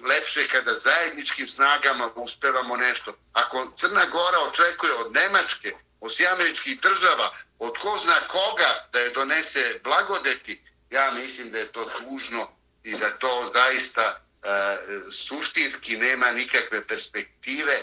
lepše 0.09 0.49
kada 0.49 0.77
zajedničkim 0.77 1.49
snagama 1.49 2.11
uspevamo 2.15 2.77
nešto. 2.77 3.15
Ako 3.33 3.73
Crna 3.77 4.07
Gora 4.07 4.39
očekuje 4.39 4.93
od 4.93 5.13
Nemačke, 5.13 5.73
od 6.01 6.15
Sjameričkih 6.15 6.81
država, 6.81 7.35
od 7.59 7.79
ko 7.79 7.99
zna 7.99 8.29
koga 8.29 8.89
da 8.93 9.01
je 9.01 9.11
donese 9.11 9.81
blagodeti, 9.85 10.63
ja 10.91 11.11
mislim 11.11 11.51
da 11.51 11.59
je 11.59 11.73
to 11.73 11.85
tužno 11.85 12.51
i 12.85 12.99
da 12.99 13.11
to 13.11 13.51
zaista 13.55 14.21
e, 14.43 14.79
suštinski 15.11 15.97
nema 15.97 16.31
nikakve 16.31 16.87
perspektive 16.87 17.83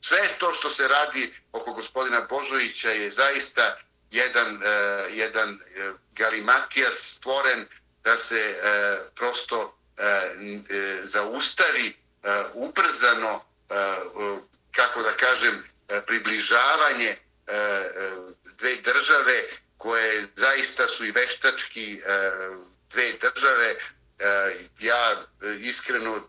sve 0.00 0.28
to 0.38 0.54
što 0.54 0.70
se 0.70 0.88
radi 0.88 1.34
oko 1.52 1.72
gospodina 1.72 2.20
Božovića 2.20 2.90
je 2.90 3.10
zaista 3.10 3.76
jedan, 4.10 4.56
uh, 4.56 4.62
jedan 5.16 5.50
uh, 5.50 5.94
galimatijas 6.12 6.94
stvoren 6.94 7.66
da 8.04 8.18
se 8.18 8.56
uh, 8.56 9.06
prosto 9.14 9.62
uh, 9.62 9.72
zaustavi 11.02 11.88
uh, 12.22 12.30
ubrzano, 12.54 13.34
uh, 13.34 14.38
kako 14.70 15.02
da 15.02 15.16
kažem, 15.16 15.54
uh, 15.58 15.96
približavanje 16.06 17.16
uh, 17.16 18.34
dve 18.58 18.76
države 18.76 19.44
koje 19.78 20.26
zaista 20.36 20.88
su 20.88 21.04
i 21.04 21.12
veštački 21.12 22.02
uh, 22.02 22.66
dve 22.90 23.12
države. 23.12 23.74
Uh, 23.74 24.64
ja 24.80 25.24
iskreno 25.60 26.12
uh, 26.12 26.22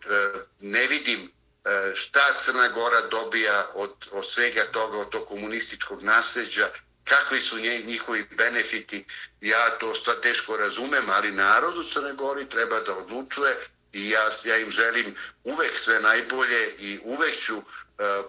ne 0.60 0.86
vidim 0.86 1.35
E, 1.66 1.94
šta 1.94 2.34
Crna 2.38 2.68
Gora 2.68 3.00
dobija 3.00 3.66
od, 3.74 3.92
od 4.10 4.30
svega 4.30 4.64
toga, 4.72 4.98
od 4.98 5.10
tog 5.10 5.28
komunističkog 5.28 6.02
nasljeđa, 6.02 6.70
kakvi 7.04 7.40
su 7.40 7.58
nje, 7.58 7.82
njihovi 7.86 8.26
benefiti, 8.30 9.04
ja 9.40 9.70
to 9.70 9.94
sta 9.94 10.20
teško 10.20 10.56
razumem, 10.56 11.10
ali 11.10 11.30
narod 11.30 11.76
u 11.76 11.84
Crne 11.84 12.12
Gori 12.12 12.48
treba 12.48 12.80
da 12.80 12.96
odlučuje 12.96 13.56
i 13.92 14.10
ja, 14.10 14.30
ja 14.44 14.56
im 14.56 14.70
želim 14.70 15.16
uvek 15.44 15.78
sve 15.78 16.00
najbolje 16.00 16.70
i 16.78 17.00
uvek 17.04 17.38
ću 17.38 17.56
uh, 17.56 17.64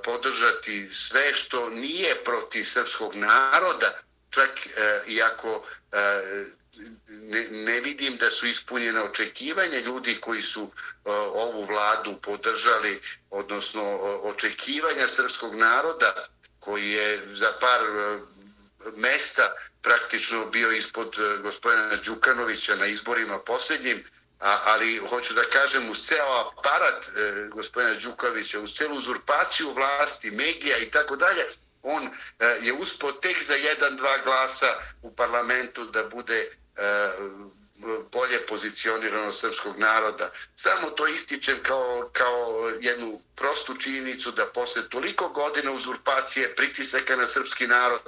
podržati 0.04 0.90
sve 0.92 1.36
što 1.36 1.70
nije 1.70 2.24
proti 2.24 2.64
srpskog 2.64 3.16
naroda, 3.16 4.00
čak 4.30 4.50
e, 4.66 5.00
uh, 5.06 5.14
iako 5.14 5.56
uh, 5.56 6.57
ne, 7.08 7.48
ne 7.50 7.82
vidim 7.82 8.18
da 8.18 8.30
su 8.32 8.48
ispunjene 8.48 9.02
očekivanja 9.04 9.80
ljudi 9.80 10.18
koji 10.22 10.42
su 10.42 10.64
uh, 10.64 10.72
ovu 11.34 11.66
vladu 11.66 12.18
podržali, 12.22 13.02
odnosno 13.30 13.96
uh, 13.96 14.02
očekivanja 14.24 15.08
srpskog 15.08 15.56
naroda 15.56 16.28
koji 16.60 16.92
je 16.92 17.28
za 17.34 17.52
par 17.60 17.82
uh, 17.90 18.22
mesta 18.96 19.54
praktično 19.82 20.46
bio 20.46 20.72
ispod 20.72 21.16
uh, 21.20 21.42
gospodina 21.42 21.96
Đukanovića 21.96 22.76
na 22.76 22.86
izborima 22.86 23.40
posljednjim, 23.40 24.04
a, 24.40 24.58
ali 24.66 24.98
hoću 25.10 25.34
da 25.34 25.44
kažem 25.44 25.90
u 25.90 25.96
ceo 25.96 26.52
aparat 26.58 27.06
uh, 27.08 27.14
gospodina 27.56 27.94
Đukovića, 27.94 28.60
u 28.60 28.68
celu 28.68 28.98
uzurpaciju 28.98 29.74
vlasti, 29.74 30.32
medija 30.32 30.78
i 30.78 30.92
tako 30.92 31.16
dalje, 31.16 31.46
on 31.84 32.10
je 32.62 32.74
uspo 32.74 33.12
tek 33.12 33.44
za 33.44 33.54
jedan, 33.56 33.96
dva 33.98 34.18
glasa 34.26 34.68
u 35.02 35.16
parlamentu 35.16 35.86
da 35.86 36.04
bude 36.04 36.52
E, 36.78 37.12
bolje 38.12 38.46
pozicionirano 38.48 39.32
srpskog 39.32 39.80
naroda. 39.80 40.32
Samo 40.56 40.90
to 40.90 41.08
ističem 41.08 41.58
kao, 41.64 42.10
kao 42.14 42.72
jednu 42.82 43.22
prostu 43.36 43.78
činjenicu 43.78 44.32
da 44.32 44.46
posle 44.46 44.90
toliko 44.90 45.30
godina 45.30 45.72
uzurpacije 45.72 46.56
pritisaka 46.56 47.16
na 47.16 47.28
srpski 47.28 47.68
narod 47.68 48.02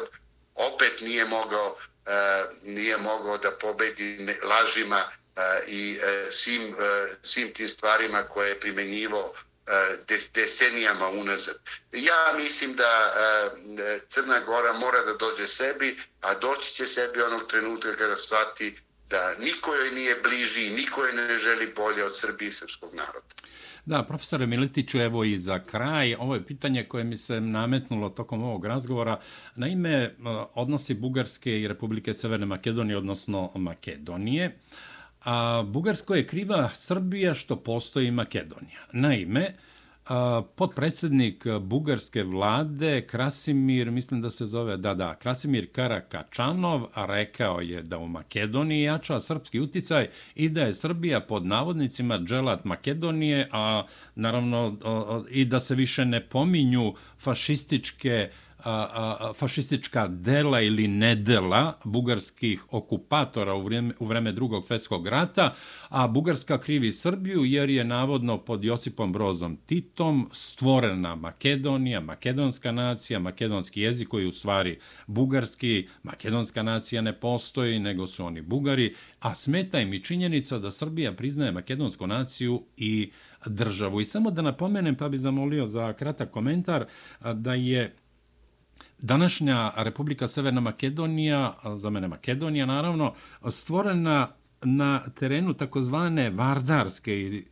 opet 0.55 1.01
nije 1.01 1.26
mogao, 1.26 1.78
e, 2.05 2.43
nije 2.63 2.97
mogao 2.97 3.38
da 3.38 3.51
pobedi 3.51 4.38
lažima 4.43 5.03
e, 5.36 5.41
i 5.67 5.99
svim, 6.32 6.76
svim 7.24 7.53
tim 7.53 7.67
stvarima 7.67 8.24
koje 8.24 8.49
je 8.49 8.59
primenjivo 8.59 9.34
E, 9.70 9.97
decenijama 10.34 11.09
unazad. 11.09 11.55
Ja 11.91 12.38
mislim 12.38 12.74
da 12.74 12.84
e, 12.84 13.99
Crna 14.09 14.39
Gora 14.39 14.74
mora 14.74 15.01
da 15.05 15.13
dođe 15.13 15.47
sebi, 15.47 15.97
a 16.22 16.34
doći 16.34 16.76
će 16.76 16.88
sebi 16.88 17.22
onog 17.22 17.41
trenutka 17.49 17.95
kada 17.95 18.15
shvati 18.15 18.78
da 19.09 19.36
niko 19.36 19.76
joj 19.76 19.91
nije 19.91 20.15
bliži 20.24 20.65
i 20.65 20.70
niko 20.70 21.05
joj 21.05 21.13
ne 21.13 21.38
želi 21.38 21.74
bolje 21.76 22.05
od 22.05 22.20
Srbije 22.20 22.49
i 22.49 22.51
srpskog 22.51 22.95
naroda. 22.95 23.28
Da, 23.86 24.03
profesore 24.03 24.47
Militiću, 24.47 24.97
evo 24.97 25.24
i 25.24 25.38
za 25.38 25.59
kraj, 25.59 26.15
ovo 26.15 26.36
je 26.36 26.45
pitanje 26.45 26.84
koje 26.84 27.03
mi 27.03 27.17
se 27.17 27.41
nametnulo 27.41 28.09
tokom 28.09 28.43
ovog 28.43 28.65
razgovora. 28.65 29.20
Naime, 29.55 29.91
e, 29.91 30.13
odnosi 30.53 30.93
Bugarske 30.93 31.61
i 31.61 31.67
Republike 31.67 32.13
Severne 32.13 32.45
Makedonije, 32.45 32.97
odnosno 32.97 33.51
Makedonije, 33.55 34.59
a 35.30 35.63
Bugarsko 35.65 36.15
je 36.15 36.27
kriva 36.27 36.69
Srbija 36.69 37.34
što 37.34 37.55
postoji 37.55 38.11
Makedonija. 38.11 38.80
Naime, 38.91 39.53
podpredsednik 40.55 41.45
bugarske 41.61 42.23
vlade 42.23 43.01
Krasimir, 43.01 43.91
mislim 43.91 44.21
da 44.21 44.30
se 44.30 44.45
zove, 44.45 44.77
da, 44.77 44.93
da, 44.93 45.15
Krasimir 45.15 45.67
Karakačanov 45.71 46.88
rekao 46.95 47.61
je 47.61 47.84
da 47.84 47.97
u 47.97 48.07
Makedoniji 48.07 48.82
jača 48.82 49.19
srpski 49.19 49.59
uticaj 49.59 50.09
i 50.36 50.49
da 50.49 50.61
je 50.61 50.73
Srbija 50.73 51.19
pod 51.19 51.45
navodnicima 51.45 52.19
dželat 52.19 52.65
Makedonije, 52.65 53.47
a 53.51 53.84
naravno 54.15 54.77
i 55.30 55.45
da 55.45 55.59
se 55.59 55.75
više 55.75 56.05
ne 56.05 56.25
pominju 56.25 56.93
fašističke 57.17 58.30
uh, 58.32 58.49
a, 58.64 59.32
fašistička 59.36 60.07
dela 60.07 60.62
ili 60.62 60.88
nedela 60.88 61.80
bugarskih 61.84 62.74
okupatora 62.74 63.53
u 63.53 63.62
vreme, 63.62 63.93
u 63.99 64.05
vreme 64.05 64.32
drugog 64.32 64.66
svetskog 64.66 65.07
rata, 65.07 65.53
a 65.89 66.07
Bugarska 66.07 66.57
krivi 66.57 66.91
Srbiju 66.91 67.45
jer 67.45 67.70
je 67.70 67.84
navodno 67.84 68.38
pod 68.38 68.64
Josipom 68.64 69.14
Brozom 69.14 69.57
Titom 69.66 70.30
stvorena 70.32 71.16
Makedonija, 71.16 71.99
makedonska 71.99 72.72
nacija, 72.72 73.20
makedonski 73.20 73.82
jezik 73.82 74.07
koji 74.07 74.26
u 74.26 74.32
stvari 74.32 74.80
bugarski, 75.07 75.88
makedonska 76.03 76.64
nacija 76.64 77.01
ne 77.01 77.14
postoji, 77.14 77.80
nego 77.80 78.07
su 78.07 78.26
oni 78.26 78.41
bugari, 78.41 78.95
a 79.20 79.36
smeta 79.36 79.80
im 79.80 79.93
i 79.93 80.03
činjenica 80.03 80.60
da 80.60 80.72
Srbija 80.72 81.14
priznaje 81.14 81.51
makedonsku 81.51 82.07
naciju 82.07 82.64
i 82.78 83.12
državu. 83.45 84.01
I 84.01 84.05
samo 84.05 84.32
da 84.32 84.41
napomenem, 84.41 84.95
pa 84.95 85.10
bi 85.10 85.18
zamolio 85.18 85.66
za 85.66 85.93
kratak 85.93 86.32
komentar, 86.32 86.86
da 87.34 87.53
je 87.53 87.95
današnja 89.02 89.72
Republika 89.78 90.28
Severna 90.28 90.62
Makedonija, 90.62 91.54
za 91.76 91.89
mene 91.89 92.08
Makedonija 92.08 92.66
naravno, 92.66 93.14
stvorena 93.50 94.28
na 94.62 95.04
terenu 95.20 95.54
takozvane 95.54 96.30
Vardarske 96.30 97.22
ili 97.22 97.45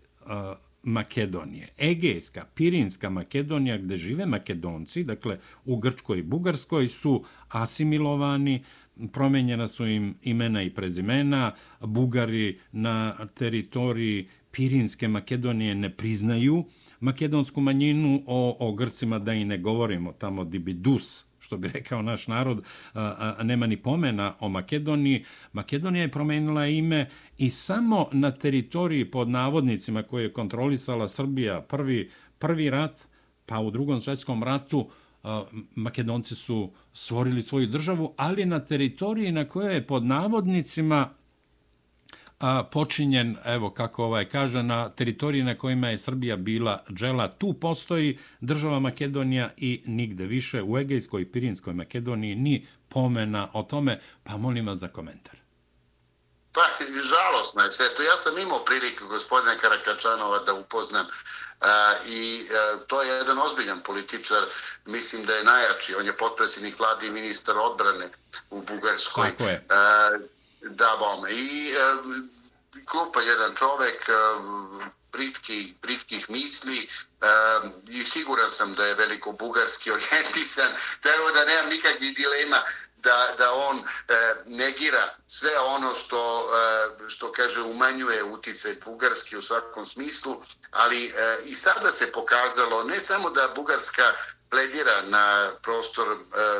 Makedonije. 0.84 1.68
Egejska, 1.78 2.46
Pirinska 2.56 3.10
Makedonija, 3.10 3.78
gde 3.78 3.96
žive 3.96 4.26
Makedonci, 4.26 5.04
dakle 5.04 5.40
u 5.66 5.78
Grčkoj 5.78 6.20
i 6.20 6.24
Bugarskoj, 6.24 6.88
su 6.88 7.24
asimilovani, 7.50 8.64
promenjena 9.14 9.68
su 9.68 9.88
im 9.88 10.16
imena 10.24 10.62
i 10.64 10.70
prezimena, 10.70 11.54
Bugari 11.82 12.60
na 12.72 13.16
teritoriji 13.34 14.28
Pirinske 14.52 15.08
Makedonije 15.08 15.76
ne 15.76 15.90
priznaju 15.90 16.66
makedonsku 17.00 17.62
manjinu, 17.62 18.24
o, 18.26 18.58
o 18.60 18.74
Grcima 18.74 19.20
da 19.20 19.34
i 19.34 19.46
ne 19.46 19.58
govorimo, 19.58 20.12
tamo 20.12 20.44
Dibidus 20.44 21.27
što 21.48 21.58
bi 21.58 21.68
rekao 21.68 22.02
naš 22.02 22.28
narod, 22.28 22.64
a, 22.94 23.34
a, 23.40 23.44
nema 23.44 23.68
ni 23.68 23.78
pomena 23.78 24.34
o 24.40 24.50
Makedoniji. 24.50 25.26
Makedonija 25.54 26.02
je 26.02 26.12
promenila 26.12 26.68
ime 26.68 27.10
i 27.38 27.50
samo 27.50 28.10
na 28.12 28.32
teritoriji 28.32 29.12
pod 29.12 29.30
navodnicima 29.30 30.04
koje 30.04 30.24
je 30.24 30.34
kontrolisala 30.34 31.08
Srbija 31.08 31.62
prvi, 31.62 32.10
prvi 32.40 32.70
rat, 32.70 33.08
pa 33.46 33.60
u 33.60 33.72
drugom 33.72 34.02
svetskom 34.02 34.44
ratu, 34.44 34.90
Makedonci 35.76 36.36
su 36.36 36.72
stvorili 36.94 37.42
svoju 37.42 37.68
državu, 37.68 38.14
ali 38.18 38.46
na 38.46 38.60
teritoriji 38.60 39.32
na 39.32 39.46
kojoj 39.46 39.74
je 39.74 39.88
pod 39.88 40.04
navodnicima 40.04 41.10
a, 42.40 42.64
počinjen, 42.64 43.38
evo 43.46 43.70
kako 43.70 44.04
ovaj 44.04 44.30
kaže, 44.30 44.64
na 44.64 44.90
teritoriji 44.90 45.44
na 45.44 45.58
kojima 45.58 45.90
je 45.90 45.98
Srbija 45.98 46.36
bila 46.36 46.84
džela. 46.94 47.28
Tu 47.28 47.54
postoji 47.54 48.20
država 48.42 48.80
Makedonija 48.80 49.50
i 49.58 49.84
nigde 49.86 50.26
više 50.26 50.64
u 50.64 50.78
Egejskoj 50.78 51.22
i 51.22 51.32
Pirinskoj 51.32 51.74
Makedoniji 51.74 52.36
ni 52.36 52.68
pomena 52.90 53.48
o 53.54 53.64
tome, 53.64 54.02
pa 54.24 54.38
molim 54.38 54.68
vas 54.68 54.78
za 54.78 54.88
komentar. 54.88 55.36
Pa, 56.54 56.62
žalostno 57.10 57.62
je 57.64 57.72
sve 57.72 57.86
to. 57.96 58.04
Ja 58.04 58.18
sam 58.18 58.38
imao 58.38 58.66
priliku 58.66 59.08
gospodina 59.08 59.56
Karakačanova 59.56 60.40
da 60.40 60.54
upoznam 60.54 61.06
a, 61.62 61.94
i 62.08 62.46
a, 62.52 62.78
to 62.88 63.02
je 63.02 63.10
jedan 63.10 63.38
ozbiljan 63.40 63.82
političar, 63.82 64.44
mislim 64.86 65.26
da 65.26 65.34
je 65.34 65.44
najjači. 65.44 65.96
On 65.96 66.06
je 66.06 66.18
potpredsjednik 66.18 66.80
vladi 66.80 67.08
i 67.08 67.12
ministar 67.12 67.56
odbrane 67.58 68.10
u 68.50 68.62
Bugarskoj. 68.62 69.30
Tako 69.30 69.44
je. 69.44 69.66
A, 69.70 70.10
da 70.62 70.96
bome. 71.00 71.32
I 71.32 71.72
e, 71.72 71.76
klupa 72.86 73.22
jedan 73.22 73.56
čovek 73.56 74.10
e, 74.10 74.14
britki, 75.12 75.76
britkih 75.82 76.30
misli 76.30 76.78
e, 76.78 76.88
i 77.90 78.04
siguran 78.04 78.52
sam 78.52 78.76
da 78.76 78.86
je 78.86 78.96
veliko 78.96 79.32
bugarski 79.32 79.92
orijentisan, 79.98 80.72
tako 81.02 81.32
da 81.32 81.46
nemam 81.46 81.70
nikakvih 81.70 82.16
dilema 82.16 82.64
da, 82.98 83.36
da 83.38 83.54
on 83.54 83.78
e, 83.80 83.84
negira 84.46 85.16
sve 85.28 85.60
ono 85.60 85.96
što, 85.96 86.50
e, 87.06 87.10
što 87.10 87.32
kaže 87.32 87.62
umanjuje 87.62 88.24
uticaj 88.24 88.76
bugarski 88.86 89.38
u 89.38 89.42
svakom 89.42 89.86
smislu, 89.86 90.44
ali 90.72 91.06
e, 91.06 91.38
i 91.46 91.56
sada 91.56 91.92
se 91.92 92.12
pokazalo 92.12 92.84
ne 92.84 93.00
samo 93.02 93.30
da 93.30 93.54
Bugarska 93.56 94.14
pledira 94.50 95.02
na 95.02 95.52
prostor 95.62 96.08
e, 96.08 96.18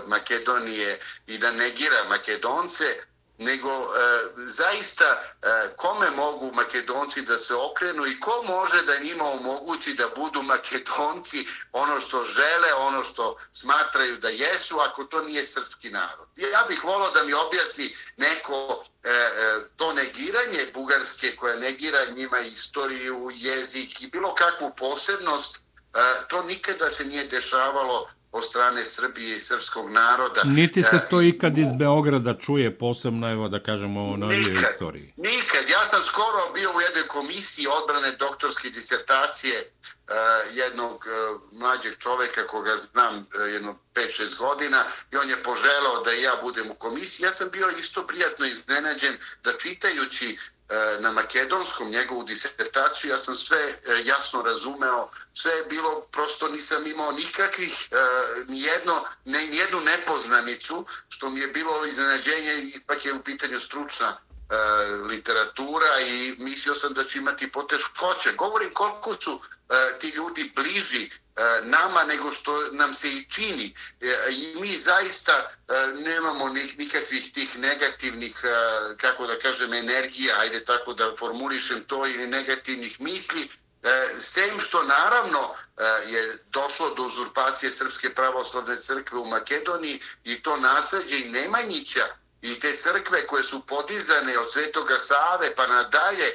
Makedonije 0.08 1.00
i 1.28 1.38
da 1.38 1.52
negira 1.52 2.04
Makedonce, 2.10 3.04
nego 3.38 3.70
e, 3.70 3.88
zaista 4.36 5.06
e, 5.06 5.76
kome 5.76 6.10
mogu 6.10 6.52
makedonci 6.54 7.22
da 7.22 7.40
se 7.40 7.56
okrenu 7.56 8.06
i 8.06 8.20
ko 8.20 8.44
može 8.44 8.82
da 8.82 9.00
njima 9.00 9.24
omogući 9.24 9.94
da 9.94 10.08
budu 10.16 10.42
makedonci 10.42 11.48
ono 11.72 12.00
što 12.00 12.26
žele, 12.26 12.74
ono 12.74 13.04
što 13.04 13.38
smatraju 13.54 14.18
da 14.18 14.30
jesu, 14.30 14.80
ako 14.80 15.04
to 15.04 15.22
nije 15.22 15.46
srpski 15.46 15.90
narod. 15.90 16.28
Ja 16.36 16.66
bih 16.68 16.84
volao 16.84 17.12
da 17.12 17.24
mi 17.24 17.34
objasni 17.34 17.96
neko 18.18 18.84
e, 19.04 19.10
e 19.10 19.60
to 19.76 19.94
negiranje 19.94 20.72
Bugarske 20.74 21.36
koja 21.36 21.56
negira 21.56 22.06
njima 22.06 22.40
istoriju, 22.40 23.32
jezik 23.34 24.02
i 24.02 24.08
bilo 24.08 24.36
kakvu 24.36 24.72
posebnost, 24.78 25.58
e, 25.58 25.60
to 26.28 26.44
nikada 26.44 26.92
se 26.92 27.06
nije 27.06 27.28
dešavalo 27.28 28.10
od 28.32 28.46
strane 28.46 28.86
Srbije 28.86 29.38
i 29.38 29.40
srpskog 29.40 29.90
naroda. 29.92 30.42
Niti 30.44 30.84
se 30.84 31.00
to 31.10 31.22
ikad 31.22 31.58
iz 31.58 31.68
Beograda 31.80 32.38
čuje 32.38 32.78
posebno, 32.78 33.32
evo 33.32 33.48
da 33.50 33.60
kažemo, 33.64 34.10
o 34.10 34.18
novijoj 34.18 34.54
istoriji. 34.54 35.14
Nikad. 35.18 35.70
Ja 35.70 35.86
sam 35.86 36.04
skoro 36.04 36.54
bio 36.54 36.70
u 36.70 36.82
jednoj 36.82 37.08
komisiji 37.08 37.68
odbrane 37.82 38.12
doktorske 38.12 38.70
disertacije 38.70 39.56
uh, 39.62 40.14
jednog 40.58 41.06
uh, 41.06 41.42
mlađeg 41.52 41.98
čoveka 41.98 42.48
koga 42.48 42.78
znam 42.78 43.16
uh, 43.16 43.54
jedno 43.54 43.80
5-6 43.96 44.38
godina 44.38 44.84
i 45.12 45.18
on 45.18 45.30
je 45.30 45.44
poželao 45.44 46.04
da 46.06 46.12
ja 46.12 46.34
budem 46.42 46.72
u 46.72 46.76
komisiji. 46.76 47.26
Ja 47.26 47.32
sam 47.32 47.50
bio 47.52 47.70
isto 47.80 48.08
prijatno 48.08 48.46
iznenađen 48.46 49.14
da 49.44 49.52
čitajući 49.58 50.38
E, 50.70 51.00
na 51.00 51.12
makedonskom 51.12 51.90
njegovu 51.90 52.24
disertaciju, 52.24 53.12
ja 53.12 53.18
sam 53.18 53.36
sve 53.36 53.58
e, 53.58 53.76
jasno 54.06 54.42
razumeo, 54.42 55.10
sve 55.34 55.52
je 55.52 55.64
bilo, 55.64 56.02
prosto 56.02 56.48
nisam 56.48 56.88
imao 56.88 57.12
nikakvih, 57.12 57.88
e, 57.92 57.96
nijedno, 58.48 59.06
ne, 59.26 59.48
nijednu 59.48 59.82
nepoznanicu, 59.82 60.86
što 61.10 61.30
mi 61.30 61.40
je 61.40 61.48
bilo 61.48 61.86
iznenađenje, 61.86 62.72
ipak 62.76 63.06
je 63.06 63.14
u 63.14 63.24
pitanju 63.24 63.60
stručna 63.60 64.18
literatura 65.10 66.00
i 66.00 66.36
mislio 66.38 66.76
sam 66.76 66.94
da 66.94 67.04
će 67.04 67.18
imati 67.18 67.52
poteškoće. 67.52 68.34
Govorim 68.34 68.74
koliko 68.74 69.16
su 69.22 69.42
ti 70.00 70.10
ljudi 70.10 70.52
bliži 70.56 71.12
E, 71.38 71.62
nama 71.62 72.04
nego 72.04 72.34
što 72.34 72.68
nam 72.72 72.94
se 72.94 73.10
i 73.10 73.26
čini. 73.30 73.76
E, 74.02 74.32
I 74.32 74.56
mi 74.62 74.78
zaista 74.78 75.32
e, 75.32 75.74
nemamo 75.94 76.50
nikakvih 76.78 77.32
tih 77.34 77.58
negativnih, 77.58 78.36
kako 78.98 79.28
da 79.28 79.40
kažem, 79.40 79.74
energija, 79.74 80.36
ajde 80.40 80.66
tako 80.66 80.94
da 80.94 81.16
formulišem 81.20 81.84
to, 81.84 82.06
ili 82.06 82.28
negativnih 82.28 83.02
misli, 83.02 83.50
sem 84.20 84.60
što 84.60 84.84
naravno 84.84 85.56
je 86.08 86.38
došlo 86.50 86.96
do 86.96 87.04
uzurpacije 87.04 87.72
Srpske 87.72 88.14
pravoslavne 88.14 88.82
crkve 88.82 89.20
u 89.20 89.26
Makedoniji 89.26 90.02
i 90.24 90.42
to 90.42 90.58
nasađe 90.58 91.20
i 91.20 91.30
Nemanjića, 91.30 92.06
i 92.42 92.60
te 92.60 92.76
crkve 92.76 93.28
koje 93.28 93.44
su 93.44 93.66
podizane 93.66 94.38
od 94.38 94.52
Svetoga 94.52 95.00
Save 95.00 95.56
pa 95.56 95.68
nadalje 95.68 96.26
e, 96.26 96.34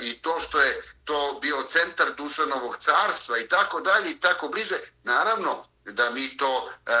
i 0.00 0.22
to 0.22 0.40
što 0.40 0.60
je 0.60 0.82
to 1.04 1.38
bio 1.42 1.62
centar 1.68 2.14
Dušanovog 2.14 2.76
carstva 2.78 3.38
i 3.38 3.48
tako 3.48 3.80
dalje 3.80 4.10
i 4.10 4.20
tako 4.20 4.48
bliže, 4.48 4.78
naravno 5.04 5.66
da 5.84 6.10
mi 6.10 6.36
to 6.36 6.70
e, 6.86 6.92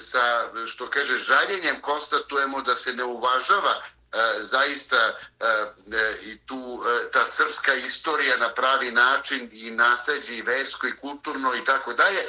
sa, 0.00 0.48
što 0.66 0.90
kaže, 0.90 1.18
žaljenjem 1.18 1.80
konstatujemo 1.80 2.62
da 2.62 2.76
se 2.76 2.92
ne 2.92 3.04
uvažava 3.04 3.82
E, 4.12 4.42
zaista 4.42 4.96
e, 5.40 5.46
e, 5.92 6.18
i 6.22 6.38
tu 6.46 6.56
e, 6.56 7.10
ta 7.10 7.26
srpska 7.26 7.74
istorija 7.74 8.36
na 8.36 8.48
pravi 8.48 8.90
način 8.90 9.48
i 9.52 9.70
naseđi 9.70 10.34
i 10.34 10.42
versko 10.42 10.86
i 10.86 10.96
kulturno 10.96 11.54
i 11.54 11.64
tako 11.64 11.92
dalje 11.92 12.24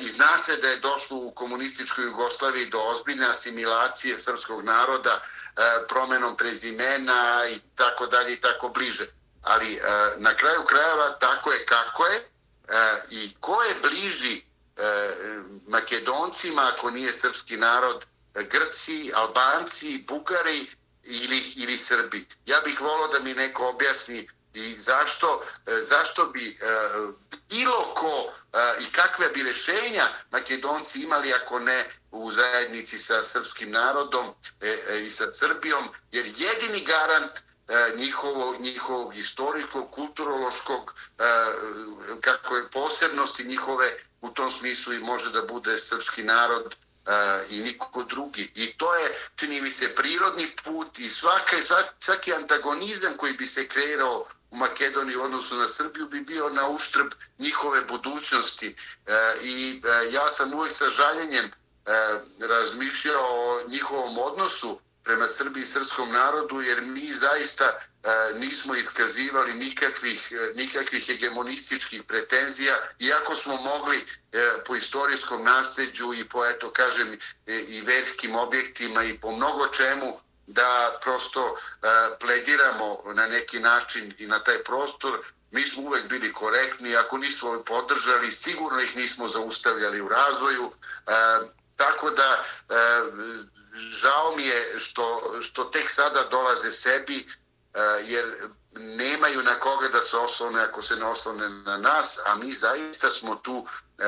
i 0.00 0.08
zna 0.08 0.38
se 0.38 0.56
da 0.56 0.68
je 0.68 0.76
došlo 0.76 1.16
u 1.16 1.30
komunističkoj 1.30 2.04
Jugoslaviji 2.04 2.66
do 2.66 2.80
ozbiljne 2.80 3.26
asimilacije 3.26 4.18
srpskog 4.18 4.64
naroda 4.64 5.20
promenom 5.88 6.36
prezimena 6.36 7.48
i 7.50 7.60
tako 7.76 8.06
dalje 8.06 8.32
i 8.32 8.40
tako 8.40 8.68
bliže. 8.68 9.06
Ali 9.42 9.80
na 10.16 10.36
kraju 10.36 10.64
krajeva 10.64 11.18
tako 11.18 11.52
je 11.52 11.66
kako 11.66 12.06
je 12.06 12.28
i 13.10 13.34
ko 13.40 13.62
je 13.62 13.74
bliži 13.82 14.44
makedoncima 15.66 16.70
ako 16.74 16.90
nije 16.90 17.14
srpski 17.14 17.56
narod 17.56 18.06
Grci, 18.34 19.12
Albanci, 19.14 20.04
Bugari 20.08 20.66
ili, 21.04 21.52
ili 21.56 21.78
Srbi. 21.78 22.26
Ja 22.46 22.60
bih 22.64 22.80
volio 22.80 23.08
da 23.08 23.20
mi 23.20 23.34
neko 23.34 23.68
objasni 23.68 24.28
i 24.54 24.74
zašto, 24.78 25.44
e, 25.66 25.82
zašto 25.82 26.26
bi 26.26 26.48
e, 26.48 26.54
bilo 27.48 27.94
ko 27.94 28.32
e, 28.52 28.58
i 28.80 28.92
kakve 28.92 29.28
bi 29.28 29.42
rešenja 29.42 30.08
Makedonci 30.30 31.02
imali 31.02 31.32
ako 31.32 31.58
ne 31.58 31.90
u 32.10 32.30
zajednici 32.30 32.98
sa 32.98 33.24
srpskim 33.24 33.70
narodom 33.70 34.34
i 35.06 35.10
sa 35.10 35.32
Srbijom, 35.32 35.88
jer 36.12 36.26
jedini 36.26 36.84
garant 36.84 37.32
njihovo, 37.96 38.56
njihovog 38.60 39.16
istorijskog, 39.16 39.90
kulturološkog, 39.90 40.94
kako 42.20 42.56
je 42.56 42.70
posebnosti 42.70 43.44
njihove, 43.44 43.96
u 44.20 44.30
tom 44.30 44.52
smislu 44.52 44.92
i 44.92 44.98
može 44.98 45.30
da 45.30 45.42
bude 45.42 45.78
srpski 45.78 46.22
narod 46.22 46.76
E, 47.06 47.46
i 47.50 47.60
niko 47.60 48.02
drugi. 48.02 48.52
I 48.54 48.72
to 48.72 48.94
je, 48.94 49.14
čini 49.36 49.60
mi 49.60 49.72
se, 49.72 49.94
prirodni 49.94 50.56
put 50.64 50.98
i 50.98 51.10
svaka, 51.10 51.56
svaki 52.00 52.34
antagonizam 52.34 53.16
koji 53.16 53.32
bi 53.32 53.46
se 53.46 53.68
kreirao 53.68 54.26
u 54.50 54.56
Makedoniji 54.56 55.16
u 55.16 55.22
odnosu 55.22 55.56
na 55.56 55.68
Srbiju 55.68 56.08
bi 56.08 56.20
bio 56.20 56.48
na 56.48 56.68
uštrb 56.68 57.12
njihove 57.38 57.80
budućnosti. 57.82 58.76
E, 59.06 59.12
I 59.42 59.82
e, 59.84 60.12
ja 60.12 60.30
sam 60.30 60.54
uvijek 60.54 60.72
sa 60.72 60.88
žaljenjem 60.88 61.44
e, 61.44 61.50
razmišljao 62.40 63.26
o 63.28 63.68
njihovom 63.68 64.18
odnosu 64.18 64.80
prema 65.04 65.28
Srbiji 65.28 65.62
i 65.62 65.66
srpskom 65.66 66.12
narodu, 66.12 66.60
jer 66.60 66.82
mi 66.82 67.14
zaista 67.14 67.78
E, 68.04 68.38
nismo 68.38 68.74
iskazivali 68.74 69.54
nikakvih, 69.54 70.32
e, 70.32 70.52
nikakvih 70.54 71.06
hegemonističkih 71.06 72.02
pretenzija, 72.02 72.74
iako 72.98 73.36
smo 73.36 73.56
mogli 73.56 73.96
e, 74.32 74.48
po 74.66 74.76
istorijskom 74.76 75.44
nasljeđu 75.44 76.14
i 76.14 76.28
po, 76.28 76.46
eto, 76.46 76.70
kažem, 76.70 77.18
i 77.46 77.80
verskim 77.80 78.34
objektima 78.34 79.04
i 79.04 79.18
po 79.18 79.30
mnogo 79.30 79.68
čemu 79.68 80.20
da 80.46 80.98
prosto 81.02 81.56
plediramo 82.20 83.02
na 83.14 83.26
neki 83.26 83.60
način 83.60 84.14
i 84.18 84.26
na 84.26 84.38
taj 84.44 84.64
prostor, 84.64 85.18
mi 85.50 85.66
smo 85.66 85.82
uvek 85.82 86.08
bili 86.08 86.32
korektni, 86.32 86.96
ako 86.96 87.18
nismo 87.18 87.62
podržali, 87.66 88.32
sigurno 88.32 88.80
ih 88.80 88.96
nismo 88.96 89.28
zaustavljali 89.28 90.00
u 90.00 90.08
razvoju, 90.08 90.72
tako 91.76 92.10
da 92.10 92.44
žao 93.74 94.36
mi 94.36 94.46
je 94.46 94.78
što, 94.78 95.38
što 95.42 95.64
tek 95.64 95.90
sada 95.90 96.22
dolaze 96.30 96.72
sebi, 96.72 97.26
Eh, 97.74 98.04
jer 98.06 98.24
nemaju 98.74 99.42
na 99.42 99.60
koga 99.60 99.88
da 99.88 100.02
se 100.02 100.16
oslone 100.16 100.62
ako 100.62 100.82
se 100.82 100.96
ne 100.96 101.04
oslone 101.04 101.48
na 101.48 101.76
nas, 101.76 102.18
a 102.26 102.34
mi 102.34 102.52
zaista 102.52 103.10
smo 103.10 103.34
tu 103.34 103.66
eh, 103.98 104.04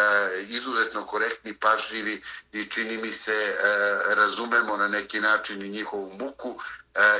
izuzetno 0.48 1.02
korektni, 1.06 1.58
pažljivi 1.58 2.22
i 2.52 2.70
čini 2.70 2.96
mi 2.96 3.12
se 3.12 3.32
eh, 3.32 4.14
razumemo 4.14 4.76
na 4.76 4.88
neki 4.88 5.20
način 5.20 5.62
i 5.62 5.68
njihovu 5.68 6.12
muku 6.18 6.60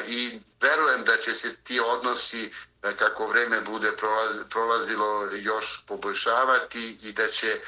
i 0.07 0.41
verujem 0.61 1.05
da 1.05 1.17
će 1.17 1.35
se 1.35 1.57
ti 1.57 1.81
odnosi 1.81 2.53
kako 2.99 3.27
vreme 3.27 3.61
bude 3.61 3.93
prolazilo 4.51 5.29
još 5.33 5.85
poboljšavati 5.87 6.99
i 7.03 7.13
da 7.13 7.27
će 7.27 7.61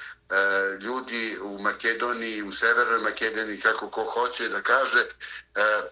ljudi 0.81 1.39
u 1.43 1.59
Makedoniji, 1.59 2.43
u 2.43 2.53
Severnoj 2.53 2.99
Makedoniji, 2.99 3.61
kako 3.61 3.91
ko 3.91 4.05
hoće 4.05 4.49
da 4.49 4.63
kaže, 4.63 5.07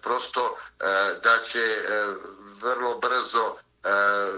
prosto 0.01 0.57
da 1.23 1.37
će 1.45 1.77
vrlo 2.61 2.99
brzo 2.99 3.55
e, 3.55 3.89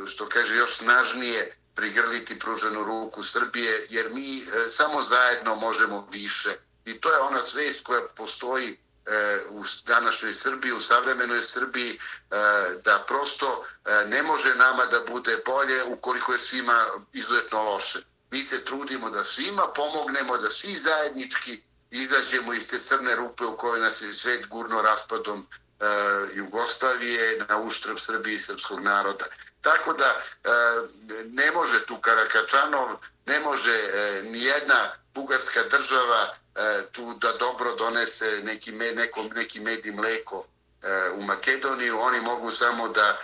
što 0.07 0.29
kaže 0.29 0.55
još 0.55 0.77
snažnije 0.77 1.57
prigrliti 1.75 2.39
pruženu 2.39 2.83
ruku 2.83 3.23
Srbije, 3.23 3.87
jer 3.89 4.09
mi 4.13 4.41
e, 4.41 4.69
samo 4.69 5.03
zajedno 5.03 5.55
možemo 5.55 6.07
više. 6.11 6.59
I 6.85 7.01
to 7.01 7.11
je 7.11 7.19
ona 7.19 7.43
svest 7.43 7.83
koja 7.83 8.01
postoji 8.15 8.79
e, 9.05 9.39
u 9.49 9.63
današnjoj 9.85 10.33
Srbiji, 10.33 10.71
u 10.71 10.81
savremenoj 10.81 11.43
Srbiji, 11.43 11.99
da 12.83 13.03
prosto 13.07 13.65
ne 14.05 14.23
može 14.23 14.55
nama 14.55 14.85
da 14.85 14.99
bude 15.07 15.37
bolje 15.45 15.83
ukoliko 15.83 16.33
je 16.33 16.39
svima 16.39 16.87
izuzetno 17.13 17.63
loše. 17.63 17.99
Mi 18.31 18.43
se 18.43 18.65
trudimo 18.65 19.09
da 19.09 19.23
svima 19.23 19.67
pomognemo, 19.75 20.37
da 20.37 20.49
svi 20.49 20.75
zajednički 20.75 21.61
izađemo 21.91 22.53
iz 22.53 22.69
te 22.69 22.79
crne 22.79 23.15
rupe 23.15 23.45
u 23.45 23.57
kojoj 23.57 23.79
nas 23.79 24.01
je 24.01 24.13
svet 24.13 24.47
gurno 24.47 24.81
raspadom 24.81 25.47
E, 25.79 25.85
Jugoslavije 26.33 27.45
na 27.49 27.57
uštrb 27.57 27.97
Srbije 27.99 28.35
i 28.35 28.39
srpskog 28.39 28.79
naroda. 28.79 29.25
Tako 29.61 29.93
da 29.93 30.05
e, 30.05 30.49
ne 31.25 31.51
može 31.51 31.85
tu 31.85 31.97
Karakačanov, 31.97 32.89
ne 33.25 33.39
može 33.39 33.73
e, 33.73 34.21
ni 34.23 34.43
jedna 34.43 34.91
bugarska 35.13 35.63
država 35.63 36.35
tu 36.91 37.13
da 37.13 37.31
dobro 37.31 37.75
donese 37.75 38.41
neki, 38.43 38.71
med, 38.71 38.95
neki 39.35 39.59
med 39.59 39.85
i 39.85 39.91
mleko 39.91 40.45
u 41.17 41.21
Makedoniju. 41.21 41.99
Oni 41.99 42.21
mogu 42.21 42.51
samo 42.51 42.89
da 42.89 43.17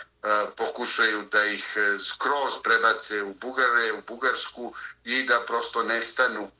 pokušaju 0.58 1.22
da 1.32 1.46
ih 1.46 1.78
skroz 2.10 2.54
prebace 2.64 3.24
u 3.24 3.34
Bugare, 3.34 3.92
u 3.92 4.02
Bugarsku 4.08 4.74
i 5.04 5.24
da 5.24 5.44
prosto 5.48 5.84
nestanu 5.84 6.52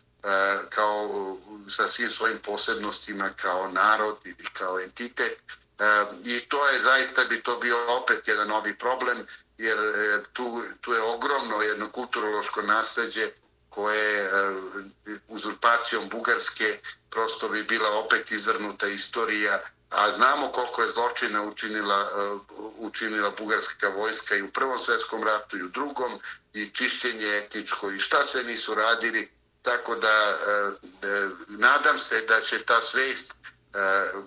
kao 0.70 1.38
sa 1.70 1.88
svim 1.90 2.10
svojim 2.10 2.40
posebnostima 2.40 3.30
kao 3.42 3.68
narod 3.68 4.18
ili 4.26 4.46
kao 4.54 4.80
entitet 4.80 5.38
I 6.24 6.40
to 6.50 6.68
je 6.68 6.80
zaista 6.80 7.24
bi 7.24 7.44
to 7.44 7.58
bio 7.58 7.78
opet 7.98 8.28
jedan 8.28 8.48
novi 8.48 8.78
problem, 8.78 9.28
jer 9.58 9.78
tu, 10.34 10.64
tu 10.82 10.94
je 10.94 11.02
ogromno 11.02 11.62
jedno 11.62 11.92
kulturološko 11.92 12.62
nasljeđe 12.62 13.32
koje 13.70 14.30
uzurpacijom 15.28 16.10
Bugarske 16.10 16.80
prosto 17.10 17.50
bi 17.50 17.64
bila 17.64 17.90
opet 18.00 18.32
izvrnuta 18.32 18.88
istorija, 18.88 19.62
a 19.90 20.12
znamo 20.12 20.52
koliko 20.52 20.82
je 20.82 20.90
zločina 20.90 21.44
učinila, 21.44 22.10
učinila 22.78 23.32
bugarska 23.32 23.90
vojska 23.90 24.36
i 24.36 24.42
u 24.42 24.52
Prvom 24.52 24.80
svjetskom 24.80 25.24
ratu 25.24 25.58
i 25.58 25.64
u 25.64 25.68
drugom, 25.68 26.20
i 26.54 26.70
čišćenje 26.70 27.38
etničko 27.38 27.92
i 27.92 28.00
šta 28.00 28.26
se 28.26 28.44
nisu 28.44 28.74
radili, 28.74 29.32
tako 29.62 29.96
da 29.96 30.38
nadam 31.48 32.00
se 32.00 32.22
da 32.22 32.42
će 32.42 32.64
ta 32.64 32.82
svest 32.82 33.34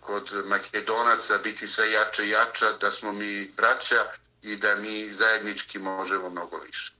kod 0.00 0.32
Makedonaca 0.48 1.38
biti 1.44 1.66
sve 1.66 1.92
jače 1.92 2.26
i 2.26 2.30
jača, 2.30 2.66
da 2.80 2.90
smo 2.92 3.12
mi 3.12 3.50
braća 3.56 4.02
i 4.42 4.56
da 4.56 4.76
mi 4.76 5.12
zajednički 5.12 5.78
možemo 5.78 6.30
mnogo 6.30 6.56
više. 6.66 6.92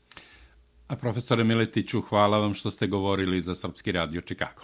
A 0.88 0.97
profesore 0.97 1.44
Miletiću, 1.44 2.01
hvala 2.01 2.38
vam 2.38 2.55
što 2.55 2.70
ste 2.70 2.86
govorili 2.86 3.40
za 3.40 3.55
Srpski 3.55 3.92
radio 3.92 4.20
Čikago. 4.20 4.62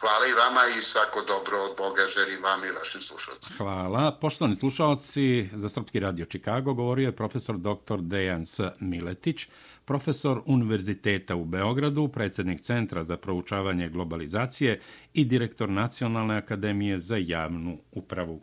Hvala 0.00 0.26
i 0.26 0.32
vama 0.32 0.60
i 0.78 0.82
svako 0.82 1.20
dobro 1.26 1.58
od 1.58 1.76
Boga 1.76 2.02
želim 2.08 2.42
vam 2.42 2.64
i 2.64 2.70
vašim 2.78 3.00
slušalcima. 3.00 3.56
Hvala. 3.58 4.18
Poštovani 4.20 4.56
slušalci, 4.56 5.48
za 5.54 5.68
Srpski 5.68 6.00
radio 6.00 6.26
Čikago 6.26 6.74
govorio 6.74 7.06
je 7.06 7.16
profesor 7.16 7.56
dr. 7.58 7.98
Dejan 7.98 8.46
S. 8.46 8.60
Miletić, 8.80 9.48
profesor 9.90 10.42
Univerziteta 10.46 11.36
u 11.36 11.44
Beogradu, 11.44 12.08
predsjednik 12.08 12.60
Centra 12.60 13.04
za 13.04 13.16
proučavanje 13.16 13.88
globalizacije 13.88 14.80
i 15.14 15.24
direktor 15.24 15.70
Nacionalne 15.70 16.36
akademije 16.36 16.98
za 16.98 17.16
javnu 17.16 17.78
upravu. 17.92 18.40